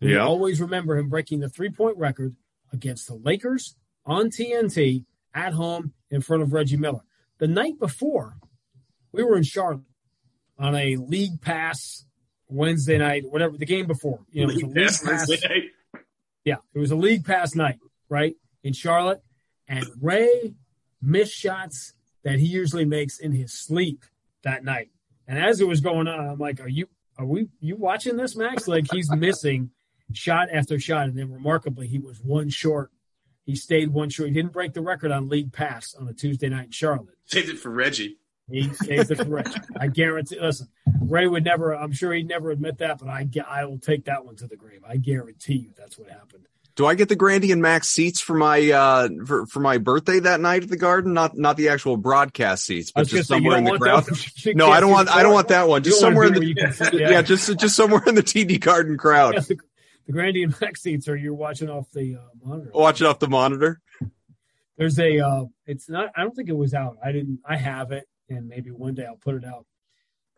Yeah. 0.00 0.18
always 0.18 0.60
remember 0.60 0.96
him 0.96 1.08
breaking 1.08 1.40
the 1.40 1.48
three 1.48 1.70
point 1.70 1.96
record 1.96 2.36
against 2.72 3.06
the 3.06 3.14
Lakers 3.14 3.76
on 4.04 4.30
TNT 4.30 5.04
at 5.34 5.52
home 5.52 5.92
in 6.10 6.20
front 6.20 6.42
of 6.42 6.52
Reggie 6.52 6.76
Miller. 6.76 7.02
The 7.38 7.48
night 7.48 7.78
before, 7.78 8.36
we 9.12 9.22
were 9.22 9.36
in 9.36 9.42
Charlotte 9.42 9.82
on 10.58 10.74
a 10.74 10.96
league 10.96 11.40
pass 11.40 12.04
Wednesday 12.48 12.98
night, 12.98 13.24
whatever 13.28 13.56
the 13.56 13.66
game 13.66 13.86
before. 13.86 14.20
You 14.30 14.46
know, 14.46 14.52
it 14.52 14.54
was 14.54 14.62
a 14.62 14.66
league 14.66 14.86
pass. 14.86 15.02
pass 15.02 15.42
yeah, 16.44 16.56
it 16.74 16.78
was 16.78 16.90
a 16.92 16.96
league 16.96 17.24
pass 17.24 17.54
night, 17.54 17.78
right? 18.08 18.36
In 18.62 18.72
Charlotte. 18.72 19.20
And 19.68 19.84
Ray 20.00 20.54
missed 21.02 21.34
shots 21.34 21.94
that 22.22 22.38
he 22.38 22.46
usually 22.46 22.84
makes 22.84 23.18
in 23.18 23.32
his 23.32 23.52
sleep 23.52 24.04
that 24.44 24.64
night. 24.64 24.90
And 25.26 25.38
as 25.38 25.60
it 25.60 25.66
was 25.66 25.80
going 25.80 26.06
on, 26.06 26.20
I'm 26.20 26.38
like, 26.38 26.60
Are 26.60 26.68
you 26.68 26.86
are 27.18 27.26
we 27.26 27.48
you 27.60 27.76
watching 27.76 28.16
this, 28.16 28.36
Max? 28.36 28.68
Like 28.68 28.86
he's 28.92 29.10
missing 29.10 29.70
shot 30.12 30.48
after 30.52 30.78
shot. 30.78 31.08
And 31.08 31.18
then 31.18 31.32
remarkably, 31.32 31.86
he 31.86 31.98
was 31.98 32.20
one 32.20 32.48
short. 32.48 32.90
He 33.44 33.54
stayed 33.54 33.92
one 33.92 34.10
short. 34.10 34.28
He 34.28 34.34
didn't 34.34 34.52
break 34.52 34.72
the 34.72 34.82
record 34.82 35.12
on 35.12 35.28
league 35.28 35.52
pass 35.52 35.94
on 35.94 36.08
a 36.08 36.12
Tuesday 36.12 36.48
night 36.48 36.66
in 36.66 36.70
Charlotte. 36.72 37.14
Saved 37.26 37.48
it 37.48 37.58
for 37.58 37.70
Reggie. 37.70 38.18
He 38.50 38.72
saved 38.74 39.10
it 39.10 39.18
for 39.18 39.24
Reggie. 39.24 39.60
I 39.80 39.88
guarantee. 39.88 40.38
Listen, 40.40 40.68
Ray 41.00 41.26
would 41.26 41.44
never. 41.44 41.72
I'm 41.72 41.92
sure 41.92 42.12
he'd 42.12 42.28
never 42.28 42.50
admit 42.50 42.78
that, 42.78 42.98
but 42.98 43.08
I 43.08 43.28
I 43.48 43.64
will 43.64 43.78
take 43.78 44.04
that 44.04 44.24
one 44.24 44.36
to 44.36 44.46
the 44.46 44.56
grave. 44.56 44.82
I 44.86 44.96
guarantee 44.96 45.54
you 45.54 45.70
that's 45.76 45.98
what 45.98 46.10
happened. 46.10 46.46
Do 46.76 46.84
I 46.84 46.94
get 46.94 47.08
the 47.08 47.16
Grande 47.16 47.44
and 47.44 47.62
Max 47.62 47.88
seats 47.88 48.20
for 48.20 48.34
my 48.34 48.70
uh 48.70 49.08
for, 49.24 49.46
for 49.46 49.60
my 49.60 49.78
birthday 49.78 50.20
that 50.20 50.40
night 50.40 50.62
at 50.62 50.68
the 50.68 50.76
Garden? 50.76 51.14
Not 51.14 51.36
not 51.36 51.56
the 51.56 51.70
actual 51.70 51.96
broadcast 51.96 52.66
seats, 52.66 52.92
but 52.92 53.08
just 53.08 53.28
somewhere 53.28 53.56
in 53.56 53.64
the 53.64 53.78
crowd. 53.78 54.04
no, 54.54 54.70
I 54.70 54.80
don't 54.80 54.90
want 54.90 55.08
I 55.08 55.22
don't 55.22 55.32
want 55.32 55.48
that 55.48 55.68
one. 55.68 55.82
Just 55.82 55.98
somewhere 55.98 56.26
in 56.26 56.34
the 56.34 56.54
yeah. 56.92 57.08
yeah. 57.10 57.22
just 57.22 57.58
just 57.58 57.74
somewhere 57.74 58.02
in 58.06 58.14
the 58.14 58.22
TD 58.22 58.60
Garden 58.60 58.98
crowd. 58.98 59.44
The, 60.06 60.12
Grande 60.12 60.36
and 60.36 60.60
Max 60.60 60.82
seats 60.82 61.08
are 61.08 61.16
you're 61.16 61.34
watching 61.34 61.68
off 61.68 61.90
the 61.92 62.16
uh, 62.16 62.46
monitor. 62.46 62.70
Watching 62.74 63.06
off 63.06 63.18
the 63.18 63.28
monitor. 63.28 63.80
There's 64.76 64.98
a 64.98 65.20
uh 65.20 65.44
it's 65.66 65.88
not 65.88 66.10
I 66.14 66.22
don't 66.22 66.34
think 66.34 66.48
it 66.48 66.56
was 66.56 66.74
out. 66.74 66.98
I 67.02 67.12
didn't 67.12 67.40
I 67.44 67.56
have 67.56 67.92
it 67.92 68.06
and 68.28 68.46
maybe 68.46 68.70
one 68.70 68.94
day 68.94 69.06
I'll 69.06 69.16
put 69.16 69.34
it 69.34 69.44
out. 69.44 69.66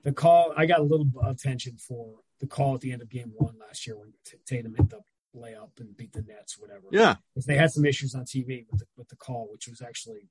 The 0.04 0.12
call 0.12 0.52
I 0.56 0.66
got 0.66 0.80
a 0.80 0.84
little 0.84 1.08
attention 1.26 1.76
for 1.76 2.20
the 2.40 2.46
call 2.46 2.76
at 2.76 2.80
the 2.80 2.92
end 2.92 3.02
of 3.02 3.08
game 3.08 3.32
one 3.34 3.56
last 3.58 3.86
year 3.86 3.98
when 3.98 4.12
Tatum 4.46 4.76
hit 4.76 4.90
the 4.90 5.00
layup 5.34 5.80
and 5.80 5.96
beat 5.96 6.12
the 6.12 6.22
Nets, 6.22 6.56
whatever. 6.58 6.84
Yeah, 6.92 7.16
because 7.34 7.46
they 7.46 7.56
had 7.56 7.72
some 7.72 7.84
issues 7.84 8.14
on 8.14 8.24
TV 8.24 8.64
with 8.70 8.80
the, 8.80 8.86
with 8.96 9.08
the 9.08 9.16
call, 9.16 9.48
which 9.50 9.66
was 9.66 9.82
actually 9.82 10.28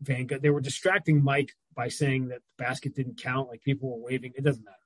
Van 0.00 0.28
They 0.42 0.50
were 0.50 0.60
distracting 0.60 1.22
Mike 1.22 1.52
by 1.74 1.88
saying 1.88 2.28
that 2.28 2.40
the 2.40 2.64
basket 2.64 2.94
didn't 2.94 3.20
count, 3.20 3.48
like 3.48 3.62
people 3.62 3.90
were 3.90 4.04
waving. 4.04 4.32
It 4.36 4.44
doesn't 4.44 4.64
matter. 4.64 4.76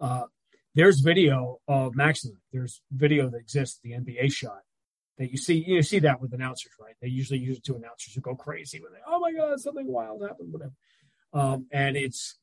Uh, 0.00 0.26
there's 0.74 1.00
video 1.00 1.58
of 1.68 1.94
Maximum. 1.94 2.38
There's 2.52 2.80
video 2.90 3.28
that 3.28 3.38
exists, 3.38 3.78
the 3.82 3.92
NBA 3.92 4.32
shot 4.32 4.60
that 5.18 5.30
you 5.30 5.36
see. 5.36 5.64
You 5.66 5.82
see 5.82 6.00
that 6.00 6.20
with 6.20 6.32
announcers, 6.32 6.72
right? 6.80 6.94
They 7.00 7.08
usually 7.08 7.40
use 7.40 7.58
it 7.58 7.64
to 7.64 7.76
announcers 7.76 8.14
who 8.14 8.20
go 8.20 8.34
crazy 8.34 8.80
when 8.80 8.92
they, 8.92 8.98
oh 9.06 9.20
my 9.20 9.32
god, 9.32 9.60
something 9.60 9.86
wild 9.86 10.22
happened, 10.22 10.52
whatever. 10.52 10.72
Um, 11.32 11.66
and 11.70 11.96
it's 11.96 12.36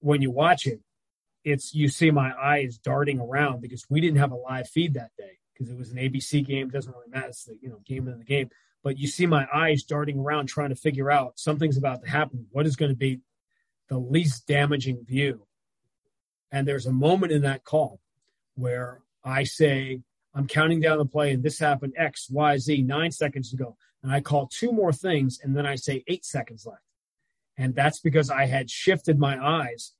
when 0.00 0.22
you 0.22 0.30
watch 0.30 0.66
it, 0.66 0.80
it's 1.44 1.74
you 1.74 1.88
see 1.88 2.10
my 2.10 2.32
eyes 2.40 2.78
darting 2.78 3.20
around 3.20 3.60
because 3.60 3.84
we 3.88 4.00
didn't 4.00 4.18
have 4.18 4.32
a 4.32 4.36
live 4.36 4.68
feed 4.68 4.94
that 4.94 5.10
day 5.18 5.38
because 5.52 5.72
it 5.72 5.78
was 5.78 5.90
an 5.90 5.98
ABC 5.98 6.44
game. 6.44 6.68
Doesn't 6.68 6.92
really 6.92 7.10
matter. 7.10 7.28
It's 7.28 7.44
the 7.44 7.56
you 7.60 7.68
know 7.68 7.80
game 7.86 8.08
in 8.08 8.18
the 8.18 8.24
game. 8.24 8.50
But 8.84 8.98
you 8.98 9.06
see 9.06 9.26
my 9.26 9.46
eyes 9.54 9.84
darting 9.84 10.18
around 10.18 10.46
trying 10.46 10.70
to 10.70 10.76
figure 10.76 11.10
out 11.10 11.38
something's 11.38 11.76
about 11.76 12.02
to 12.02 12.10
happen. 12.10 12.46
What 12.50 12.66
is 12.66 12.74
going 12.74 12.90
to 12.90 12.96
be 12.96 13.20
the 13.88 13.98
least 13.98 14.46
damaging 14.48 15.04
view? 15.04 15.46
And 16.52 16.68
there's 16.68 16.86
a 16.86 16.92
moment 16.92 17.32
in 17.32 17.42
that 17.42 17.64
call 17.64 17.98
where 18.54 19.00
I 19.24 19.44
say, 19.44 20.02
I'm 20.34 20.46
counting 20.46 20.80
down 20.80 20.98
the 20.98 21.06
play, 21.06 21.32
and 21.32 21.42
this 21.42 21.58
happened 21.58 21.94
X, 21.96 22.28
Y, 22.30 22.58
Z 22.58 22.82
nine 22.82 23.10
seconds 23.10 23.52
ago. 23.52 23.76
And 24.02 24.12
I 24.12 24.20
call 24.20 24.46
two 24.46 24.72
more 24.72 24.92
things, 24.92 25.40
and 25.42 25.56
then 25.56 25.66
I 25.66 25.76
say 25.76 26.04
eight 26.06 26.24
seconds 26.24 26.66
left. 26.66 26.82
And 27.56 27.74
that's 27.74 28.00
because 28.00 28.30
I 28.30 28.46
had 28.46 28.70
shifted 28.70 29.18
my 29.18 29.42
eyes 29.42 29.92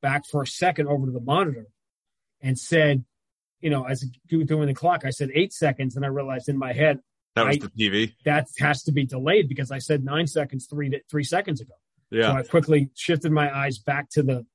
back 0.00 0.26
for 0.26 0.42
a 0.42 0.46
second 0.46 0.88
over 0.88 1.06
to 1.06 1.12
the 1.12 1.20
monitor 1.20 1.66
and 2.40 2.58
said, 2.58 3.04
you 3.60 3.70
know, 3.70 3.84
as 3.84 4.04
doing 4.26 4.66
the 4.66 4.74
clock, 4.74 5.04
I 5.04 5.10
said 5.10 5.30
eight 5.34 5.52
seconds, 5.52 5.96
and 5.96 6.04
I 6.04 6.08
realized 6.08 6.48
in 6.48 6.56
my 6.56 6.72
head 6.72 7.00
that 7.36 7.46
was 7.46 7.56
I, 7.56 7.58
the 7.60 7.90
TV. 7.90 8.14
That 8.24 8.48
has 8.58 8.82
to 8.84 8.92
be 8.92 9.04
delayed 9.04 9.48
because 9.48 9.70
I 9.70 9.78
said 9.78 10.04
nine 10.04 10.26
seconds 10.26 10.66
three 10.66 11.00
three 11.10 11.24
seconds 11.24 11.60
ago. 11.60 11.74
Yeah. 12.10 12.32
So 12.32 12.38
I 12.38 12.42
quickly 12.42 12.90
shifted 12.94 13.30
my 13.30 13.54
eyes 13.54 13.78
back 13.78 14.10
to 14.10 14.22
the 14.22 14.46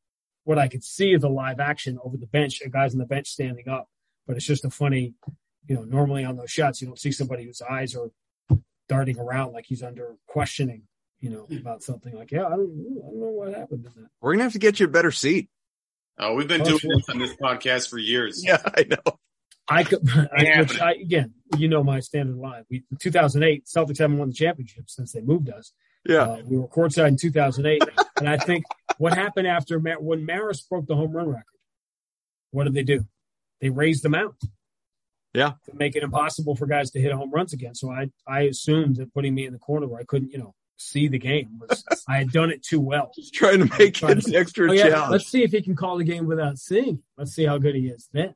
what 0.45 0.57
I 0.57 0.67
could 0.67 0.83
see 0.83 1.13
of 1.13 1.21
the 1.21 1.29
live 1.29 1.59
action 1.59 1.99
over 2.03 2.15
the 2.15 2.27
bench, 2.27 2.61
guys 2.71 2.93
on 2.93 2.99
the 2.99 3.05
bench 3.05 3.27
standing 3.27 3.67
up. 3.67 3.89
But 4.25 4.37
it's 4.37 4.45
just 4.45 4.63
a 4.63 4.69
funny, 4.69 5.13
you 5.67 5.75
know, 5.75 5.83
normally 5.83 6.23
on 6.23 6.37
those 6.37 6.49
shots 6.49 6.81
you 6.81 6.87
don't 6.87 6.99
see 6.99 7.11
somebody 7.11 7.43
whose 7.43 7.61
eyes 7.61 7.95
are 7.95 8.11
darting 8.87 9.19
around 9.19 9.53
like 9.53 9.65
he's 9.67 9.83
under 9.83 10.15
questioning, 10.27 10.83
you 11.19 11.29
know, 11.29 11.47
about 11.59 11.83
something 11.83 12.13
like, 12.15 12.31
yeah, 12.31 12.45
I 12.45 12.51
don't, 12.51 13.01
I 13.03 13.09
don't 13.09 13.19
know 13.19 13.27
what 13.27 13.53
happened 13.53 13.83
to 13.83 13.89
that. 13.89 14.07
We're 14.21 14.33
gonna 14.33 14.43
have 14.43 14.53
to 14.53 14.59
get 14.59 14.79
you 14.79 14.85
a 14.85 14.89
better 14.89 15.11
seat. 15.11 15.49
Oh, 16.17 16.33
we've 16.33 16.47
been 16.47 16.63
doing 16.63 16.79
this 16.81 17.09
on 17.09 17.19
this 17.19 17.35
podcast 17.35 17.89
for 17.89 17.97
years. 17.97 18.43
Yeah, 18.45 18.61
I 18.63 18.85
know. 18.89 19.19
I 19.67 19.83
could, 19.83 20.07
I, 20.37 20.61
which 20.61 20.79
I, 20.79 20.93
again, 20.93 21.33
you 21.57 21.67
know 21.67 21.83
my 21.83 21.99
standard 21.99 22.37
line. 22.37 22.63
We, 22.69 22.83
in 22.89 22.97
2008, 22.97 23.65
Celtics 23.65 23.97
haven't 23.97 24.17
won 24.17 24.29
the 24.29 24.35
championship 24.35 24.89
since 24.89 25.11
they 25.11 25.21
moved 25.21 25.49
us. 25.49 25.73
Yeah, 26.07 26.21
uh, 26.21 26.41
we 26.45 26.57
were 26.57 26.67
courtside 26.67 27.07
in 27.07 27.17
2008, 27.17 27.81
and 28.17 28.29
I 28.29 28.37
think 28.37 28.63
what 28.97 29.13
happened 29.13 29.47
after 29.47 29.79
when 29.79 30.25
Maris 30.25 30.61
broke 30.61 30.87
the 30.87 30.95
home 30.95 31.11
run 31.11 31.27
record, 31.27 31.43
what 32.51 32.65
did 32.65 32.73
they 32.73 32.83
do? 32.83 33.05
They 33.61 33.69
raised 33.69 34.03
the 34.03 34.15
out. 34.15 34.35
Yeah, 35.33 35.53
to 35.65 35.75
make 35.75 35.97
it 35.97 36.03
impossible 36.03 36.55
for 36.55 36.65
guys 36.65 36.91
to 36.91 37.01
hit 37.01 37.11
home 37.11 37.29
runs 37.29 37.51
again. 37.51 37.75
So 37.75 37.91
I, 37.91 38.09
I 38.25 38.41
assumed 38.43 38.95
that 38.97 39.13
putting 39.13 39.35
me 39.35 39.45
in 39.45 39.51
the 39.51 39.59
corner 39.59 39.85
where 39.85 39.99
I 39.99 40.05
couldn't, 40.05 40.31
you 40.31 40.37
know, 40.37 40.55
see 40.77 41.09
the 41.09 41.19
game. 41.19 41.61
I 42.07 42.17
had 42.17 42.31
done 42.31 42.51
it 42.51 42.63
too 42.63 42.79
well. 42.79 43.11
Just 43.13 43.33
trying 43.33 43.59
to 43.59 43.77
make 43.77 44.01
it 44.01 44.27
an 44.27 44.35
extra 44.35 44.69
oh, 44.69 44.73
yeah, 44.73 44.89
challenge. 44.89 45.11
Let's 45.11 45.27
see 45.27 45.43
if 45.43 45.51
he 45.51 45.61
can 45.61 45.75
call 45.75 45.97
the 45.97 46.05
game 46.05 46.25
without 46.25 46.57
seeing. 46.57 47.01
Let's 47.17 47.33
see 47.33 47.45
how 47.45 47.57
good 47.57 47.75
he 47.75 47.87
is 47.87 48.07
then. 48.13 48.33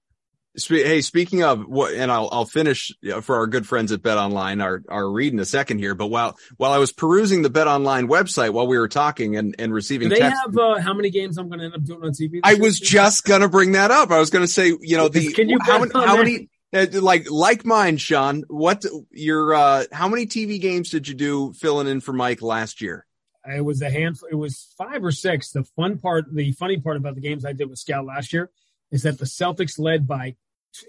Hey, 0.67 1.01
speaking 1.01 1.43
of 1.43 1.67
what, 1.67 1.93
and 1.93 2.11
I'll 2.11 2.27
I'll 2.31 2.45
finish 2.45 2.91
for 3.21 3.35
our 3.35 3.45
good 3.45 3.67
friends 3.67 3.91
at 3.91 4.01
Bet 4.01 4.17
Online 4.17 4.61
our 4.61 4.81
our 4.89 5.09
read 5.09 5.31
in 5.31 5.39
a 5.39 5.45
second 5.45 5.77
here. 5.77 5.93
But 5.93 6.07
while 6.07 6.37
while 6.57 6.71
I 6.71 6.79
was 6.79 6.91
perusing 6.91 7.43
the 7.43 7.51
Bet 7.51 7.67
Online 7.67 8.07
website 8.07 8.51
while 8.51 8.65
we 8.65 8.77
were 8.79 8.87
talking 8.87 9.35
and 9.35 9.55
and 9.59 9.71
receiving, 9.71 10.09
do 10.09 10.15
they 10.15 10.21
have 10.21 10.57
uh, 10.57 10.79
how 10.79 10.93
many 10.93 11.11
games 11.11 11.37
I'm 11.37 11.49
going 11.49 11.59
to 11.59 11.65
end 11.65 11.75
up 11.75 11.83
doing 11.83 12.03
on 12.03 12.11
TV? 12.11 12.39
I 12.43 12.55
was 12.55 12.79
just 12.79 13.25
going 13.25 13.41
to 13.41 13.47
bring 13.47 13.73
that 13.73 13.91
up. 13.91 14.09
I 14.09 14.19
was 14.19 14.31
going 14.31 14.43
to 14.43 14.51
say, 14.51 14.73
you 14.81 14.97
know, 14.97 15.07
the 15.07 15.31
can 15.33 15.49
you 15.49 15.59
how, 15.61 15.87
how 15.93 16.17
many 16.17 16.49
uh, 16.73 16.87
like 16.93 17.29
like 17.29 17.63
mine, 17.63 17.97
Sean. 17.97 18.43
What 18.47 18.85
your 19.11 19.53
uh 19.53 19.83
how 19.91 20.07
many 20.07 20.25
TV 20.25 20.59
games 20.59 20.89
did 20.89 21.07
you 21.07 21.13
do 21.13 21.53
filling 21.53 21.87
in 21.87 22.01
for 22.01 22.11
Mike 22.11 22.41
last 22.41 22.81
year? 22.81 23.05
It 23.45 23.61
was 23.61 23.81
a 23.83 23.89
handful. 23.89 24.29
It 24.29 24.35
was 24.35 24.73
five 24.77 25.03
or 25.03 25.11
six. 25.11 25.51
The 25.51 25.63
fun 25.63 25.99
part, 25.99 26.25
the 26.33 26.51
funny 26.53 26.77
part 26.77 26.97
about 26.97 27.15
the 27.15 27.21
games 27.21 27.45
I 27.45 27.53
did 27.53 27.69
with 27.69 27.79
Scal 27.79 28.05
last 28.05 28.33
year 28.33 28.49
is 28.91 29.03
that 29.03 29.19
the 29.19 29.25
Celtics 29.25 29.79
led 29.79 30.07
by 30.07 30.35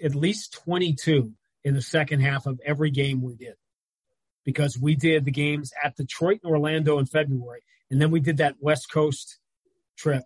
at 0.03 0.15
least 0.15 0.53
22 0.65 1.33
in 1.63 1.73
the 1.73 1.81
second 1.81 2.21
half 2.21 2.45
of 2.45 2.59
every 2.65 2.91
game 2.91 3.21
we 3.21 3.35
did 3.35 3.55
because 4.43 4.77
we 4.77 4.95
did 4.95 5.25
the 5.25 5.31
games 5.31 5.71
at 5.83 5.95
Detroit 5.95 6.39
and 6.43 6.51
Orlando 6.51 6.97
in 6.97 7.05
February. 7.05 7.61
And 7.89 8.01
then 8.01 8.11
we 8.11 8.19
did 8.19 8.37
that 8.37 8.55
West 8.59 8.91
Coast 8.91 9.39
trip 9.97 10.23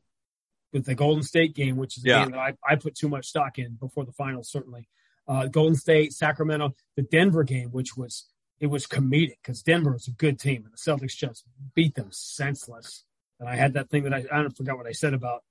with 0.71 0.86
the 0.86 0.95
Golden 0.95 1.23
State 1.23 1.55
game, 1.55 1.78
which 1.78 1.97
is 1.97 2.05
a 2.05 2.09
yeah. 2.09 2.23
game 2.23 2.32
that 2.32 2.39
I, 2.39 2.53
I 2.67 2.76
put 2.76 2.95
too 2.95 3.09
much 3.09 3.28
stock 3.28 3.57
in 3.59 3.76
before 3.76 4.05
the 4.05 4.11
finals, 4.11 4.49
certainly 4.49 4.88
uh, 5.28 5.47
Golden 5.47 5.76
State, 5.76 6.13
Sacramento, 6.13 6.76
the 6.95 7.01
Denver 7.01 7.43
game, 7.43 7.69
which 7.69 7.97
was 7.97 8.26
it 8.59 8.67
was 8.67 8.88
comedic 8.88 9.38
because 9.41 9.61
Denver 9.61 9.91
was 9.91 10.07
a 10.07 10.11
good 10.11 10.39
team 10.39 10.63
and 10.63 10.73
the 10.73 10.78
Celtics 10.78 11.15
just 11.15 11.43
beat 11.73 11.95
them 11.95 12.09
senseless. 12.11 13.03
And 13.39 13.49
I 13.49 13.55
had 13.55 13.73
that 13.73 13.89
thing 13.89 14.03
that 14.03 14.13
I 14.13 14.23
I 14.32 14.41
don't 14.41 14.55
forgot 14.55 14.78
what 14.78 14.88
I 14.88 14.91
said 14.91 15.13
about 15.13 15.43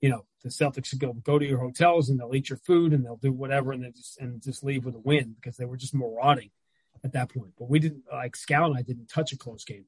you 0.00 0.08
know 0.08 0.24
the 0.42 0.48
Celtics 0.48 0.96
go 0.96 1.12
go 1.12 1.38
to 1.38 1.46
your 1.46 1.58
hotels 1.58 2.08
and 2.08 2.18
they'll 2.18 2.34
eat 2.34 2.48
your 2.48 2.58
food 2.58 2.92
and 2.92 3.04
they'll 3.04 3.16
do 3.16 3.32
whatever 3.32 3.72
and 3.72 3.82
then 3.82 3.92
just 3.94 4.18
and 4.18 4.42
just 4.42 4.62
leave 4.62 4.84
with 4.84 4.94
a 4.94 5.00
win 5.00 5.34
because 5.40 5.56
they 5.56 5.64
were 5.64 5.76
just 5.76 5.94
marauding 5.94 6.50
at 7.04 7.12
that 7.12 7.32
point. 7.32 7.52
But 7.58 7.68
we 7.68 7.78
didn't 7.78 8.04
like 8.12 8.36
Scal 8.36 8.66
and 8.66 8.76
I 8.76 8.82
didn't 8.82 9.08
touch 9.08 9.32
a 9.32 9.36
close 9.36 9.64
game 9.64 9.86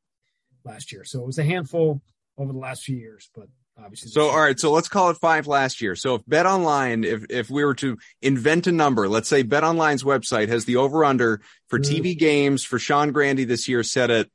last 0.65 0.93
year. 0.93 1.05
So 1.05 1.21
it 1.21 1.27
was 1.27 1.39
a 1.39 1.45
handful 1.45 2.03
over 2.37 2.53
the 2.53 2.59
last 2.59 2.85
few 2.85 2.97
years, 2.97 3.31
but 3.35 3.49
obviously. 3.83 4.11
So, 4.11 4.29
all 4.29 4.41
right. 4.41 4.59
So 4.59 4.73
let's 4.73 4.89
call 4.89 5.11
it 5.11 5.17
five 5.17 5.47
last 5.47 5.81
year. 5.81 5.95
So 5.97 6.17
if 6.17 6.23
Bet 6.27 6.47
Online, 6.47 7.05
if, 7.05 7.27
if 7.31 7.51
we 7.51 7.65
were 7.65 7.75
to 7.77 7.99
invent 8.23 8.67
a 8.67 8.73
number, 8.73 9.09
let's 9.09 9.29
say 9.29 9.43
Bet 9.43 9.65
Online's 9.65 10.03
website 10.03 10.49
has 10.49 10.65
the 10.65 10.77
over 10.77 11.05
under 11.05 11.41
for 11.69 11.79
Mm. 11.79 11.85
TV 11.85 12.19
games 12.19 12.65
for 12.65 12.79
Sean 12.79 13.13
Grande 13.13 13.41
this 13.41 13.69
year 13.69 13.83
set 13.83 14.11
at 14.11 14.29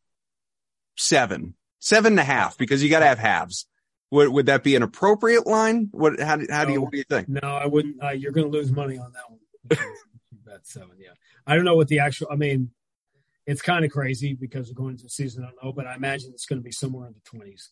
seven, 0.97 1.55
seven 1.79 2.13
and 2.13 2.19
a 2.19 2.23
half, 2.23 2.57
because 2.57 2.83
you 2.83 2.89
got 2.89 2.99
to 2.99 3.07
have 3.07 3.19
halves. 3.19 3.67
Would, 4.11 4.29
would 4.29 4.45
that 4.45 4.63
be 4.63 4.75
an 4.75 4.83
appropriate 4.83 5.45
line? 5.47 5.89
What, 5.91 6.19
how, 6.19 6.35
do- 6.37 6.47
how 6.49 6.65
do 6.65 6.73
you, 6.73 6.81
what 6.81 6.91
do 6.91 6.97
you 6.97 7.03
think? 7.03 7.27
No, 7.27 7.39
I 7.41 7.65
wouldn't. 7.65 8.01
Uh, 8.03 8.09
you're 8.11 8.31
going 8.31 8.49
to 8.49 8.55
lose 8.57 8.71
money 8.71 8.97
on 8.97 9.11
that 9.13 9.29
one. 9.29 9.39
If 9.71 9.79
Bet 10.45 10.65
seven, 10.67 10.91
yeah. 10.99 11.09
I 11.47 11.55
don't 11.55 11.65
know 11.65 11.75
what 11.75 11.87
the 11.87 11.99
actual. 11.99 12.27
I 12.31 12.35
mean, 12.35 12.71
it's 13.47 13.61
kind 13.61 13.83
of 13.83 13.91
crazy 13.91 14.33
because 14.33 14.67
we're 14.67 14.75
going 14.75 14.91
into 14.91 15.03
the 15.03 15.09
season. 15.09 15.43
I 15.43 15.47
don't 15.47 15.63
know, 15.63 15.71
but 15.73 15.87
I 15.87 15.95
imagine 15.95 16.31
it's 16.33 16.45
going 16.45 16.59
to 16.59 16.63
be 16.63 16.71
somewhere 16.71 17.07
in 17.07 17.13
the 17.13 17.19
twenties. 17.21 17.71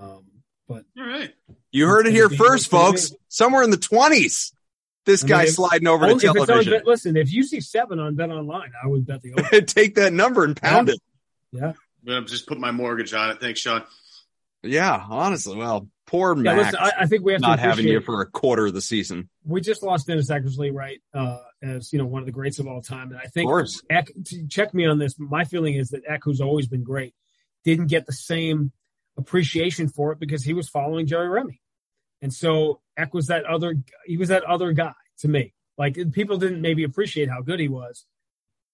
Um, 0.00 0.24
but 0.68 0.84
All 0.98 1.06
right. 1.06 1.32
You 1.72 1.86
heard 1.88 2.06
it 2.06 2.12
here 2.12 2.28
first, 2.28 2.70
folks. 2.70 3.12
Somewhere 3.28 3.62
in 3.62 3.70
the 3.70 3.76
twenents. 3.76 4.52
This 5.04 5.24
I 5.24 5.26
guy 5.28 5.42
mean, 5.44 5.52
sliding 5.52 5.88
over 5.88 6.04
only 6.06 6.20
to 6.20 6.26
if 6.28 6.32
it's 6.36 6.40
on 6.42 6.46
television. 6.46 6.72
Bet- 6.74 6.86
listen, 6.86 7.16
if 7.16 7.32
you 7.32 7.42
see 7.42 7.60
seven 7.60 7.98
on 7.98 8.14
Bet 8.14 8.30
Online, 8.30 8.70
I 8.82 8.86
would 8.86 9.04
bet 9.04 9.20
the 9.20 9.32
over. 9.38 9.60
Take 9.62 9.96
that 9.96 10.12
number 10.12 10.44
and 10.44 10.56
pound 10.56 10.90
it. 10.90 11.00
Yeah, 11.50 11.66
I'm 11.70 11.74
gonna 12.06 12.24
just 12.26 12.46
put 12.46 12.58
my 12.60 12.70
mortgage 12.70 13.12
on 13.12 13.30
it. 13.30 13.40
Thanks, 13.40 13.58
Sean. 13.60 13.82
Yeah, 14.62 15.04
honestly. 15.08 15.56
Well, 15.56 15.88
poor 16.06 16.36
yeah. 16.36 16.54
Max 16.54 16.72
Listen, 16.72 16.78
I, 16.80 17.02
I 17.02 17.06
think 17.06 17.24
we 17.24 17.32
have 17.32 17.40
not 17.40 17.56
to 17.56 17.62
having 17.62 17.86
you 17.86 18.00
for 18.00 18.20
a 18.20 18.26
quarter 18.26 18.66
of 18.66 18.74
the 18.74 18.80
season. 18.80 19.28
we 19.44 19.60
just 19.60 19.82
lost 19.82 20.06
Dennis 20.06 20.30
Eckersley, 20.30 20.72
right? 20.72 21.00
Uh, 21.12 21.38
as 21.62 21.92
you 21.92 21.98
know, 21.98 22.06
one 22.06 22.22
of 22.22 22.26
the 22.26 22.32
greats 22.32 22.58
of 22.58 22.66
all 22.66 22.80
time, 22.80 23.10
and 23.10 23.18
I 23.18 23.26
think. 23.26 23.50
Eck, 23.90 24.08
to 24.26 24.46
check 24.46 24.72
me 24.72 24.86
on 24.86 24.98
this. 24.98 25.16
My 25.18 25.44
feeling 25.44 25.74
is 25.74 25.90
that 25.90 26.02
Eck, 26.08 26.20
who's 26.24 26.40
always 26.40 26.68
been 26.68 26.84
great, 26.84 27.14
didn't 27.64 27.86
get 27.86 28.06
the 28.06 28.12
same 28.12 28.72
appreciation 29.16 29.88
for 29.88 30.12
it 30.12 30.18
because 30.18 30.44
he 30.44 30.52
was 30.52 30.68
following 30.68 31.06
Jerry 31.06 31.28
Remy, 31.28 31.60
and 32.20 32.32
so 32.32 32.80
Eck 32.96 33.14
was 33.14 33.26
that 33.26 33.44
other. 33.44 33.76
He 34.06 34.16
was 34.16 34.28
that 34.28 34.44
other 34.44 34.72
guy 34.72 34.94
to 35.18 35.28
me. 35.28 35.54
Like 35.78 35.96
people 36.12 36.38
didn't 36.38 36.60
maybe 36.60 36.84
appreciate 36.84 37.28
how 37.28 37.40
good 37.40 37.58
he 37.58 37.68
was 37.68 38.06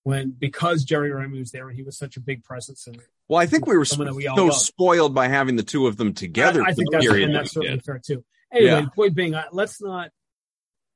when 0.02 0.34
because 0.36 0.84
Jerry 0.84 1.12
Remy 1.12 1.38
was 1.38 1.50
there 1.52 1.68
and 1.68 1.76
he 1.76 1.82
was 1.82 1.96
such 1.96 2.16
a 2.16 2.20
big 2.20 2.42
presence. 2.42 2.86
And 2.86 2.98
Well, 3.28 3.38
I 3.40 3.46
think 3.46 3.66
we 3.66 3.74
were 3.74 3.80
we 3.80 4.24
so 4.24 4.44
love. 4.44 4.54
spoiled 4.54 5.14
by 5.14 5.28
having 5.28 5.56
the 5.56 5.62
two 5.62 5.86
of 5.86 5.96
them 5.96 6.14
together. 6.14 6.62
I, 6.62 6.68
I 6.68 6.70
for 6.70 6.76
think 6.76 6.90
the 6.90 6.96
that's 6.96 7.06
period 7.06 7.24
and 7.26 7.34
that 7.34 7.38
that's 7.40 7.52
certainly 7.52 7.80
fair 7.80 8.00
too. 8.04 8.24
Anyway, 8.52 8.70
Yeah. 8.70 8.86
point 8.94 9.14
being, 9.14 9.34
let's 9.52 9.82
not 9.82 10.10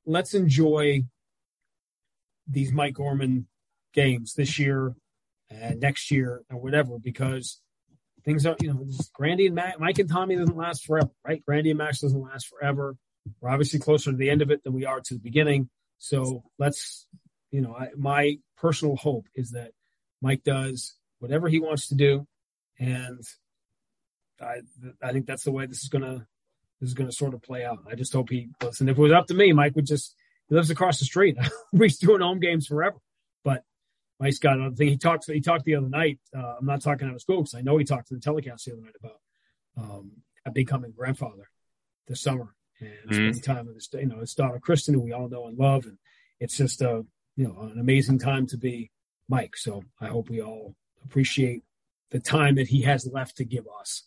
let's 0.05 0.33
enjoy 0.33 1.03
these 2.47 2.71
Mike 2.71 2.95
Gorman 2.95 3.47
games 3.93 4.33
this 4.33 4.57
year 4.59 4.95
and 5.49 5.79
next 5.79 6.09
year 6.11 6.41
and 6.49 6.59
whatever 6.61 6.97
because 6.99 7.61
things 8.25 8.45
are 8.45 8.55
you 8.59 8.73
know 8.73 8.83
this 8.83 9.09
Grande 9.13 9.41
and 9.41 9.55
Mac, 9.55 9.79
Mike 9.79 9.99
and 9.99 10.09
Tommy 10.09 10.35
doesn't 10.35 10.57
last 10.57 10.85
forever, 10.85 11.11
right? 11.25 11.43
Grande 11.45 11.67
and 11.67 11.77
Max 11.77 11.99
doesn't 12.01 12.19
last 12.21 12.47
forever. 12.47 12.95
We're 13.39 13.49
obviously 13.49 13.79
closer 13.79 14.11
to 14.11 14.17
the 14.17 14.29
end 14.29 14.41
of 14.41 14.49
it 14.51 14.63
than 14.63 14.73
we 14.73 14.85
are 14.85 14.99
to 14.99 15.13
the 15.13 15.19
beginning. 15.19 15.69
So 15.99 16.43
let's 16.57 17.07
you 17.51 17.61
know 17.61 17.75
I, 17.75 17.89
my 17.95 18.37
personal 18.57 18.95
hope 18.95 19.27
is 19.35 19.51
that 19.51 19.71
Mike 20.21 20.43
does 20.43 20.95
whatever 21.23 21.47
he 21.47 21.59
wants 21.59 21.87
to 21.87 21.95
do 21.95 22.27
and 22.79 23.23
I 24.41 24.61
I 25.01 25.11
think 25.11 25.25
that's 25.25 25.43
the 25.43 25.51
way 25.51 25.65
this 25.65 25.83
is 25.83 25.89
gonna 25.89 26.27
this 26.79 26.89
is 26.89 26.93
gonna 26.93 27.11
sort 27.11 27.33
of 27.33 27.41
play 27.41 27.63
out. 27.63 27.79
I 27.89 27.95
just 27.95 28.13
hope 28.13 28.29
he 28.29 28.49
listen. 28.61 28.89
If 28.89 28.97
it 28.97 29.01
was 29.01 29.11
up 29.11 29.27
to 29.27 29.33
me, 29.33 29.53
Mike 29.53 29.75
would 29.75 29.85
just 29.85 30.15
he 30.49 30.55
lives 30.55 30.69
across 30.69 30.99
the 30.99 31.05
street. 31.05 31.37
He's 31.71 31.97
doing 31.97 32.21
home 32.21 32.39
games 32.39 32.67
forever. 32.67 32.97
But 33.43 33.63
Mike's 34.19 34.39
got 34.39 34.57
another 34.57 34.75
thing. 34.75 34.89
He 34.89 34.97
talked 34.97 35.25
he 35.27 35.41
talked 35.41 35.65
the 35.65 35.75
other 35.75 35.89
night. 35.89 36.19
Uh, 36.35 36.55
I'm 36.59 36.65
not 36.65 36.81
talking 36.81 37.07
out 37.07 37.15
of 37.15 37.21
school 37.21 37.41
because 37.41 37.55
I 37.55 37.61
know 37.61 37.77
he 37.77 37.85
talked 37.85 38.09
to 38.09 38.15
the 38.15 38.21
telecast 38.21 38.65
the 38.65 38.73
other 38.73 38.81
night 38.81 38.95
about 38.99 39.19
um, 39.77 40.11
a 40.45 40.51
becoming 40.51 40.93
grandfather 40.95 41.49
this 42.07 42.21
summer 42.21 42.53
and 42.79 42.89
spending 43.09 43.41
time 43.41 43.65
with 43.65 43.75
his 43.75 43.89
you 43.93 44.07
know 44.07 44.19
his 44.19 44.33
daughter 44.33 44.59
Kristen, 44.59 44.93
who 44.93 45.01
we 45.01 45.13
all 45.13 45.29
know 45.29 45.47
and 45.47 45.57
love, 45.57 45.85
and 45.85 45.97
it's 46.39 46.57
just 46.57 46.81
a 46.81 47.05
you 47.35 47.47
know 47.47 47.61
an 47.61 47.79
amazing 47.79 48.19
time 48.19 48.47
to 48.47 48.57
be 48.57 48.91
Mike. 49.29 49.55
So 49.55 49.83
I 50.01 50.07
hope 50.07 50.29
we 50.29 50.41
all 50.41 50.75
appreciate 51.03 51.63
the 52.11 52.19
time 52.19 52.55
that 52.55 52.67
he 52.67 52.81
has 52.83 53.07
left 53.07 53.37
to 53.37 53.45
give 53.45 53.65
us. 53.79 54.03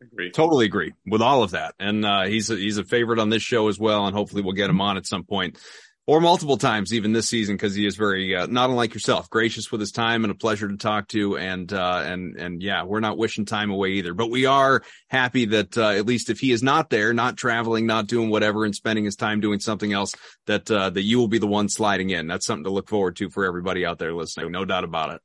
Agree. 0.00 0.30
Totally 0.30 0.66
agree 0.66 0.94
with 1.06 1.22
all 1.22 1.42
of 1.42 1.52
that. 1.52 1.74
And 1.78 2.04
uh, 2.04 2.24
he's 2.24 2.50
a, 2.50 2.56
he's 2.56 2.78
a 2.78 2.84
favorite 2.84 3.18
on 3.18 3.30
this 3.30 3.42
show 3.42 3.68
as 3.68 3.78
well. 3.78 4.06
And 4.06 4.14
hopefully 4.14 4.42
we'll 4.42 4.52
get 4.52 4.70
him 4.70 4.80
on 4.80 4.96
at 4.96 5.06
some 5.06 5.24
point 5.24 5.58
or 6.06 6.22
multiple 6.22 6.56
times 6.56 6.94
even 6.94 7.12
this 7.12 7.28
season 7.28 7.54
because 7.54 7.74
he 7.74 7.84
is 7.84 7.96
very 7.96 8.34
uh, 8.34 8.46
not 8.46 8.70
unlike 8.70 8.94
yourself, 8.94 9.28
gracious 9.28 9.70
with 9.70 9.80
his 9.80 9.92
time 9.92 10.24
and 10.24 10.30
a 10.30 10.34
pleasure 10.34 10.68
to 10.68 10.76
talk 10.76 11.08
to. 11.08 11.36
And 11.36 11.70
uh, 11.72 12.02
and 12.06 12.36
and 12.36 12.62
yeah, 12.62 12.84
we're 12.84 13.00
not 13.00 13.18
wishing 13.18 13.44
time 13.44 13.70
away 13.70 13.90
either, 13.92 14.14
but 14.14 14.30
we 14.30 14.46
are 14.46 14.82
happy 15.08 15.46
that 15.46 15.76
uh, 15.76 15.90
at 15.90 16.06
least 16.06 16.30
if 16.30 16.40
he 16.40 16.52
is 16.52 16.62
not 16.62 16.90
there, 16.90 17.12
not 17.12 17.36
traveling, 17.36 17.86
not 17.86 18.06
doing 18.06 18.30
whatever, 18.30 18.64
and 18.64 18.74
spending 18.74 19.04
his 19.04 19.16
time 19.16 19.40
doing 19.40 19.60
something 19.60 19.92
else, 19.92 20.14
that 20.46 20.70
uh, 20.70 20.90
that 20.90 21.02
you 21.02 21.18
will 21.18 21.28
be 21.28 21.38
the 21.38 21.46
one 21.46 21.68
sliding 21.68 22.10
in. 22.10 22.26
That's 22.26 22.46
something 22.46 22.64
to 22.64 22.70
look 22.70 22.88
forward 22.88 23.16
to 23.16 23.28
for 23.30 23.44
everybody 23.44 23.84
out 23.84 23.98
there 23.98 24.14
listening. 24.14 24.50
No 24.52 24.64
doubt 24.64 24.84
about 24.84 25.14
it. 25.14 25.20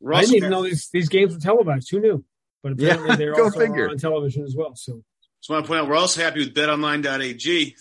We're 0.00 0.14
I 0.14 0.20
didn't 0.20 0.36
even 0.36 0.50
know 0.50 0.62
these, 0.62 0.88
these 0.92 1.08
games 1.08 1.34
were 1.34 1.40
televised. 1.40 1.90
Who 1.90 2.00
knew? 2.00 2.24
But 2.62 2.72
apparently 2.72 3.08
Yeah, 3.10 3.16
they're 3.16 3.34
go 3.36 3.44
also 3.44 3.60
figure. 3.60 3.88
on 3.88 3.98
television 3.98 4.44
as 4.44 4.54
well. 4.56 4.74
So 4.76 5.02
just 5.40 5.50
want 5.50 5.64
to 5.64 5.68
point 5.68 5.80
out 5.82 5.88
we're 5.88 5.96
also 5.96 6.22
happy 6.22 6.40
with 6.40 6.54
BetOnline.ag. 6.54 7.76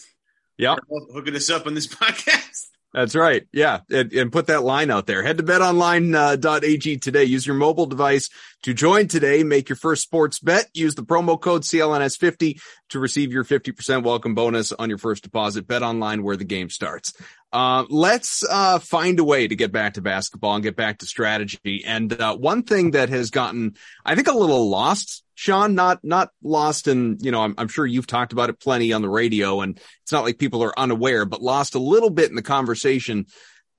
Yep. 0.58 0.78
hooking 1.14 1.36
us 1.36 1.50
up 1.50 1.68
on 1.68 1.74
this 1.74 1.88
podcast. 1.94 2.68
That's 2.94 3.14
right. 3.14 3.46
Yeah. 3.52 3.80
And, 3.92 4.14
and 4.14 4.32
put 4.32 4.48
that 4.48 4.64
line 4.64 4.90
out 4.90 5.06
there. 5.06 5.22
Head 5.22 5.38
to 5.40 5.44
betonline.ag 5.44 6.98
today. 6.98 7.26
Use 7.26 7.46
your 7.46 7.58
mobile 7.58 7.88
device 7.88 8.30
to 8.64 8.74
join 8.74 9.10
today. 9.10 9.44
Make 9.44 9.68
your 9.68 9.76
first 9.76 10.02
sports 10.04 10.40
bet. 10.40 10.70
Use 10.74 10.96
the 10.96 11.04
promo 11.04 11.40
code 11.40 11.64
CLNS50 11.64 12.62
to 12.92 13.00
receive 13.00 13.34
your 13.34 13.44
50% 13.44 14.04
welcome 14.04 14.34
bonus 14.34 14.72
on 14.72 14.88
your 14.88 14.98
first 14.98 15.24
deposit. 15.24 15.68
Bet 15.68 15.84
online 15.84 16.24
where 16.24 16.38
the 16.38 16.46
game 16.46 16.70
starts. 16.70 17.14
Uh, 17.56 17.86
let's, 17.90 18.44
uh, 18.50 18.80
find 18.80 19.18
a 19.18 19.24
way 19.24 19.48
to 19.48 19.56
get 19.56 19.72
back 19.72 19.94
to 19.94 20.02
basketball 20.02 20.56
and 20.56 20.64
get 20.64 20.76
back 20.76 20.98
to 20.98 21.06
strategy. 21.06 21.84
And, 21.86 22.12
uh, 22.12 22.36
one 22.36 22.64
thing 22.64 22.92
that 22.92 23.08
has 23.08 23.30
gotten, 23.30 23.78
I 24.06 24.14
think 24.14 24.28
a 24.28 24.34
little 24.34 24.70
lost, 24.70 25.24
Sean, 25.36 25.74
not, 25.74 26.04
not 26.04 26.32
lost 26.44 26.90
in, 26.90 27.18
you 27.22 27.32
know, 27.32 27.40
I'm, 27.42 27.56
I'm 27.58 27.70
sure 27.70 27.86
you've 27.86 28.08
talked 28.08 28.34
about 28.34 28.50
it 28.50 28.60
plenty 28.60 28.92
on 28.92 29.02
the 29.02 29.08
radio 29.08 29.62
and 29.62 29.80
it's 30.04 30.12
not 30.12 30.26
like 30.26 30.38
people 30.38 30.64
are 30.66 30.78
unaware, 30.78 31.24
but 31.24 31.42
lost 31.42 31.76
a 31.76 31.80
little 31.80 32.10
bit 32.10 32.30
in 32.30 32.36
the 32.36 32.42
conversation 32.42 33.26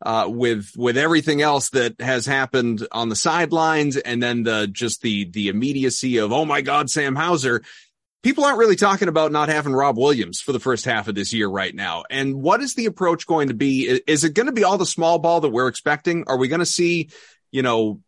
uh, 0.05 0.27
with 0.29 0.73
with 0.77 0.99
everything 0.99 1.41
else 1.41 1.71
that 1.71 1.99
has 2.01 2.27
happened 2.27 2.87
on 2.93 3.09
the 3.09 3.17
sidelines, 3.17 3.97
and 3.97 4.23
then 4.23 4.43
the 4.43 4.69
just 4.71 5.01
the 5.01 5.25
the 5.31 5.49
immediacy 5.49 6.19
of 6.19 6.33
oh 6.33 6.45
my 6.45 6.61
God, 6.61 6.91
Sam 6.91 7.17
Hauser. 7.17 7.63
People 8.23 8.45
aren't 8.45 8.59
really 8.59 8.77
talking 8.77 9.09
about 9.09 9.31
not 9.31 9.49
having 9.49 9.73
Rob 9.73 9.97
Williams 9.97 10.41
for 10.41 10.53
the 10.53 10.59
first 10.59 10.85
half 10.85 11.07
of 11.07 11.15
this 11.15 11.33
year 11.33 11.49
right 11.49 11.75
now. 11.75 12.05
And 12.11 12.43
what 12.43 12.61
is 12.61 12.75
the 12.75 12.87
approach 12.87 13.27
going 13.27 13.49
to 13.49 13.55
be? 13.55 14.01
Is 14.07 14.25
it 14.25 14.35
going 14.35 14.47
to 14.47 14.53
be 14.53 14.65
all 14.65 14.79
the 14.79 14.87
small 14.87 15.19
ball 15.19 15.41
that 15.43 15.51
we're 15.51 15.69
expecting? 15.69 16.25
Are 16.27 16.37
we 16.37 16.49
going 16.49 16.61
to 16.61 16.67
see, 16.67 17.11
you 17.53 17.63
know, 17.63 18.01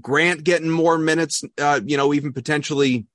Grant 0.00 0.42
getting 0.42 0.70
more 0.70 0.96
minutes? 0.96 1.44
Uh, 1.58 1.80
you 1.84 1.98
know, 1.98 2.14
even 2.14 2.32
potentially 2.32 3.06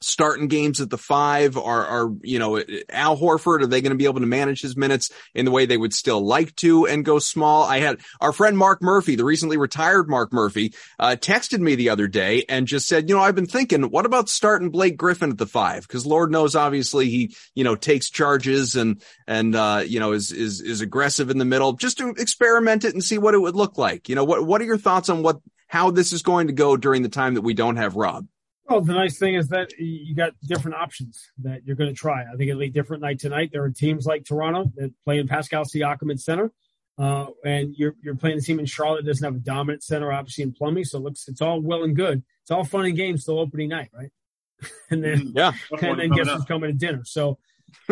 starting 0.00 0.48
games 0.48 0.80
at 0.80 0.90
the 0.90 0.98
five 0.98 1.56
are, 1.56 1.86
are, 1.86 2.10
you 2.22 2.38
know, 2.38 2.62
Al 2.88 3.16
Horford, 3.16 3.62
are 3.62 3.66
they 3.66 3.80
going 3.80 3.92
to 3.92 3.98
be 3.98 4.04
able 4.04 4.20
to 4.20 4.26
manage 4.26 4.60
his 4.60 4.76
minutes 4.76 5.10
in 5.34 5.44
the 5.44 5.50
way 5.50 5.66
they 5.66 5.76
would 5.76 5.94
still 5.94 6.24
like 6.24 6.54
to 6.56 6.86
and 6.86 7.04
go 7.04 7.18
small? 7.18 7.64
I 7.64 7.80
had 7.80 8.00
our 8.20 8.32
friend 8.32 8.56
Mark 8.56 8.82
Murphy, 8.82 9.16
the 9.16 9.24
recently 9.24 9.56
retired 9.56 10.08
Mark 10.08 10.32
Murphy, 10.32 10.74
uh, 10.98 11.16
texted 11.18 11.60
me 11.60 11.74
the 11.74 11.90
other 11.90 12.06
day 12.06 12.44
and 12.48 12.66
just 12.66 12.86
said, 12.88 13.08
you 13.08 13.14
know, 13.14 13.22
I've 13.22 13.34
been 13.34 13.46
thinking, 13.46 13.84
what 13.84 14.06
about 14.06 14.28
starting 14.28 14.70
Blake 14.70 14.96
Griffin 14.96 15.30
at 15.30 15.38
the 15.38 15.46
five? 15.46 15.86
Cause 15.88 16.06
Lord 16.06 16.30
knows, 16.30 16.54
obviously 16.54 17.08
he, 17.08 17.34
you 17.54 17.64
know, 17.64 17.76
takes 17.76 18.10
charges 18.10 18.76
and, 18.76 19.02
and, 19.26 19.54
uh, 19.54 19.82
you 19.86 20.00
know, 20.00 20.12
is, 20.12 20.32
is, 20.32 20.60
is 20.60 20.80
aggressive 20.80 21.30
in 21.30 21.38
the 21.38 21.44
middle 21.44 21.72
just 21.74 21.98
to 21.98 22.10
experiment 22.10 22.84
it 22.84 22.94
and 22.94 23.02
see 23.02 23.18
what 23.18 23.34
it 23.34 23.38
would 23.38 23.56
look 23.56 23.78
like. 23.78 24.08
You 24.08 24.14
know, 24.14 24.24
what, 24.24 24.44
what 24.46 24.60
are 24.60 24.66
your 24.66 24.78
thoughts 24.78 25.08
on 25.08 25.22
what, 25.22 25.40
how 25.66 25.90
this 25.90 26.12
is 26.12 26.22
going 26.22 26.46
to 26.46 26.52
go 26.52 26.76
during 26.76 27.02
the 27.02 27.08
time 27.08 27.34
that 27.34 27.42
we 27.42 27.54
don't 27.54 27.76
have 27.76 27.94
Rob? 27.94 28.26
Well, 28.68 28.82
the 28.82 28.92
nice 28.92 29.18
thing 29.18 29.34
is 29.34 29.48
that 29.48 29.72
you 29.78 30.14
got 30.14 30.34
different 30.46 30.76
options 30.76 31.30
that 31.38 31.64
you're 31.64 31.76
going 31.76 31.90
to 31.90 31.96
try. 31.96 32.22
I 32.22 32.36
think 32.36 32.50
it'll 32.50 32.60
be 32.60 32.68
different 32.68 33.02
night 33.02 33.18
tonight. 33.18 33.50
There 33.50 33.62
are 33.62 33.70
teams 33.70 34.04
like 34.04 34.24
Toronto 34.24 34.70
that 34.76 34.92
play 35.04 35.18
in 35.18 35.26
Pascal 35.26 35.64
Siakam 35.64 36.10
at 36.10 36.20
center, 36.20 36.52
uh, 36.98 37.26
and 37.44 37.74
you're 37.76 37.94
you're 38.02 38.14
playing 38.16 38.38
a 38.38 38.42
team 38.42 38.58
in 38.58 38.66
Charlotte 38.66 39.04
that 39.04 39.10
doesn't 39.10 39.24
have 39.24 39.36
a 39.36 39.44
dominant 39.44 39.82
center, 39.82 40.12
obviously 40.12 40.44
in 40.44 40.52
Plumlee. 40.52 40.86
So 40.86 40.98
it 40.98 41.02
looks 41.02 41.28
it's 41.28 41.40
all 41.40 41.60
well 41.60 41.82
and 41.82 41.96
good. 41.96 42.22
It's 42.42 42.50
all 42.50 42.64
fun 42.64 42.84
and 42.84 42.96
games 42.96 43.24
till 43.24 43.38
opening 43.38 43.70
night, 43.70 43.88
right? 43.94 44.10
and 44.90 45.02
then 45.02 45.32
Yeah. 45.34 45.52
and 45.80 45.98
then 45.98 46.10
guess 46.10 46.28
who's 46.28 46.44
coming 46.44 46.70
to 46.70 46.76
dinner. 46.76 47.04
So 47.04 47.38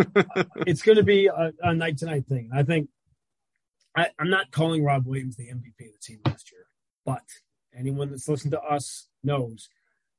it's 0.66 0.82
going 0.82 0.96
to 0.96 1.04
be 1.04 1.26
a, 1.26 1.52
a 1.62 1.74
night 1.74 1.98
tonight 1.98 2.26
thing. 2.26 2.50
I 2.54 2.62
think 2.64 2.90
I, 3.96 4.08
I'm 4.18 4.28
not 4.30 4.50
calling 4.50 4.84
Rob 4.84 5.06
Williams 5.06 5.36
the 5.36 5.44
MVP 5.44 5.86
of 5.86 5.92
the 5.92 5.98
team 6.02 6.20
last 6.26 6.52
year, 6.52 6.66
but 7.04 7.22
anyone 7.74 8.10
that's 8.10 8.28
listened 8.28 8.52
to 8.52 8.60
us 8.60 9.08
knows 9.24 9.68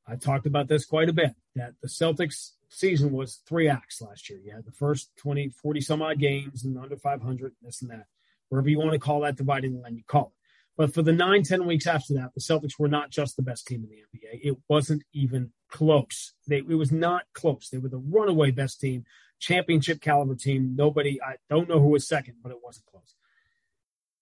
I 0.07 0.15
talked 0.15 0.45
about 0.45 0.67
this 0.67 0.85
quite 0.85 1.09
a 1.09 1.13
bit 1.13 1.35
that 1.55 1.73
the 1.81 1.87
Celtics 1.87 2.51
season 2.69 3.11
was 3.11 3.41
three 3.47 3.67
acts 3.67 4.01
last 4.01 4.29
year. 4.29 4.39
You 4.39 4.53
had 4.53 4.65
the 4.65 4.71
first 4.71 5.09
20, 5.17 5.49
40 5.49 5.81
some 5.81 6.01
odd 6.01 6.19
games 6.19 6.63
and 6.63 6.77
under 6.77 6.95
500, 6.95 7.53
this 7.61 7.81
and 7.81 7.91
that. 7.91 8.05
Wherever 8.49 8.69
you 8.69 8.79
want 8.79 8.93
to 8.93 8.99
call 8.99 9.21
that 9.21 9.35
dividing 9.35 9.81
line, 9.81 9.97
you 9.97 10.03
call 10.07 10.27
it. 10.27 10.37
But 10.77 10.93
for 10.93 11.01
the 11.01 11.11
nine, 11.11 11.43
ten 11.43 11.65
weeks 11.65 11.87
after 11.87 12.13
that, 12.13 12.33
the 12.35 12.39
Celtics 12.39 12.79
were 12.79 12.87
not 12.87 13.09
just 13.09 13.35
the 13.35 13.41
best 13.41 13.65
team 13.65 13.83
in 13.83 13.89
the 13.89 13.95
NBA. 13.95 14.39
It 14.43 14.57
wasn't 14.69 15.03
even 15.11 15.51
close. 15.69 16.33
They, 16.47 16.57
it 16.57 16.77
was 16.77 16.91
not 16.91 17.23
close. 17.33 17.69
They 17.69 17.79
were 17.79 17.89
the 17.89 17.97
runaway 17.97 18.51
best 18.51 18.79
team, 18.79 19.03
championship 19.39 20.01
caliber 20.01 20.35
team. 20.35 20.75
Nobody, 20.75 21.19
I 21.21 21.37
don't 21.49 21.67
know 21.67 21.79
who 21.79 21.89
was 21.89 22.07
second, 22.07 22.35
but 22.43 22.51
it 22.51 22.59
wasn't 22.63 22.85
close. 22.85 23.15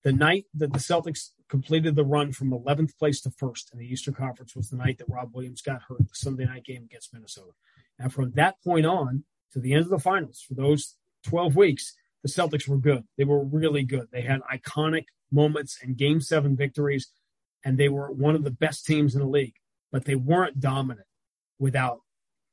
The 0.06 0.14
night 0.14 0.45
that 0.53 0.72
the 0.72 0.78
Celtics 0.78 1.32
completed 1.49 1.95
the 1.95 2.06
run 2.06 2.32
from 2.32 2.51
11th 2.51 2.95
place 2.99 3.22
to 3.22 3.32
first 3.32 3.72
in 3.74 3.80
the 3.80 3.88
Eastern 3.88 4.14
Conference 4.14 4.56
was 4.56 4.70
the 4.70 4.78
night 4.78 4.99
that 4.99 5.10
Rob 5.10 5.32
Williams 5.34 5.64
got 5.64 5.82
hurt, 5.82 5.97
the 5.97 6.14
Sunday 6.14 6.45
night 6.45 6.64
game 6.64 6.84
against 6.84 7.12
Minnesota. 7.12 7.53
And 7.97 8.14
from 8.14 8.32
that 8.34 8.62
point 8.64 8.86
on 8.86 9.24
to 9.53 9.60
the 9.60 9.74
end 9.74 9.82
of 9.82 9.89
the 9.89 9.97
finals, 9.97 10.45
for 10.47 10.53
those 10.53 10.93
12 11.24 11.56
weeks, 11.56 11.95
the 12.22 12.30
Celtics 12.30 12.68
were 12.68 12.78
good. 12.78 13.06
They 13.18 13.24
were 13.24 13.43
really 13.43 13.82
good. 13.82 14.10
They 14.12 14.22
had 14.22 14.41
iconic 14.41 15.06
moments 15.32 15.80
and 15.82 15.97
game 15.97 16.22
seven 16.22 16.56
victories, 16.56 17.10
and 17.64 17.80
they 17.80 17.89
were 17.89 18.12
one 18.12 18.36
of 18.36 18.43
the 18.43 18.51
best 18.51 18.86
teams 18.86 19.16
in 19.16 19.22
the 19.22 19.28
league, 19.28 19.56
but 19.91 20.06
they 20.06 20.14
weren't 20.14 20.60
dominant 20.60 21.08
without 21.58 22.01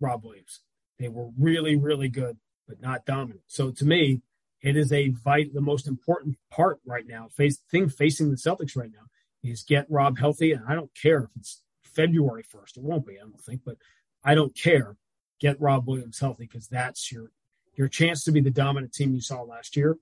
Rob 0.01 0.25
Williams. 0.25 0.61
They 0.99 1.11
were 1.11 1.29
really, 1.39 1.77
really 1.77 2.09
good, 2.09 2.39
but 2.67 2.81
not 2.81 3.05
dominant. 3.05 3.43
So 3.47 3.71
to 3.73 3.85
me, 3.85 4.23
it 4.63 4.77
is 4.77 4.93
a 4.93 5.13
fight. 5.13 5.53
The 5.53 5.61
most 5.61 5.89
important 5.89 6.37
part 6.51 6.81
right 6.87 7.07
now, 7.07 7.29
face 7.29 7.59
thing 7.71 7.89
facing 7.89 8.31
the 8.31 8.37
Celtics 8.37 8.77
right 8.77 8.91
now 8.93 9.07
is 9.43 9.65
get 9.65 9.91
Rob 9.91 10.19
healthy. 10.19 10.53
And 10.53 10.63
I 10.69 10.75
don't 10.75 10.91
care 10.95 11.25
if 11.25 11.31
it's 11.37 11.63
February 11.83 12.45
1st. 12.45 12.77
It 12.77 12.83
won't 12.85 13.07
be, 13.07 13.19
I 13.19 13.23
don't 13.23 13.41
think, 13.41 13.63
but 13.65 13.77
I 14.25 14.35
don't 14.35 14.57
care. 14.57 14.97
Get 15.41 15.61
Rob 15.61 15.89
Williams 15.89 16.21
healthy 16.21 16.45
because 16.45 16.69
that's 16.69 17.11
your 17.11 17.33
your 17.75 17.89
chance 17.89 18.23
to 18.25 18.33
be 18.33 18.41
the 18.41 18.51
dominant 18.51 18.93
team 18.93 19.15
you 19.15 19.21
saw 19.21 19.43
last 19.43 19.77
year 19.77 19.97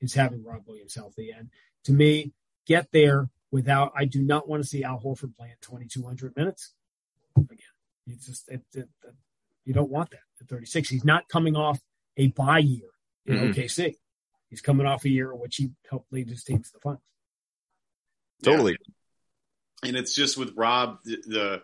is 0.00 0.14
having 0.14 0.44
Rob 0.44 0.62
Williams 0.66 0.94
healthy. 0.94 1.30
And 1.30 1.48
to 1.84 1.92
me, 1.92 2.32
get 2.66 2.92
there 2.92 3.30
without. 3.50 3.92
I 3.96 4.04
do 4.04 4.22
not 4.22 4.48
want 4.48 4.62
to 4.62 4.68
see 4.68 4.84
Al 4.84 5.00
Horford 5.00 5.34
playing 5.34 5.54
2,200 5.62 6.36
minutes 6.36 6.74
again. 7.36 7.58
You 8.04 8.14
just 8.14 8.48
it, 8.48 8.62
it, 8.74 8.88
it, 9.02 9.14
you 9.64 9.74
don't 9.74 9.90
want 9.90 10.10
that 10.10 10.20
at 10.40 10.48
36. 10.48 10.88
He's 10.88 11.04
not 11.04 11.28
coming 11.28 11.56
off 11.56 11.80
a 12.16 12.28
bye 12.28 12.58
year 12.58 12.90
in 13.26 13.36
mm-hmm. 13.36 13.60
OKC. 13.60 13.96
He's 14.48 14.60
coming 14.60 14.86
off 14.86 15.04
a 15.04 15.08
year 15.08 15.32
in 15.32 15.38
which 15.38 15.56
he 15.56 15.70
helped 15.90 16.12
lead 16.12 16.28
his 16.28 16.44
team 16.44 16.62
to 16.62 16.72
the 16.72 16.78
finals. 16.78 17.02
Totally. 18.42 18.72
Yeah. 19.82 19.88
And 19.88 19.96
it's 19.96 20.14
just 20.14 20.36
with 20.38 20.54
Rob 20.56 20.98
the 21.04 21.16
the, 21.26 21.62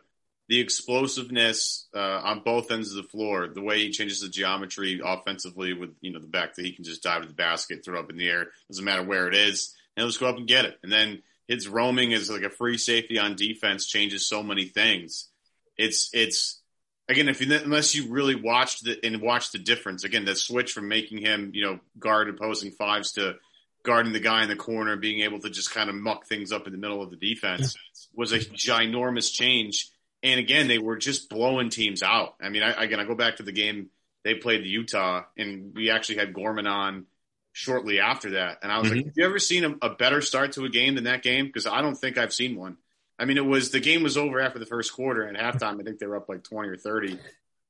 the 0.48 0.60
explosiveness 0.60 1.88
uh, 1.94 2.20
on 2.24 2.40
both 2.40 2.70
ends 2.70 2.90
of 2.90 2.96
the 2.96 3.08
floor, 3.08 3.48
the 3.48 3.62
way 3.62 3.78
he 3.78 3.90
changes 3.90 4.20
the 4.20 4.28
geometry 4.28 5.00
offensively 5.04 5.72
with 5.72 5.94
you 6.00 6.12
know 6.12 6.18
the 6.18 6.26
back 6.26 6.54
that 6.54 6.64
he 6.64 6.72
can 6.72 6.84
just 6.84 7.02
dive 7.02 7.22
to 7.22 7.28
the 7.28 7.34
basket, 7.34 7.84
throw 7.84 8.00
up 8.00 8.10
in 8.10 8.16
the 8.16 8.28
air, 8.28 8.48
doesn't 8.68 8.84
matter 8.84 9.02
where 9.02 9.28
it 9.28 9.34
is, 9.34 9.74
and 9.96 10.02
he'll 10.02 10.08
just 10.08 10.20
go 10.20 10.28
up 10.28 10.36
and 10.36 10.48
get 10.48 10.64
it. 10.64 10.78
And 10.82 10.92
then 10.92 11.22
his 11.48 11.68
roaming 11.68 12.12
is 12.12 12.30
like 12.30 12.42
a 12.42 12.50
free 12.50 12.78
safety 12.78 13.18
on 13.18 13.36
defense 13.36 13.86
changes 13.86 14.26
so 14.26 14.42
many 14.42 14.64
things. 14.64 15.28
It's 15.76 16.10
it's 16.12 16.61
again 17.08 17.28
if 17.28 17.40
you 17.40 17.54
unless 17.54 17.94
you 17.94 18.10
really 18.10 18.34
watched 18.34 18.84
the 18.84 18.98
and 19.04 19.20
watched 19.20 19.52
the 19.52 19.58
difference 19.58 20.04
again 20.04 20.24
the 20.24 20.34
switch 20.34 20.72
from 20.72 20.88
making 20.88 21.18
him 21.18 21.50
you 21.54 21.64
know 21.64 21.78
guard 21.98 22.28
opposing 22.28 22.70
fives 22.70 23.12
to 23.12 23.36
guarding 23.82 24.12
the 24.12 24.20
guy 24.20 24.42
in 24.42 24.48
the 24.48 24.56
corner 24.56 24.96
being 24.96 25.20
able 25.20 25.40
to 25.40 25.50
just 25.50 25.72
kind 25.72 25.90
of 25.90 25.96
muck 25.96 26.26
things 26.26 26.52
up 26.52 26.66
in 26.66 26.72
the 26.72 26.78
middle 26.78 27.02
of 27.02 27.10
the 27.10 27.16
defense 27.16 27.74
yeah. 27.74 28.08
was 28.14 28.32
a 28.32 28.38
ginormous 28.38 29.32
change. 29.32 29.90
And 30.22 30.38
again, 30.38 30.68
they 30.68 30.78
were 30.78 30.96
just 30.96 31.28
blowing 31.28 31.68
teams 31.68 32.02
out. 32.02 32.36
I 32.40 32.48
mean, 32.48 32.62
I, 32.62 32.84
again, 32.84 33.00
I 33.00 33.04
go 33.04 33.16
back 33.16 33.36
to 33.36 33.42
the 33.42 33.52
game 33.52 33.90
they 34.24 34.34
played 34.34 34.62
the 34.62 34.68
Utah, 34.68 35.24
and 35.36 35.74
we 35.74 35.90
actually 35.90 36.18
had 36.18 36.32
Gorman 36.32 36.68
on 36.68 37.06
shortly 37.52 37.98
after 37.98 38.30
that. 38.30 38.58
And 38.62 38.70
I 38.70 38.78
was 38.78 38.88
mm-hmm. 38.88 38.98
like, 38.98 39.06
have 39.06 39.14
you 39.16 39.24
ever 39.24 39.40
seen 39.40 39.64
a, 39.64 39.86
a, 39.86 39.90
better 39.90 40.20
start 40.20 40.52
to 40.52 40.64
a 40.64 40.68
game 40.68 40.94
than 40.94 41.04
that 41.04 41.24
game? 41.24 41.46
Because 41.46 41.66
I 41.66 41.82
don't 41.82 41.96
think 41.96 42.18
I've 42.18 42.32
seen 42.32 42.56
one. 42.56 42.76
I 43.22 43.24
mean, 43.24 43.36
it 43.36 43.46
was 43.46 43.70
the 43.70 43.78
game 43.78 44.02
was 44.02 44.16
over 44.16 44.40
after 44.40 44.58
the 44.58 44.66
first 44.66 44.92
quarter, 44.92 45.22
and 45.22 45.38
halftime, 45.38 45.80
I 45.80 45.84
think 45.84 46.00
they 46.00 46.06
were 46.06 46.16
up 46.16 46.28
like 46.28 46.42
20 46.42 46.68
or 46.68 46.76
30. 46.76 47.20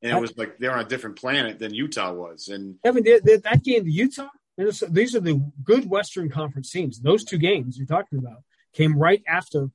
And 0.01 0.17
it 0.17 0.19
was 0.19 0.37
like 0.39 0.57
they're 0.57 0.73
on 0.73 0.81
a 0.81 0.89
different 0.89 1.17
planet 1.17 1.59
than 1.59 1.75
Utah 1.75 2.11
was. 2.11 2.49
And 2.49 2.77
Evan, 2.83 3.05
that 3.05 3.61
game, 3.63 3.85
the 3.85 3.93
Utah, 3.93 4.31
these 4.57 5.15
are 5.15 5.21
the 5.21 5.45
good 5.63 5.89
Western 5.91 6.31
Conference 6.31 6.71
teams. 6.71 7.01
Those 7.01 7.23
two 7.23 7.37
games 7.37 7.77
you're 7.77 7.87
talking 7.87 8.19
about 8.19 8.39
came 8.73 8.97
right 8.97 9.23
after 9.29 9.69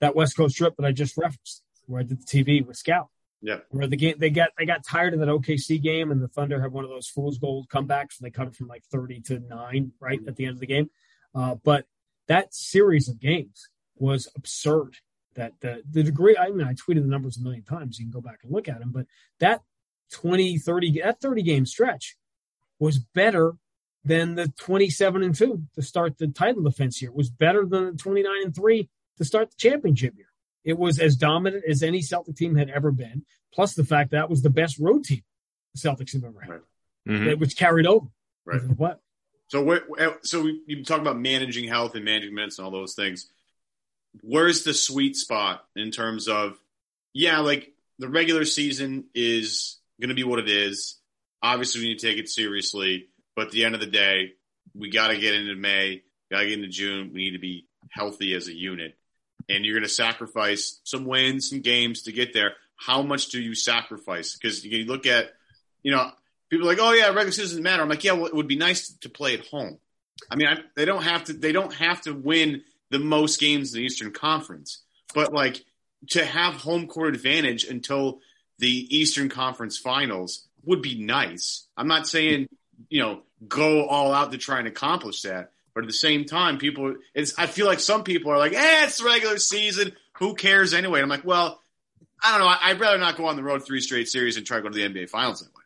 that 0.00 0.14
West 0.14 0.36
Coast 0.36 0.56
trip 0.56 0.76
that 0.76 0.86
I 0.86 0.92
just 0.92 1.16
referenced, 1.16 1.64
where 1.86 2.00
I 2.00 2.04
did 2.04 2.20
the 2.20 2.24
TV 2.24 2.64
with 2.64 2.80
Scal. 2.80 3.08
Yeah. 3.42 3.58
Where 3.70 3.88
the 3.88 3.96
game 3.96 4.14
they 4.18 4.30
got 4.30 4.50
they 4.56 4.64
got 4.64 4.86
tired 4.86 5.12
of 5.12 5.18
that 5.18 5.28
OKC 5.28 5.82
game 5.82 6.12
and 6.12 6.22
the 6.22 6.28
Thunder 6.28 6.60
had 6.60 6.70
one 6.70 6.84
of 6.84 6.90
those 6.90 7.08
fool's 7.08 7.38
gold 7.38 7.68
comebacks 7.68 8.20
and 8.20 8.26
they 8.26 8.30
cut 8.30 8.46
it 8.46 8.54
from 8.54 8.68
like 8.68 8.84
30 8.92 9.22
to 9.22 9.40
9 9.40 9.92
right 9.98 10.20
at 10.28 10.36
the 10.36 10.44
end 10.44 10.54
of 10.54 10.60
the 10.60 10.66
game. 10.66 10.88
Uh, 11.34 11.56
but 11.64 11.86
that 12.28 12.54
series 12.54 13.08
of 13.08 13.18
games 13.18 13.69
was 14.00 14.28
absurd. 14.36 14.96
That 15.36 15.52
the 15.60 15.82
the 15.88 16.02
degree 16.02 16.36
I 16.36 16.50
mean 16.50 16.66
I 16.66 16.74
tweeted 16.74 17.02
the 17.02 17.08
numbers 17.08 17.36
a 17.36 17.42
million 17.42 17.62
times. 17.62 17.98
You 17.98 18.06
can 18.06 18.12
go 18.12 18.20
back 18.20 18.40
and 18.42 18.52
look 18.52 18.68
at 18.68 18.80
them, 18.80 18.90
but 18.92 19.06
that 19.38 19.62
20 20.12 20.58
30 20.58 21.00
that 21.02 21.20
30 21.20 21.42
game 21.42 21.66
stretch 21.66 22.16
was 22.80 22.98
better 22.98 23.54
than 24.04 24.34
the 24.34 24.48
27 24.58 25.22
and 25.22 25.34
2 25.34 25.62
to 25.74 25.82
start 25.82 26.18
the 26.18 26.26
title 26.28 26.62
defense 26.62 27.00
year. 27.00 27.10
It 27.10 27.16
was 27.16 27.30
better 27.30 27.64
than 27.66 27.92
the 27.92 27.92
29 27.92 28.32
and 28.44 28.54
3 28.54 28.88
to 29.18 29.24
start 29.24 29.50
the 29.50 29.56
championship 29.56 30.16
year. 30.16 30.26
It 30.64 30.78
was 30.78 30.98
as 30.98 31.16
dominant 31.16 31.64
as 31.68 31.82
any 31.82 32.02
Celtic 32.02 32.36
team 32.36 32.56
had 32.56 32.70
ever 32.70 32.90
been. 32.90 33.24
Plus 33.52 33.74
the 33.74 33.84
fact 33.84 34.12
that 34.12 34.30
was 34.30 34.42
the 34.42 34.50
best 34.50 34.78
road 34.78 35.04
team 35.04 35.22
the 35.74 35.80
Celtics 35.80 36.12
have 36.12 36.24
ever 36.24 36.40
had, 36.40 36.50
right. 36.50 36.60
mm-hmm. 37.08 37.40
which 37.40 37.56
carried 37.56 37.86
over. 37.86 38.06
Right. 38.44 38.62
What? 38.76 39.00
So 39.48 39.62
what? 39.62 39.84
So 40.22 40.48
you 40.66 40.84
talk 40.84 41.00
about 41.00 41.18
managing 41.18 41.68
health 41.68 41.94
and 41.94 42.04
managing 42.04 42.34
minutes 42.34 42.58
and 42.58 42.64
all 42.64 42.70
those 42.70 42.94
things. 42.94 43.30
Where's 44.22 44.64
the 44.64 44.74
sweet 44.74 45.16
spot 45.16 45.64
in 45.76 45.90
terms 45.90 46.28
of, 46.28 46.58
yeah, 47.12 47.40
like 47.40 47.72
the 47.98 48.08
regular 48.08 48.44
season 48.44 49.04
is 49.14 49.78
going 50.00 50.08
to 50.08 50.14
be 50.14 50.24
what 50.24 50.38
it 50.38 50.48
is. 50.48 50.96
Obviously, 51.42 51.82
we 51.82 51.88
need 51.88 51.98
to 51.98 52.06
take 52.06 52.18
it 52.18 52.28
seriously, 52.28 53.08
but 53.36 53.46
at 53.46 53.52
the 53.52 53.64
end 53.64 53.74
of 53.74 53.80
the 53.80 53.86
day, 53.86 54.32
we 54.74 54.90
got 54.90 55.08
to 55.08 55.18
get 55.18 55.34
into 55.34 55.54
May, 55.54 56.02
got 56.30 56.40
to 56.40 56.46
get 56.46 56.58
into 56.58 56.68
June. 56.68 57.10
We 57.12 57.24
need 57.24 57.32
to 57.32 57.38
be 57.38 57.66
healthy 57.90 58.34
as 58.34 58.48
a 58.48 58.54
unit 58.54 58.96
and 59.50 59.64
you're 59.64 59.74
going 59.74 59.88
to 59.88 59.88
sacrifice 59.88 60.80
some 60.84 61.04
wins, 61.04 61.50
some 61.50 61.60
games 61.60 62.02
to 62.02 62.12
get 62.12 62.32
there. 62.32 62.54
How 62.76 63.02
much 63.02 63.28
do 63.28 63.40
you 63.40 63.54
sacrifice? 63.54 64.34
Because 64.34 64.64
you 64.64 64.84
look 64.84 65.06
at, 65.06 65.32
you 65.82 65.92
know, 65.92 66.10
people 66.48 66.66
like, 66.66 66.78
oh 66.80 66.92
yeah, 66.92 67.06
regular 67.06 67.32
season 67.32 67.44
doesn't 67.44 67.62
matter. 67.62 67.82
I'm 67.82 67.88
like, 67.88 68.04
yeah, 68.04 68.12
well, 68.12 68.26
it 68.26 68.34
would 68.34 68.48
be 68.48 68.56
nice 68.56 68.88
to 69.00 69.08
play 69.08 69.34
at 69.34 69.46
home. 69.46 69.78
I 70.30 70.36
mean, 70.36 70.48
I, 70.48 70.58
they 70.76 70.84
don't 70.84 71.02
have 71.02 71.24
to. 71.24 71.32
They 71.32 71.52
don't 71.52 71.74
have 71.74 72.02
to 72.02 72.12
win 72.12 72.62
the 72.90 72.98
most 72.98 73.40
games 73.40 73.72
in 73.72 73.80
the 73.80 73.86
Eastern 73.86 74.12
Conference, 74.12 74.82
but 75.14 75.32
like 75.32 75.64
to 76.10 76.24
have 76.24 76.54
home 76.54 76.86
court 76.86 77.14
advantage 77.14 77.64
until 77.64 78.20
the 78.58 78.96
Eastern 78.96 79.28
Conference 79.28 79.78
Finals 79.78 80.46
would 80.64 80.82
be 80.82 81.02
nice. 81.02 81.66
I'm 81.76 81.88
not 81.88 82.06
saying 82.06 82.48
you 82.88 83.00
know 83.00 83.22
go 83.46 83.86
all 83.86 84.12
out 84.12 84.32
to 84.32 84.38
try 84.38 84.58
and 84.58 84.68
accomplish 84.68 85.22
that, 85.22 85.52
but 85.74 85.84
at 85.84 85.86
the 85.86 85.92
same 85.92 86.24
time, 86.24 86.58
people, 86.58 86.96
it's, 87.14 87.38
I 87.38 87.46
feel 87.46 87.66
like 87.66 87.80
some 87.80 88.04
people 88.04 88.32
are 88.32 88.38
like, 88.38 88.52
eh, 88.52 88.84
it's 88.84 89.02
regular 89.02 89.38
season. 89.38 89.92
Who 90.18 90.34
cares 90.34 90.74
anyway? 90.74 91.00
And 91.00 91.04
I'm 91.04 91.08
like, 91.08 91.24
well, 91.24 91.60
I 92.22 92.36
don't 92.36 92.46
know. 92.46 92.54
I'd 92.60 92.80
rather 92.80 92.98
not 92.98 93.16
go 93.16 93.26
on 93.26 93.36
the 93.36 93.42
road 93.42 93.64
three 93.64 93.80
straight 93.80 94.08
series 94.08 94.36
and 94.36 94.44
try 94.44 94.58
to 94.58 94.62
go 94.62 94.68
to 94.68 94.74
the 94.74 94.86
NBA 94.86 95.08
finals 95.08 95.40
that 95.40 95.48
way. 95.48 95.62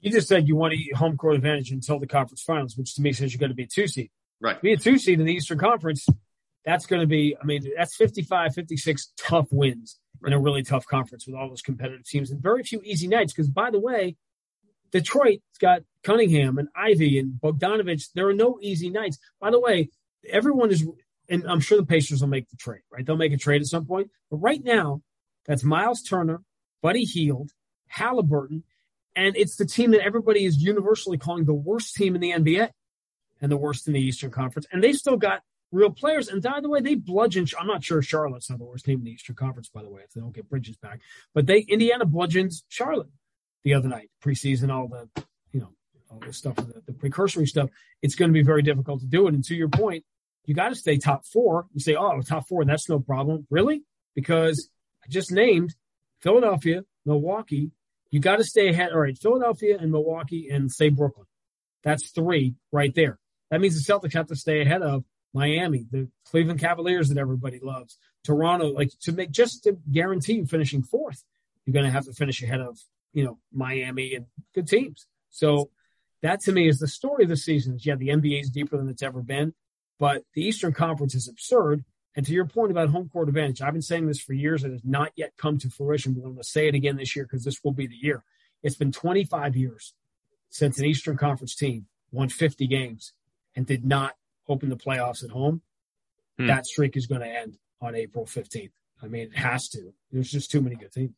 You 0.00 0.10
just 0.10 0.28
said 0.28 0.46
you 0.46 0.54
want 0.54 0.74
to 0.74 0.78
eat 0.78 0.94
home 0.94 1.16
court 1.16 1.34
advantage 1.34 1.70
until 1.70 1.98
the 1.98 2.06
conference 2.06 2.42
finals, 2.42 2.76
which 2.76 2.94
to 2.96 3.02
me 3.02 3.12
says 3.12 3.32
you're 3.32 3.40
going 3.40 3.50
to 3.50 3.56
be 3.56 3.64
a 3.64 3.66
two 3.66 3.86
seed. 3.86 4.10
Right. 4.40 4.60
Be 4.60 4.72
a 4.72 4.76
two 4.76 4.98
seed 4.98 5.18
in 5.18 5.26
the 5.26 5.32
Eastern 5.32 5.58
Conference, 5.58 6.06
that's 6.64 6.86
going 6.86 7.00
to 7.00 7.06
be, 7.06 7.36
I 7.40 7.44
mean, 7.44 7.62
that's 7.76 7.96
55, 7.96 8.54
56 8.54 9.12
tough 9.16 9.46
wins 9.50 9.98
right. 10.20 10.32
in 10.32 10.38
a 10.38 10.40
really 10.40 10.62
tough 10.62 10.86
conference 10.86 11.26
with 11.26 11.36
all 11.36 11.48
those 11.48 11.62
competitive 11.62 12.06
teams 12.06 12.30
and 12.30 12.42
very 12.42 12.62
few 12.62 12.80
easy 12.84 13.08
nights. 13.08 13.32
Because 13.32 13.48
by 13.48 13.70
the 13.70 13.80
way, 13.80 14.16
Detroit's 14.90 15.58
got 15.60 15.82
Cunningham 16.02 16.58
and 16.58 16.68
Ivey 16.74 17.18
and 17.18 17.34
Bogdanovic. 17.40 18.08
There 18.14 18.28
are 18.28 18.34
no 18.34 18.58
easy 18.60 18.90
nights. 18.90 19.18
By 19.40 19.50
the 19.50 19.60
way, 19.60 19.90
everyone 20.28 20.70
is, 20.70 20.86
and 21.28 21.44
I'm 21.46 21.60
sure 21.60 21.78
the 21.78 21.86
Pacers 21.86 22.20
will 22.20 22.28
make 22.28 22.48
the 22.48 22.56
trade, 22.56 22.82
right? 22.90 23.04
They'll 23.04 23.16
make 23.16 23.32
a 23.32 23.38
trade 23.38 23.60
at 23.60 23.68
some 23.68 23.86
point. 23.86 24.10
But 24.30 24.38
right 24.38 24.62
now, 24.62 25.02
that's 25.46 25.64
Miles 25.64 26.02
Turner, 26.02 26.42
Buddy 26.82 27.04
Hield, 27.04 27.52
Halliburton, 27.88 28.64
and 29.16 29.36
it's 29.36 29.56
the 29.56 29.66
team 29.66 29.90
that 29.90 30.04
everybody 30.04 30.44
is 30.44 30.62
universally 30.62 31.18
calling 31.18 31.44
the 31.44 31.54
worst 31.54 31.96
team 31.96 32.14
in 32.14 32.20
the 32.20 32.30
NBA 32.30 32.70
and 33.40 33.50
the 33.50 33.56
worst 33.56 33.86
in 33.86 33.92
the 33.92 34.00
Eastern 34.00 34.30
Conference. 34.30 34.66
And 34.70 34.82
they've 34.82 34.94
still 34.94 35.16
got 35.16 35.42
real 35.70 35.90
players. 35.90 36.28
And 36.28 36.42
by 36.42 36.60
the 36.60 36.68
way, 36.68 36.80
they 36.80 36.94
bludgeon. 36.94 37.46
I'm 37.58 37.66
not 37.66 37.84
sure 37.84 38.02
Charlotte's 38.02 38.50
not 38.50 38.58
the 38.58 38.64
worst 38.64 38.84
team 38.84 38.98
in 38.98 39.04
the 39.04 39.12
Eastern 39.12 39.36
Conference, 39.36 39.68
by 39.68 39.82
the 39.82 39.90
way, 39.90 40.02
if 40.04 40.12
they 40.12 40.20
don't 40.20 40.34
get 40.34 40.48
Bridges 40.48 40.76
back. 40.76 41.00
But 41.34 41.46
they 41.46 41.60
Indiana 41.60 42.04
bludgeons 42.06 42.64
Charlotte 42.68 43.10
the 43.64 43.74
other 43.74 43.88
night, 43.88 44.10
preseason, 44.22 44.72
all 44.72 44.88
the, 44.88 45.08
you 45.52 45.60
know, 45.60 45.70
all 46.10 46.20
the 46.20 46.32
stuff, 46.32 46.56
the, 46.56 46.82
the 46.86 46.92
precursory 46.92 47.46
stuff. 47.46 47.70
It's 48.02 48.14
going 48.14 48.30
to 48.30 48.32
be 48.32 48.42
very 48.42 48.62
difficult 48.62 49.00
to 49.00 49.06
do 49.06 49.26
it. 49.26 49.34
And 49.34 49.44
to 49.44 49.54
your 49.54 49.68
point, 49.68 50.04
you 50.44 50.54
got 50.54 50.70
to 50.70 50.74
stay 50.74 50.96
top 50.96 51.26
four. 51.26 51.66
You 51.74 51.80
say, 51.80 51.94
oh, 51.94 52.20
top 52.22 52.48
four, 52.48 52.64
that's 52.64 52.88
no 52.88 53.00
problem. 53.00 53.46
Really? 53.50 53.82
Because 54.14 54.70
I 55.04 55.08
just 55.08 55.30
named 55.30 55.74
Philadelphia, 56.20 56.82
Milwaukee. 57.04 57.70
You 58.10 58.20
got 58.20 58.36
to 58.36 58.44
stay 58.44 58.68
ahead. 58.68 58.92
All 58.92 59.00
right, 59.00 59.18
Philadelphia 59.18 59.76
and 59.78 59.92
Milwaukee 59.92 60.48
and 60.50 60.72
say 60.72 60.88
Brooklyn. 60.88 61.26
That's 61.84 62.10
three 62.12 62.54
right 62.72 62.94
there. 62.94 63.18
That 63.50 63.60
means 63.60 63.74
the 63.74 63.92
Celtics 63.92 64.14
have 64.14 64.28
to 64.28 64.36
stay 64.36 64.62
ahead 64.62 64.82
of 64.82 65.04
Miami, 65.34 65.86
the 65.90 66.08
Cleveland 66.30 66.60
Cavaliers 66.60 67.08
that 67.08 67.18
everybody 67.18 67.60
loves, 67.62 67.98
Toronto, 68.24 68.68
like 68.68 68.90
to 69.02 69.12
make 69.12 69.30
just 69.30 69.64
to 69.64 69.78
guarantee 69.90 70.44
finishing 70.44 70.82
fourth, 70.82 71.24
you're 71.64 71.72
going 71.72 71.84
to 71.84 71.92
have 71.92 72.06
to 72.06 72.12
finish 72.12 72.42
ahead 72.42 72.60
of, 72.60 72.78
you 73.12 73.24
know, 73.24 73.38
Miami 73.52 74.14
and 74.14 74.26
good 74.54 74.68
teams. 74.68 75.06
So 75.30 75.70
that 76.22 76.40
to 76.42 76.52
me 76.52 76.68
is 76.68 76.78
the 76.78 76.88
story 76.88 77.24
of 77.24 77.30
the 77.30 77.36
season. 77.36 77.74
Is 77.74 77.86
yeah, 77.86 77.96
the 77.96 78.08
NBA 78.08 78.40
is 78.40 78.50
deeper 78.50 78.76
than 78.76 78.88
it's 78.88 79.02
ever 79.02 79.22
been, 79.22 79.54
but 79.98 80.24
the 80.34 80.42
Eastern 80.42 80.72
Conference 80.72 81.14
is 81.14 81.28
absurd. 81.28 81.84
And 82.16 82.26
to 82.26 82.32
your 82.32 82.46
point 82.46 82.72
about 82.72 82.88
home 82.88 83.08
court 83.08 83.28
advantage, 83.28 83.62
I've 83.62 83.74
been 83.74 83.82
saying 83.82 84.06
this 84.06 84.20
for 84.20 84.32
years. 84.32 84.64
It 84.64 84.72
has 84.72 84.84
not 84.84 85.12
yet 85.14 85.34
come 85.36 85.58
to 85.58 85.70
fruition, 85.70 86.14
but 86.14 86.20
I'm 86.20 86.32
going 86.32 86.38
to 86.38 86.44
say 86.44 86.66
it 86.66 86.74
again 86.74 86.96
this 86.96 87.14
year 87.14 87.26
because 87.26 87.44
this 87.44 87.62
will 87.62 87.72
be 87.72 87.86
the 87.86 87.94
year. 87.94 88.24
It's 88.62 88.74
been 88.74 88.90
25 88.90 89.56
years 89.56 89.94
since 90.50 90.78
an 90.78 90.86
Eastern 90.86 91.16
Conference 91.16 91.54
team 91.54 91.86
won 92.10 92.28
50 92.28 92.66
games 92.66 93.12
and 93.54 93.66
did 93.66 93.84
not 93.84 94.14
open 94.48 94.68
the 94.68 94.76
playoffs 94.76 95.24
at 95.24 95.30
home. 95.30 95.62
Hmm. 96.38 96.46
That 96.46 96.66
streak 96.66 96.96
is 96.96 97.06
going 97.06 97.20
to 97.20 97.28
end 97.28 97.58
on 97.80 97.94
April 97.94 98.24
15th. 98.24 98.70
I 99.02 99.06
mean, 99.06 99.28
it 99.32 99.36
has 99.36 99.68
to. 99.70 99.92
There's 100.10 100.30
just 100.30 100.50
too 100.50 100.60
many 100.60 100.76
good 100.76 100.92
teams. 100.92 101.14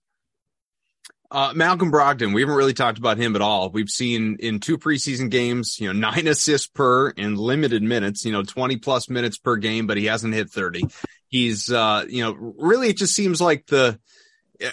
Uh, 1.32 1.52
Malcolm 1.54 1.92
Brogdon, 1.92 2.34
we 2.34 2.40
haven't 2.42 2.56
really 2.56 2.74
talked 2.74 2.98
about 2.98 3.16
him 3.16 3.36
at 3.36 3.42
all. 3.42 3.70
We've 3.70 3.88
seen 3.88 4.38
in 4.40 4.58
two 4.58 4.78
preseason 4.78 5.30
games, 5.30 5.78
you 5.78 5.86
know, 5.86 5.92
nine 6.10 6.26
assists 6.26 6.66
per 6.66 7.10
in 7.10 7.36
limited 7.36 7.82
minutes, 7.82 8.24
you 8.24 8.32
know, 8.32 8.42
20 8.42 8.78
plus 8.78 9.08
minutes 9.08 9.38
per 9.38 9.56
game, 9.56 9.86
but 9.86 9.96
he 9.96 10.06
hasn't 10.06 10.34
hit 10.34 10.50
30. 10.50 10.86
He's, 11.28 11.70
uh, 11.70 12.04
you 12.08 12.24
know, 12.24 12.32
really 12.32 12.88
it 12.88 12.96
just 12.96 13.14
seems 13.14 13.40
like 13.40 13.66
the, 13.66 14.00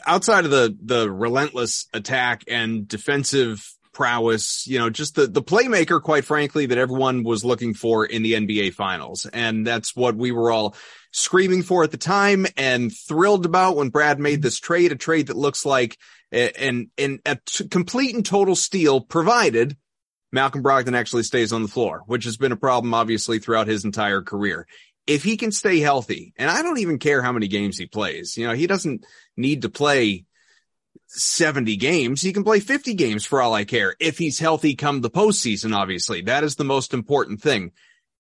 outside 0.05 0.45
of 0.45 0.51
the, 0.51 0.76
the 0.82 1.10
relentless 1.12 1.88
attack 1.93 2.43
and 2.47 2.88
defensive 2.88 3.64
prowess, 3.98 4.68
you 4.68 4.78
know, 4.78 4.91
just 4.91 5.16
the, 5.16 5.26
the 5.26 5.41
playmaker, 5.41 6.00
quite 6.00 6.24
frankly, 6.24 6.68
that 6.68 6.78
everyone 6.78 7.24
was 7.24 7.43
looking 7.43 7.74
for 7.74 8.06
in 8.06 8.22
the 8.22 8.34
NBA 8.34 8.76
finals. 8.76 9.26
And 9.34 9.66
that's 9.66 9.95
what 9.95 10.16
we 10.16 10.32
were 10.32 10.52
all 10.52 10.76
screaming 11.12 11.64
for 11.64 11.84
at 11.84 11.89
the 11.89 11.98
time 11.98 12.45
and 12.56 12.91
thrilled 12.95 13.48
about 13.48 13.76
when 13.76 13.89
Brad 13.89 14.20
made 14.20 14.43
this 14.43 14.60
trade, 14.60 14.91
a 14.91 14.95
trade 14.95 15.28
that 15.28 15.36
looks 15.36 15.66
like 15.66 15.98
and 16.32 16.89
and 17.00 17.22
a 17.26 17.39
t- 17.43 17.68
complete 17.70 18.14
and 18.14 18.24
total 18.24 18.56
steal 18.56 19.02
provided 19.02 19.76
Malcolm 20.32 20.62
Brogdon 20.62 20.95
actually 20.95 21.24
stays 21.24 21.52
on 21.52 21.64
the 21.64 21.68
floor, 21.68 22.04
which 22.06 22.26
has 22.26 22.38
been 22.38 22.52
a 22.52 22.58
problem 22.58 22.93
obviously 22.93 23.39
throughout 23.39 23.66
his 23.66 23.84
entire 23.84 24.22
career. 24.22 24.68
If 25.08 25.24
he 25.24 25.38
can 25.38 25.52
stay 25.52 25.80
healthy, 25.80 26.34
and 26.38 26.52
I 26.52 26.62
don't 26.62 26.80
even 26.80 27.00
care 27.00 27.24
how 27.24 27.32
many 27.32 27.48
games 27.48 27.80
he 27.80 27.88
plays, 27.88 28.38
you 28.38 28.45
know, 28.45 28.54
he 28.54 28.68
doesn't 28.68 29.06
need 29.36 29.64
to 29.64 29.70
play 29.70 30.26
70 31.08 31.76
games. 31.78 32.22
He 32.22 32.34
can 32.34 32.43
play 32.43 32.60
50 32.60 32.93
games 32.93 33.26
for 33.26 33.41
all 33.41 33.53
I 33.53 33.66
care. 33.66 33.95
If 33.99 34.18
he's 34.18 34.39
healthy 34.39 34.76
come 34.76 35.01
the 35.01 35.10
postseason, 35.10 35.76
obviously, 35.76 36.22
that 36.24 36.43
is 36.43 36.55
the 36.55 36.64
most 36.64 36.93
important 36.93 37.41
thing. 37.41 37.72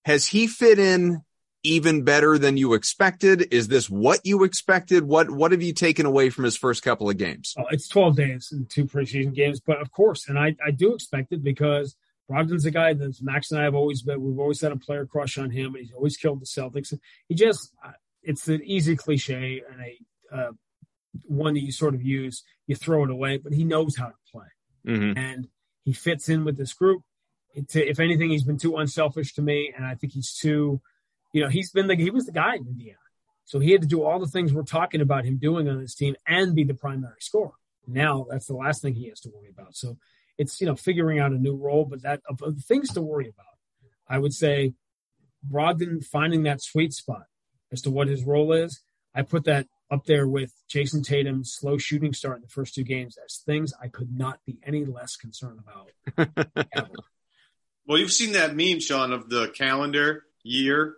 Has 0.05 0.27
he 0.27 0.47
fit 0.47 0.79
in 0.79 1.21
even 1.63 2.03
better 2.03 2.37
than 2.37 2.55
you 2.55 2.73
expected? 2.73 3.53
Is 3.53 3.67
this 3.67 3.89
what 3.89 4.21
you 4.23 4.43
expected? 4.43 5.03
What 5.03 5.29
what 5.29 5.51
have 5.51 5.61
you 5.61 5.73
taken 5.73 6.05
away 6.05 6.29
from 6.29 6.45
his 6.45 6.55
first 6.55 6.81
couple 6.81 7.09
of 7.09 7.17
games? 7.17 7.53
Oh, 7.57 7.65
it's 7.71 7.89
12 7.89 8.15
days 8.15 8.49
and 8.51 8.69
two 8.69 8.85
preseason 8.85 9.33
games, 9.33 9.59
but 9.59 9.81
of 9.81 9.91
course, 9.91 10.29
and 10.29 10.39
I, 10.39 10.55
I 10.65 10.71
do 10.71 10.93
expect 10.93 11.33
it 11.33 11.43
because 11.43 11.95
Brogdon's 12.29 12.65
a 12.65 12.71
guy 12.71 12.93
that 12.93 13.21
Max 13.21 13.51
and 13.51 13.59
I 13.59 13.63
have 13.63 13.75
always 13.75 14.01
been. 14.01 14.21
We've 14.21 14.39
always 14.39 14.61
had 14.61 14.71
a 14.71 14.77
player 14.77 15.05
crush 15.05 15.37
on 15.37 15.49
him, 15.49 15.75
and 15.75 15.85
he's 15.85 15.93
always 15.93 16.17
killed 16.17 16.41
the 16.41 16.45
Celtics. 16.45 16.97
He 17.27 17.35
just 17.35 17.73
it's 18.23 18.47
an 18.47 18.61
easy 18.63 18.95
cliche 18.95 19.61
and 19.71 19.81
a 19.81 20.35
uh, 20.35 20.51
one 21.23 21.53
that 21.53 21.63
you 21.63 21.71
sort 21.71 21.95
of 21.95 22.01
use. 22.03 22.43
You 22.67 22.75
throw 22.75 23.03
it 23.03 23.09
away, 23.09 23.37
but 23.37 23.53
he 23.53 23.63
knows 23.63 23.95
how 23.95 24.07
to 24.07 24.15
play, 24.31 24.45
mm-hmm. 24.85 25.17
and 25.17 25.47
he 25.83 25.93
fits 25.93 26.29
in 26.29 26.43
with 26.43 26.57
this 26.57 26.73
group. 26.73 27.03
If 27.53 27.99
anything, 27.99 28.29
he's 28.29 28.43
been 28.43 28.57
too 28.57 28.77
unselfish 28.77 29.33
to 29.35 29.41
me, 29.41 29.73
and 29.75 29.85
I 29.85 29.95
think 29.95 30.13
he's 30.13 30.33
too 30.33 30.81
you 31.33 31.43
know, 31.43 31.49
he's 31.49 31.71
been 31.71 31.87
the 31.87 31.95
he 31.95 32.09
was 32.09 32.25
the 32.25 32.31
guy 32.31 32.55
in 32.55 32.67
Indiana. 32.67 32.97
So 33.45 33.59
he 33.59 33.71
had 33.71 33.81
to 33.81 33.87
do 33.87 34.03
all 34.03 34.19
the 34.19 34.27
things 34.27 34.51
we're 34.51 34.63
talking 34.63 35.01
about 35.01 35.25
him 35.25 35.37
doing 35.37 35.69
on 35.69 35.79
this 35.79 35.95
team 35.95 36.15
and 36.27 36.55
be 36.55 36.63
the 36.63 36.73
primary 36.73 37.19
scorer. 37.19 37.53
Now 37.85 38.25
that's 38.29 38.47
the 38.47 38.55
last 38.55 38.81
thing 38.81 38.95
he 38.95 39.09
has 39.09 39.21
to 39.21 39.29
worry 39.29 39.49
about. 39.49 39.75
So 39.75 39.97
it's 40.37 40.59
you 40.59 40.67
know 40.67 40.75
figuring 40.75 41.19
out 41.19 41.31
a 41.31 41.37
new 41.37 41.55
role, 41.55 41.85
but 41.85 42.01
that 42.01 42.21
of, 42.29 42.41
of 42.41 42.63
things 42.63 42.91
to 42.93 43.01
worry 43.01 43.29
about, 43.29 43.45
I 44.07 44.19
would 44.19 44.33
say 44.33 44.73
Brogdon 45.47 46.03
finding 46.03 46.43
that 46.43 46.61
sweet 46.61 46.93
spot 46.93 47.25
as 47.71 47.81
to 47.83 47.91
what 47.91 48.07
his 48.07 48.23
role 48.23 48.53
is. 48.53 48.81
I 49.13 49.21
put 49.21 49.45
that 49.45 49.67
up 49.89 50.05
there 50.05 50.27
with 50.27 50.53
Jayson 50.67 51.03
Tatum's 51.03 51.53
slow 51.53 51.77
shooting 51.77 52.13
start 52.13 52.37
in 52.37 52.41
the 52.41 52.49
first 52.49 52.75
two 52.75 52.83
games 52.83 53.17
as 53.23 53.37
things 53.37 53.73
I 53.81 53.87
could 53.87 54.11
not 54.11 54.39
be 54.45 54.59
any 54.63 54.85
less 54.85 55.15
concerned 55.15 55.59
about. 55.59 56.29
well, 57.87 57.97
you've 57.97 58.11
seen 58.11 58.33
that 58.33 58.55
meme, 58.55 58.79
Sean, 58.79 59.13
of 59.13 59.29
the 59.29 59.49
calendar 59.49 60.25
year 60.43 60.97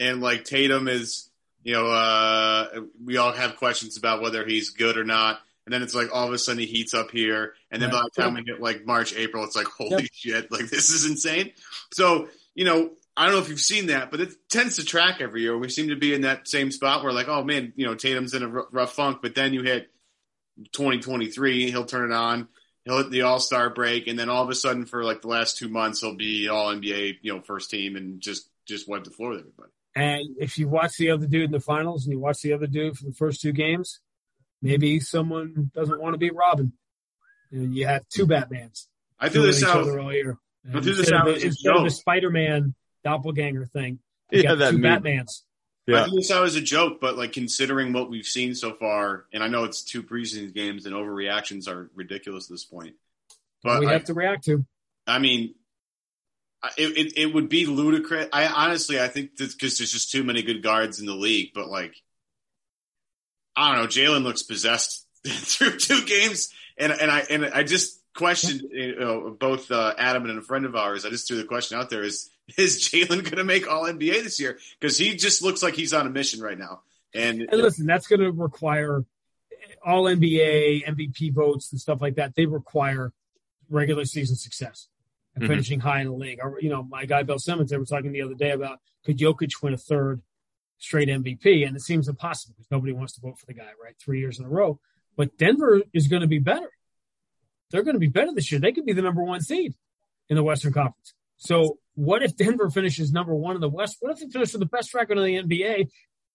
and 0.00 0.20
like 0.20 0.44
Tatum 0.44 0.88
is, 0.88 1.30
you 1.62 1.74
know, 1.74 1.86
uh, 1.86 2.80
we 3.04 3.18
all 3.18 3.32
have 3.32 3.56
questions 3.56 3.98
about 3.98 4.22
whether 4.22 4.44
he's 4.44 4.70
good 4.70 4.96
or 4.96 5.04
not. 5.04 5.38
And 5.66 5.74
then 5.74 5.82
it's 5.82 5.94
like 5.94 6.08
all 6.12 6.26
of 6.26 6.32
a 6.32 6.38
sudden 6.38 6.58
he 6.58 6.66
heats 6.66 6.94
up 6.94 7.10
here, 7.12 7.54
and 7.70 7.80
then 7.80 7.90
yeah. 7.90 8.00
by 8.00 8.02
the 8.02 8.22
time 8.22 8.34
we 8.34 8.42
hit 8.44 8.60
like 8.60 8.86
March, 8.86 9.14
April, 9.14 9.44
it's 9.44 9.54
like 9.54 9.66
holy 9.66 10.08
shit, 10.12 10.50
like 10.50 10.68
this 10.68 10.88
is 10.88 11.08
insane. 11.08 11.52
So 11.92 12.28
you 12.54 12.64
know, 12.64 12.90
I 13.20 13.26
don't 13.26 13.34
know 13.34 13.42
if 13.42 13.50
you've 13.50 13.60
seen 13.60 13.88
that, 13.88 14.10
but 14.10 14.22
it 14.22 14.32
tends 14.48 14.76
to 14.76 14.82
track 14.82 15.20
every 15.20 15.42
year. 15.42 15.56
We 15.58 15.68
seem 15.68 15.90
to 15.90 15.96
be 15.96 16.14
in 16.14 16.22
that 16.22 16.48
same 16.48 16.70
spot 16.70 17.04
where 17.04 17.12
like, 17.12 17.28
oh 17.28 17.44
man, 17.44 17.74
you 17.76 17.84
know, 17.84 17.94
Tatum's 17.94 18.32
in 18.32 18.42
a 18.42 18.48
r- 18.48 18.66
rough 18.72 18.94
funk, 18.94 19.18
but 19.20 19.34
then 19.34 19.52
you 19.52 19.62
hit 19.62 19.90
2023, 20.72 21.70
he'll 21.70 21.84
turn 21.84 22.10
it 22.10 22.14
on, 22.14 22.48
he'll 22.86 22.96
hit 22.96 23.10
the 23.10 23.20
All 23.20 23.38
Star 23.38 23.68
break, 23.68 24.06
and 24.06 24.18
then 24.18 24.30
all 24.30 24.42
of 24.42 24.48
a 24.48 24.54
sudden 24.54 24.86
for 24.86 25.04
like 25.04 25.20
the 25.20 25.28
last 25.28 25.58
two 25.58 25.68
months, 25.68 26.00
he'll 26.00 26.16
be 26.16 26.48
All 26.48 26.74
NBA, 26.74 27.18
you 27.20 27.34
know, 27.34 27.42
first 27.42 27.68
team, 27.68 27.94
and 27.96 28.22
just 28.22 28.48
just 28.66 28.88
wipe 28.88 29.04
the 29.04 29.10
floor 29.10 29.32
with 29.32 29.40
everybody. 29.40 29.70
And 29.94 30.36
if 30.38 30.56
you 30.56 30.68
watch 30.68 30.96
the 30.96 31.10
other 31.10 31.26
dude 31.26 31.44
in 31.44 31.50
the 31.50 31.60
finals 31.60 32.06
and 32.06 32.14
you 32.14 32.20
watch 32.20 32.40
the 32.40 32.54
other 32.54 32.68
dude 32.68 32.96
for 32.96 33.04
the 33.04 33.12
first 33.12 33.42
two 33.42 33.52
games, 33.52 34.00
maybe 34.62 34.98
someone 34.98 35.70
doesn't 35.74 36.00
want 36.00 36.14
to 36.14 36.18
beat 36.18 36.34
Robin. 36.34 36.72
And 37.52 37.76
you 37.76 37.86
have 37.86 38.08
two 38.08 38.26
Batmans. 38.26 38.86
I 39.18 39.28
threw 39.28 39.42
this 39.42 39.62
out 39.62 39.86
all 39.86 40.10
year. 40.10 40.38
I 40.66 40.80
threw 40.80 40.94
this 40.94 41.12
out 41.12 41.28
instead 41.28 41.76
of 41.76 41.84
the 41.84 41.90
Spider-Man 41.90 42.74
doppelganger 43.04 43.66
thing. 43.66 43.98
yeah, 44.30 44.54
that 44.54 44.72
two 44.72 44.78
meme. 44.78 45.02
Batmans. 45.02 45.42
Yeah. 45.86 46.02
I 46.02 46.04
think 46.04 46.16
this 46.16 46.30
out 46.30 46.44
as 46.44 46.54
a 46.54 46.60
joke, 46.60 47.00
but 47.00 47.16
like 47.16 47.32
considering 47.32 47.92
what 47.92 48.10
we've 48.10 48.26
seen 48.26 48.54
so 48.54 48.74
far, 48.74 49.26
and 49.32 49.42
I 49.42 49.48
know 49.48 49.64
it's 49.64 49.82
two 49.82 50.02
preseason 50.02 50.54
games 50.54 50.86
and 50.86 50.94
overreactions 50.94 51.68
are 51.68 51.90
ridiculous 51.94 52.46
at 52.46 52.50
this 52.50 52.64
point. 52.64 52.94
But 53.62 53.80
we 53.80 53.86
have 53.86 54.04
to 54.04 54.14
react 54.14 54.44
to. 54.44 54.64
I 55.06 55.18
mean, 55.18 55.54
it, 56.76 56.96
it, 56.96 57.18
it 57.18 57.34
would 57.34 57.48
be 57.48 57.66
ludicrous. 57.66 58.28
I 58.32 58.46
honestly, 58.46 59.00
I 59.00 59.08
think 59.08 59.36
because 59.36 59.78
there's 59.78 59.92
just 59.92 60.10
too 60.10 60.22
many 60.22 60.42
good 60.42 60.62
guards 60.62 61.00
in 61.00 61.06
the 61.06 61.14
league. 61.14 61.50
But 61.54 61.68
like, 61.68 61.94
I 63.56 63.72
don't 63.72 63.82
know. 63.82 63.88
Jaylen 63.88 64.22
looks 64.22 64.42
possessed 64.42 65.06
through 65.26 65.78
two 65.78 66.04
games, 66.04 66.52
and 66.78 66.92
and 66.92 67.10
I 67.10 67.20
and 67.30 67.46
I 67.46 67.62
just 67.62 68.00
questioned 68.14 68.62
you 68.70 68.98
know, 68.98 69.36
both 69.38 69.70
uh, 69.70 69.94
Adam 69.98 70.28
and 70.28 70.38
a 70.38 70.42
friend 70.42 70.66
of 70.66 70.76
ours. 70.76 71.04
I 71.04 71.10
just 71.10 71.26
threw 71.26 71.38
the 71.38 71.44
question 71.44 71.78
out 71.78 71.90
there: 71.90 72.02
Is 72.02 72.30
is 72.56 72.88
Jaylen 72.88 73.22
going 73.22 73.36
to 73.36 73.44
make 73.44 73.70
All 73.70 73.84
NBA 73.84 74.22
this 74.22 74.40
year? 74.40 74.58
Because 74.78 74.98
he 74.98 75.16
just 75.16 75.42
looks 75.42 75.62
like 75.62 75.74
he's 75.74 75.92
on 75.92 76.06
a 76.06 76.10
mission 76.10 76.40
right 76.40 76.58
now. 76.58 76.80
And, 77.14 77.42
and 77.42 77.60
listen, 77.60 77.86
that's 77.86 78.06
going 78.06 78.20
to 78.20 78.30
require 78.30 79.04
All 79.84 80.04
NBA, 80.04 80.86
MVP 80.86 81.32
votes, 81.32 81.72
and 81.72 81.80
stuff 81.80 82.00
like 82.00 82.16
that. 82.16 82.34
They 82.34 82.46
require 82.46 83.12
regular 83.68 84.04
season 84.04 84.36
success 84.36 84.88
and 85.34 85.42
mm-hmm. 85.42 85.52
finishing 85.52 85.80
high 85.80 86.00
in 86.00 86.08
the 86.08 86.14
league. 86.14 86.38
Or, 86.42 86.58
you 86.60 86.70
know, 86.70 86.82
my 86.82 87.04
guy 87.06 87.22
Bill 87.22 87.38
Simmons, 87.38 87.70
they 87.70 87.78
were 87.78 87.84
talking 87.84 88.12
the 88.12 88.22
other 88.22 88.34
day 88.34 88.50
about 88.50 88.80
could 89.04 89.18
Jokic 89.18 89.62
win 89.62 89.74
a 89.74 89.78
third 89.78 90.22
straight 90.78 91.08
MVP, 91.08 91.66
and 91.66 91.76
it 91.76 91.82
seems 91.82 92.08
impossible 92.08 92.54
because 92.56 92.70
nobody 92.70 92.92
wants 92.92 93.14
to 93.14 93.20
vote 93.20 93.38
for 93.38 93.46
the 93.46 93.54
guy, 93.54 93.68
right? 93.82 93.94
Three 94.02 94.20
years 94.20 94.38
in 94.38 94.46
a 94.46 94.48
row. 94.48 94.80
But 95.16 95.36
Denver 95.36 95.82
is 95.92 96.08
going 96.08 96.22
to 96.22 96.28
be 96.28 96.38
better. 96.38 96.70
They're 97.70 97.82
going 97.82 97.94
to 97.94 98.00
be 98.00 98.08
better 98.08 98.32
this 98.34 98.50
year. 98.50 98.60
They 98.60 98.72
could 98.72 98.86
be 98.86 98.92
the 98.92 99.02
number 99.02 99.22
one 99.22 99.40
seed 99.40 99.74
in 100.28 100.36
the 100.36 100.42
Western 100.42 100.72
Conference. 100.72 101.14
So 101.36 101.78
what 101.94 102.22
if 102.22 102.36
Denver 102.36 102.70
finishes 102.70 103.12
number 103.12 103.34
one 103.34 103.54
in 103.54 103.60
the 103.60 103.68
West? 103.68 103.96
What 104.00 104.12
if 104.12 104.20
they 104.20 104.28
finish 104.28 104.52
with 104.52 104.60
the 104.60 104.66
best 104.66 104.94
record 104.94 105.18
in 105.18 105.24
the 105.24 105.42
NBA, 105.42 105.88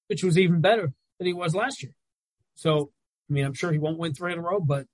which 0.07 0.23
was 0.23 0.37
even 0.37 0.61
better 0.61 0.91
than 1.17 1.27
he 1.27 1.33
was 1.33 1.55
last 1.55 1.81
year? 1.81 1.93
So, 2.55 2.91
I 3.29 3.33
mean, 3.33 3.45
I'm 3.45 3.53
sure 3.53 3.71
he 3.71 3.79
won't 3.79 3.97
win 3.97 4.13
three 4.13 4.33
in 4.33 4.39
a 4.39 4.41
row, 4.41 4.59
but 4.59 4.85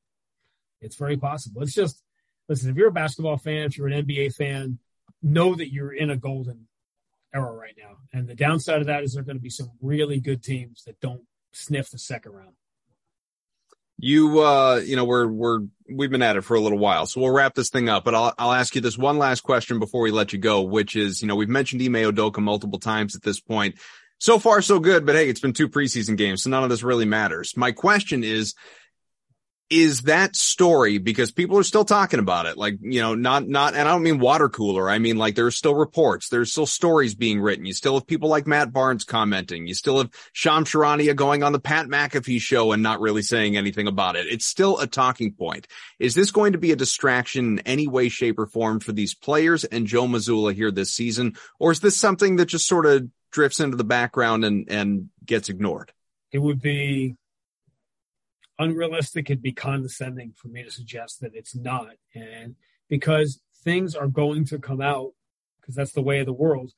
it's 0.82 0.96
very 0.96 1.18
possible. 1.18 1.62
It's 1.62 1.74
just 1.74 2.02
listen, 2.50 2.70
if 2.70 2.78
you're 2.78 2.90
a 2.90 2.94
basketball 2.94 3.38
fan, 3.38 3.66
if 3.66 3.78
you're 3.78 3.88
an 3.88 4.06
NBA 4.06 4.36
fan, 4.36 4.80
know 5.22 5.56
that 5.56 5.72
you're 5.72 5.94
in 5.94 6.10
a 6.10 6.18
golden 6.18 6.68
era 7.34 7.52
right 7.52 7.76
now. 7.78 7.98
And 8.14 8.28
the 8.28 8.36
downside 8.36 8.82
of 8.82 8.88
that 8.88 9.04
is 9.04 9.14
there 9.14 9.22
are 9.22 9.26
going 9.26 9.38
to 9.38 9.42
be 9.42 9.50
some 9.50 9.72
really 9.82 10.20
good 10.20 10.44
teams 10.44 10.84
that 10.86 11.00
don't 11.00 11.24
sniff 11.54 11.90
the 11.90 12.00
second 12.00 12.34
round. 12.34 12.54
You, 14.04 14.40
uh, 14.40 14.82
you 14.84 14.96
know, 14.96 15.06
we're, 15.06 15.28
we're, 15.28 15.60
we've 15.88 16.10
been 16.10 16.24
at 16.24 16.36
it 16.36 16.42
for 16.42 16.56
a 16.56 16.60
little 16.60 16.80
while, 16.80 17.06
so 17.06 17.22
we'll 17.22 17.30
wrap 17.30 17.54
this 17.54 17.70
thing 17.70 17.88
up, 17.88 18.04
but 18.04 18.16
I'll, 18.16 18.34
I'll 18.40 18.52
ask 18.52 18.74
you 18.74 18.82
this 18.82 18.98
one 18.98 19.20
last 19.20 19.42
question 19.42 19.78
before 19.78 20.02
we 20.02 20.10
let 20.10 20.34
you 20.34 20.40
go, 20.40 20.64
which 20.64 20.96
is, 20.96 21.22
you 21.22 21.28
know, 21.28 21.36
we've 21.36 21.48
mentioned 21.48 21.84
Ime 21.84 22.12
Udoka 22.12 22.40
multiple 22.40 22.80
times 22.80 23.16
at 23.16 23.22
this 23.22 23.40
point. 23.40 23.76
So 24.18 24.40
far, 24.40 24.64
so 24.64 24.80
good, 24.80 25.06
but 25.06 25.14
hey, 25.14 25.30
it's 25.30 25.40
been 25.40 25.54
two 25.54 25.70
preseason 25.70 26.18
games, 26.18 26.42
so 26.42 26.50
none 26.50 26.64
of 26.64 26.72
this 26.72 26.82
really 26.82 27.06
matters. 27.06 27.56
My 27.56 27.72
question 27.72 28.24
is, 28.24 28.56
is 29.72 30.02
that 30.02 30.36
story 30.36 30.98
because 30.98 31.32
people 31.32 31.58
are 31.58 31.64
still 31.64 31.86
talking 31.86 32.20
about 32.20 32.46
it. 32.46 32.58
Like, 32.58 32.76
you 32.82 33.00
know, 33.00 33.16
not, 33.16 33.48
not, 33.48 33.74
and 33.74 33.88
I 33.88 33.92
don't 33.94 34.04
mean 34.04 34.20
water 34.20 34.50
cooler. 34.50 34.90
I 34.90 35.00
mean, 35.00 35.18
like 35.18 35.36
there's 35.36 35.56
still 35.56 35.74
reports. 35.74 36.28
There's 36.28 36.52
still 36.52 36.66
stories 36.66 37.16
being 37.16 37.40
written. 37.40 37.66
You 37.66 37.74
still 37.74 37.94
have 37.94 38.06
people 38.06 38.28
like 38.28 38.46
Matt 38.46 38.74
Barnes 38.74 39.06
commenting. 39.06 39.68
You 39.68 39.74
still 39.74 40.00
have 40.00 40.10
Shams 40.34 40.70
Charania 40.70 41.16
going 41.16 41.42
on 41.42 41.54
the 41.54 41.60
Pat 41.60 41.88
McAfee 41.88 42.42
show 42.42 42.74
and 42.74 42.84
not 42.84 43.00
really 43.00 43.22
saying 43.22 43.56
anything 43.56 43.88
about 43.88 44.18
it. 44.18 44.28
It's 44.28 44.46
still 44.46 44.78
a 44.78 44.88
talking 44.88 45.34
point. 45.34 45.68
Is 46.00 46.16
this 46.16 46.32
going 46.32 46.52
to 46.52 46.60
be 46.60 46.74
a 46.74 46.76
distraction 46.76 47.46
in 47.46 47.60
any 47.60 47.88
way, 47.88 48.10
shape 48.10 48.40
or 48.40 48.48
form 48.48 48.82
for 48.82 48.92
these 48.92 49.16
players 49.16 49.64
and 49.64 49.88
Joe 49.88 50.06
Mazzulla 50.06 50.54
here 50.54 50.72
this 50.72 50.92
season? 50.92 51.36
Or 51.60 51.72
is 51.72 51.80
this 51.80 51.96
something 51.96 52.36
that 52.36 52.48
just 52.48 52.68
sort 52.68 52.86
of 52.86 53.08
drifts 53.32 53.62
into 53.62 53.78
the 53.78 53.86
background 53.86 54.44
and, 54.44 54.70
and 54.70 55.10
gets 55.26 55.48
ignored? 55.48 55.94
It 56.34 56.40
would 56.40 56.62
be 56.62 57.16
unrealistic. 58.62 59.30
It'd 59.30 59.42
be 59.42 59.54
condescending 59.54 60.34
for 60.36 60.48
me 60.48 60.64
to 60.64 60.72
suggest 60.72 61.22
that 61.22 61.36
it's 61.36 61.56
not. 61.56 61.96
And 62.14 62.56
because 62.90 63.42
things 63.64 63.96
are 63.96 64.08
going 64.08 64.46
to 64.46 64.60
come 64.60 64.82
out, 64.82 65.12
because 65.60 65.76
that's 65.76 65.94
the 65.94 66.02
way 66.02 66.20
of 66.20 66.26
the 66.26 66.34
world, 66.34 66.72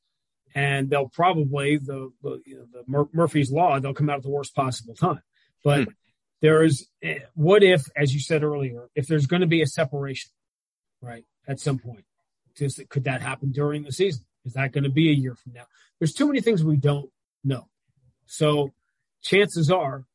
and 0.56 0.90
they'll 0.90 1.10
probably 1.10 1.78
the, 1.78 2.12
the, 2.22 2.42
you 2.46 2.58
know, 2.58 2.66
the 2.72 2.84
Mur- 2.88 3.10
Murphy's 3.12 3.52
law 3.52 3.80
they'll 3.80 3.94
come 3.94 4.10
out 4.10 4.18
at 4.18 4.24
the 4.24 4.30
worst 4.30 4.56
possible 4.56 4.94
time. 4.94 5.22
But 5.64 5.86
hmm. 5.86 5.92
there 6.42 6.64
is 6.64 6.88
eh, 7.02 7.20
what 7.34 7.64
if, 7.64 7.86
as 7.96 8.14
you 8.14 8.20
said 8.20 8.44
earlier, 8.44 8.90
if 8.96 9.08
there's 9.08 9.26
going 9.26 9.42
to 9.42 9.48
be 9.48 9.62
a 9.62 9.68
separation, 9.68 10.32
right, 11.02 11.26
at 11.48 11.60
some 11.60 11.80
point, 11.80 12.06
just 12.56 12.82
could 12.90 13.06
that 13.06 13.22
happen 13.22 13.52
during 13.52 13.84
the 13.84 13.92
season? 13.92 14.26
Is 14.46 14.54
that 14.54 14.74
going 14.74 14.84
to 14.84 14.90
be 14.90 15.10
a 15.10 15.14
year 15.14 15.36
from 15.36 15.54
now? 15.54 15.66
There's 16.00 16.14
too 16.14 16.28
many 16.28 16.42
things 16.42 16.64
we 16.64 16.78
don't 16.78 17.10
know. 17.44 17.68
So 18.26 18.74
chances 19.22 19.72
are 19.72 20.06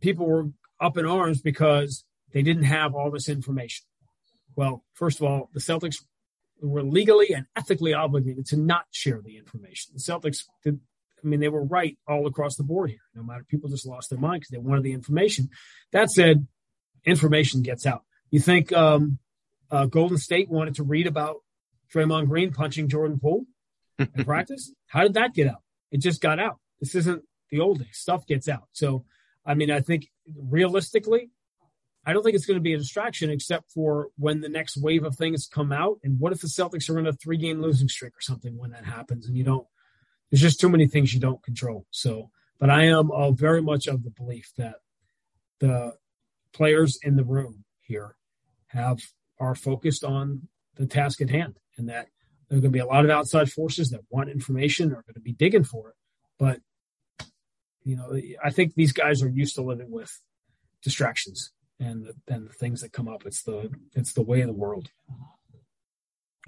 people 0.00 0.26
were 0.26 0.48
up 0.80 0.96
in 0.96 1.06
arms 1.06 1.40
because 1.42 2.04
they 2.32 2.42
didn't 2.42 2.64
have 2.64 2.94
all 2.94 3.10
this 3.10 3.28
information. 3.28 3.86
Well, 4.56 4.84
first 4.94 5.20
of 5.20 5.26
all, 5.26 5.50
the 5.52 5.60
Celtics 5.60 5.96
were 6.60 6.82
legally 6.82 7.32
and 7.32 7.46
ethically 7.56 7.94
obligated 7.94 8.46
to 8.46 8.56
not 8.56 8.84
share 8.90 9.20
the 9.22 9.36
information. 9.36 9.92
The 9.94 10.00
Celtics 10.00 10.44
did, 10.64 10.80
I 11.22 11.26
mean, 11.26 11.40
they 11.40 11.48
were 11.48 11.64
right 11.64 11.98
all 12.06 12.26
across 12.26 12.56
the 12.56 12.64
board 12.64 12.90
here. 12.90 12.98
No 13.14 13.22
matter 13.22 13.44
people 13.48 13.70
just 13.70 13.86
lost 13.86 14.10
their 14.10 14.18
mind 14.18 14.40
because 14.40 14.50
they 14.50 14.58
wanted 14.58 14.84
the 14.84 14.92
information. 14.92 15.48
That 15.92 16.10
said, 16.10 16.46
information 17.04 17.62
gets 17.62 17.86
out. 17.86 18.02
You 18.30 18.40
think 18.40 18.72
um, 18.72 19.18
uh, 19.70 19.86
Golden 19.86 20.18
State 20.18 20.50
wanted 20.50 20.76
to 20.76 20.82
read 20.82 21.06
about 21.06 21.36
Draymond 21.94 22.28
Green 22.28 22.52
punching 22.52 22.88
Jordan 22.88 23.18
Poole 23.18 23.46
in 23.98 24.08
practice? 24.24 24.72
How 24.86 25.02
did 25.02 25.14
that 25.14 25.34
get 25.34 25.48
out? 25.48 25.62
It 25.90 25.98
just 25.98 26.20
got 26.20 26.38
out. 26.38 26.58
This 26.80 26.94
isn't 26.94 27.24
the 27.50 27.60
old 27.60 27.78
days. 27.78 27.88
Stuff 27.92 28.26
gets 28.26 28.48
out. 28.48 28.68
So 28.72 29.04
I 29.44 29.54
mean, 29.54 29.70
I 29.70 29.80
think 29.80 30.08
realistically, 30.36 31.30
I 32.04 32.12
don't 32.12 32.22
think 32.22 32.34
it's 32.34 32.46
going 32.46 32.58
to 32.58 32.62
be 32.62 32.74
a 32.74 32.78
distraction 32.78 33.30
except 33.30 33.70
for 33.70 34.08
when 34.16 34.40
the 34.40 34.48
next 34.48 34.76
wave 34.76 35.04
of 35.04 35.16
things 35.16 35.46
come 35.46 35.70
out. 35.72 35.98
And 36.02 36.18
what 36.18 36.32
if 36.32 36.40
the 36.40 36.48
Celtics 36.48 36.88
are 36.88 36.98
in 36.98 37.06
a 37.06 37.12
three 37.12 37.36
game 37.36 37.60
losing 37.60 37.88
streak 37.88 38.16
or 38.16 38.20
something 38.20 38.56
when 38.56 38.70
that 38.70 38.84
happens 38.84 39.26
and 39.26 39.36
you 39.36 39.44
don't, 39.44 39.66
there's 40.30 40.40
just 40.40 40.60
too 40.60 40.68
many 40.68 40.86
things 40.86 41.12
you 41.12 41.20
don't 41.20 41.42
control. 41.42 41.86
So, 41.90 42.30
but 42.58 42.70
I 42.70 42.84
am 42.84 43.10
uh, 43.10 43.32
very 43.32 43.60
much 43.60 43.86
of 43.86 44.02
the 44.02 44.10
belief 44.10 44.52
that 44.56 44.76
the 45.58 45.94
players 46.52 46.98
in 47.02 47.16
the 47.16 47.24
room 47.24 47.64
here 47.80 48.16
have, 48.68 49.00
are 49.38 49.54
focused 49.54 50.04
on 50.04 50.48
the 50.76 50.86
task 50.86 51.20
at 51.20 51.30
hand 51.30 51.58
and 51.76 51.88
that 51.88 52.08
there 52.48 52.58
are 52.58 52.60
going 52.60 52.72
to 52.72 52.76
be 52.76 52.80
a 52.80 52.86
lot 52.86 53.04
of 53.04 53.10
outside 53.10 53.50
forces 53.52 53.90
that 53.90 54.00
want 54.10 54.30
information 54.30 54.90
are 54.90 55.02
going 55.02 55.14
to 55.14 55.20
be 55.20 55.32
digging 55.32 55.64
for 55.64 55.90
it. 55.90 55.94
But 56.38 56.60
you 57.90 57.96
know, 57.96 58.16
I 58.42 58.50
think 58.50 58.74
these 58.74 58.92
guys 58.92 59.20
are 59.20 59.28
used 59.28 59.56
to 59.56 59.62
living 59.62 59.90
with 59.90 60.16
distractions 60.80 61.50
and 61.80 62.06
the, 62.06 62.32
and 62.32 62.48
the 62.48 62.52
things 62.52 62.82
that 62.82 62.92
come 62.92 63.08
up. 63.08 63.26
It's 63.26 63.42
the 63.42 63.68
it's 63.94 64.12
the 64.12 64.22
way 64.22 64.42
of 64.42 64.46
the 64.46 64.52
world. 64.52 64.90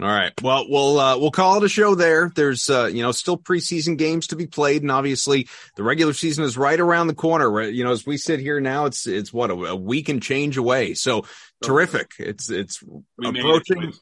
All 0.00 0.06
right. 0.06 0.32
Well, 0.40 0.66
we'll 0.68 1.00
uh, 1.00 1.18
we'll 1.18 1.32
call 1.32 1.56
it 1.56 1.64
a 1.64 1.68
show 1.68 1.96
there. 1.96 2.30
There's 2.32 2.70
uh, 2.70 2.86
you 2.86 3.02
know 3.02 3.10
still 3.10 3.36
preseason 3.36 3.98
games 3.98 4.28
to 4.28 4.36
be 4.36 4.46
played, 4.46 4.82
and 4.82 4.90
obviously 4.92 5.48
the 5.74 5.82
regular 5.82 6.12
season 6.12 6.44
is 6.44 6.56
right 6.56 6.78
around 6.78 7.08
the 7.08 7.14
corner. 7.14 7.60
You 7.62 7.82
know, 7.82 7.90
as 7.90 8.06
we 8.06 8.18
sit 8.18 8.38
here 8.38 8.60
now, 8.60 8.84
it's 8.84 9.08
it's 9.08 9.32
what 9.32 9.50
a, 9.50 9.54
a 9.54 9.76
week 9.76 10.08
and 10.08 10.22
change 10.22 10.56
away. 10.56 10.94
So 10.94 11.26
terrific. 11.60 12.12
It's 12.20 12.50
it's 12.50 12.80
we 12.82 13.00
approaching 13.18 13.92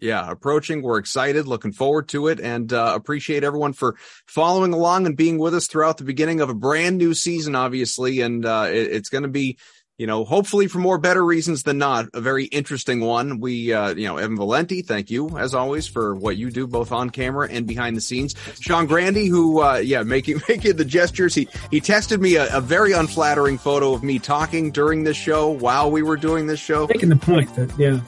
yeah, 0.00 0.30
approaching. 0.30 0.82
We're 0.82 0.98
excited, 0.98 1.46
looking 1.46 1.72
forward 1.72 2.08
to 2.08 2.28
it, 2.28 2.40
and 2.40 2.72
uh, 2.72 2.92
appreciate 2.94 3.44
everyone 3.44 3.72
for 3.72 3.96
following 4.26 4.72
along 4.72 5.06
and 5.06 5.16
being 5.16 5.38
with 5.38 5.54
us 5.54 5.66
throughout 5.66 5.98
the 5.98 6.04
beginning 6.04 6.40
of 6.40 6.50
a 6.50 6.54
brand 6.54 6.98
new 6.98 7.14
season, 7.14 7.54
obviously. 7.56 8.20
And 8.20 8.46
uh, 8.46 8.66
it, 8.68 8.92
it's 8.92 9.08
going 9.08 9.24
to 9.24 9.28
be 9.28 9.58
you 9.98 10.06
know, 10.06 10.24
hopefully 10.24 10.68
for 10.68 10.78
more 10.78 10.96
better 10.96 11.24
reasons 11.24 11.64
than 11.64 11.76
not, 11.76 12.06
a 12.14 12.20
very 12.20 12.44
interesting 12.44 13.00
one. 13.00 13.40
We, 13.40 13.72
uh, 13.72 13.94
you 13.94 14.06
know, 14.06 14.16
Evan 14.16 14.36
Valenti, 14.36 14.80
thank 14.82 15.10
you 15.10 15.36
as 15.36 15.54
always 15.54 15.88
for 15.88 16.14
what 16.14 16.36
you 16.36 16.52
do 16.52 16.68
both 16.68 16.92
on 16.92 17.10
camera 17.10 17.48
and 17.50 17.66
behind 17.66 17.96
the 17.96 18.00
scenes. 18.00 18.36
Sean 18.60 18.86
Grande, 18.86 19.26
who, 19.26 19.60
uh, 19.60 19.78
yeah, 19.78 20.04
making, 20.04 20.40
making 20.48 20.76
the 20.76 20.84
gestures. 20.84 21.34
He, 21.34 21.48
he 21.72 21.80
tested 21.80 22.20
me 22.20 22.36
a, 22.36 22.56
a, 22.56 22.60
very 22.60 22.92
unflattering 22.92 23.58
photo 23.58 23.92
of 23.92 24.04
me 24.04 24.20
talking 24.20 24.70
during 24.70 25.02
this 25.02 25.16
show 25.16 25.48
while 25.48 25.90
we 25.90 26.02
were 26.02 26.16
doing 26.16 26.46
this 26.46 26.60
show. 26.60 26.86
Making 26.86 27.08
the 27.08 27.16
point 27.16 27.52
that, 27.56 27.76
yeah. 27.76 28.00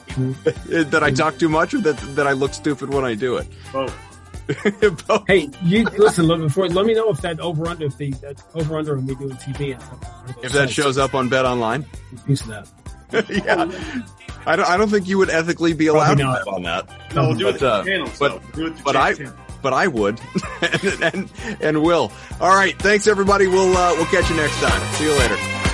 that 0.83 1.03
I 1.03 1.11
talk 1.11 1.37
too 1.39 1.49
much 1.49 1.73
or 1.73 1.79
that, 1.79 1.97
that 2.15 2.25
I 2.25 2.31
look 2.31 2.53
stupid 2.53 2.93
when 2.93 3.03
I 3.03 3.15
do 3.15 3.35
it. 3.35 3.47
Oh. 3.73 3.93
hey, 5.27 5.49
you 5.63 5.83
listen. 5.97 6.25
Look, 6.25 6.41
before 6.41 6.67
let 6.67 6.85
me 6.85 6.93
know 6.93 7.09
if 7.09 7.21
that 7.21 7.39
over 7.39 7.67
under 7.67 7.85
if 7.85 7.97
the 7.97 8.11
that 8.11 8.43
over 8.55 8.77
under 8.77 8.95
when 8.95 9.05
we 9.05 9.15
doing 9.15 9.35
TV 9.35 9.73
and 9.73 10.43
if 10.43 10.51
that 10.53 10.69
shows 10.69 10.97
up 10.97 11.13
on 11.13 11.29
Bet 11.29 11.45
Online. 11.45 11.85
Piece 12.25 12.41
of 12.41 12.47
that. 12.47 12.67
yeah, 13.29 13.65
I 14.45 14.55
don't. 14.55 14.67
I 14.67 14.77
don't 14.77 14.89
think 14.89 15.07
you 15.07 15.17
would 15.17 15.29
ethically 15.29 15.73
be 15.73 15.87
allowed 15.87 16.15
to 16.15 16.33
bet 16.33 16.47
on 16.47 16.63
that. 16.63 16.89
No, 17.13 17.27
we'll 17.27 17.37
do 17.37 17.45
but, 17.45 17.55
it 17.55 17.63
uh, 17.63 17.83
channel, 17.83 18.11
but 18.19 18.41
but 18.83 18.95
I. 18.95 19.13
Channel. 19.13 19.33
But 19.61 19.73
I 19.73 19.85
would, 19.85 20.19
and, 20.61 21.03
and 21.03 21.31
and 21.61 21.83
will. 21.83 22.11
All 22.39 22.55
right, 22.55 22.75
thanks 22.79 23.05
everybody. 23.05 23.45
We'll 23.45 23.77
uh, 23.77 23.93
we'll 23.93 24.07
catch 24.07 24.27
you 24.27 24.35
next 24.35 24.59
time. 24.59 24.93
See 24.95 25.03
you 25.03 25.11
later. 25.11 25.70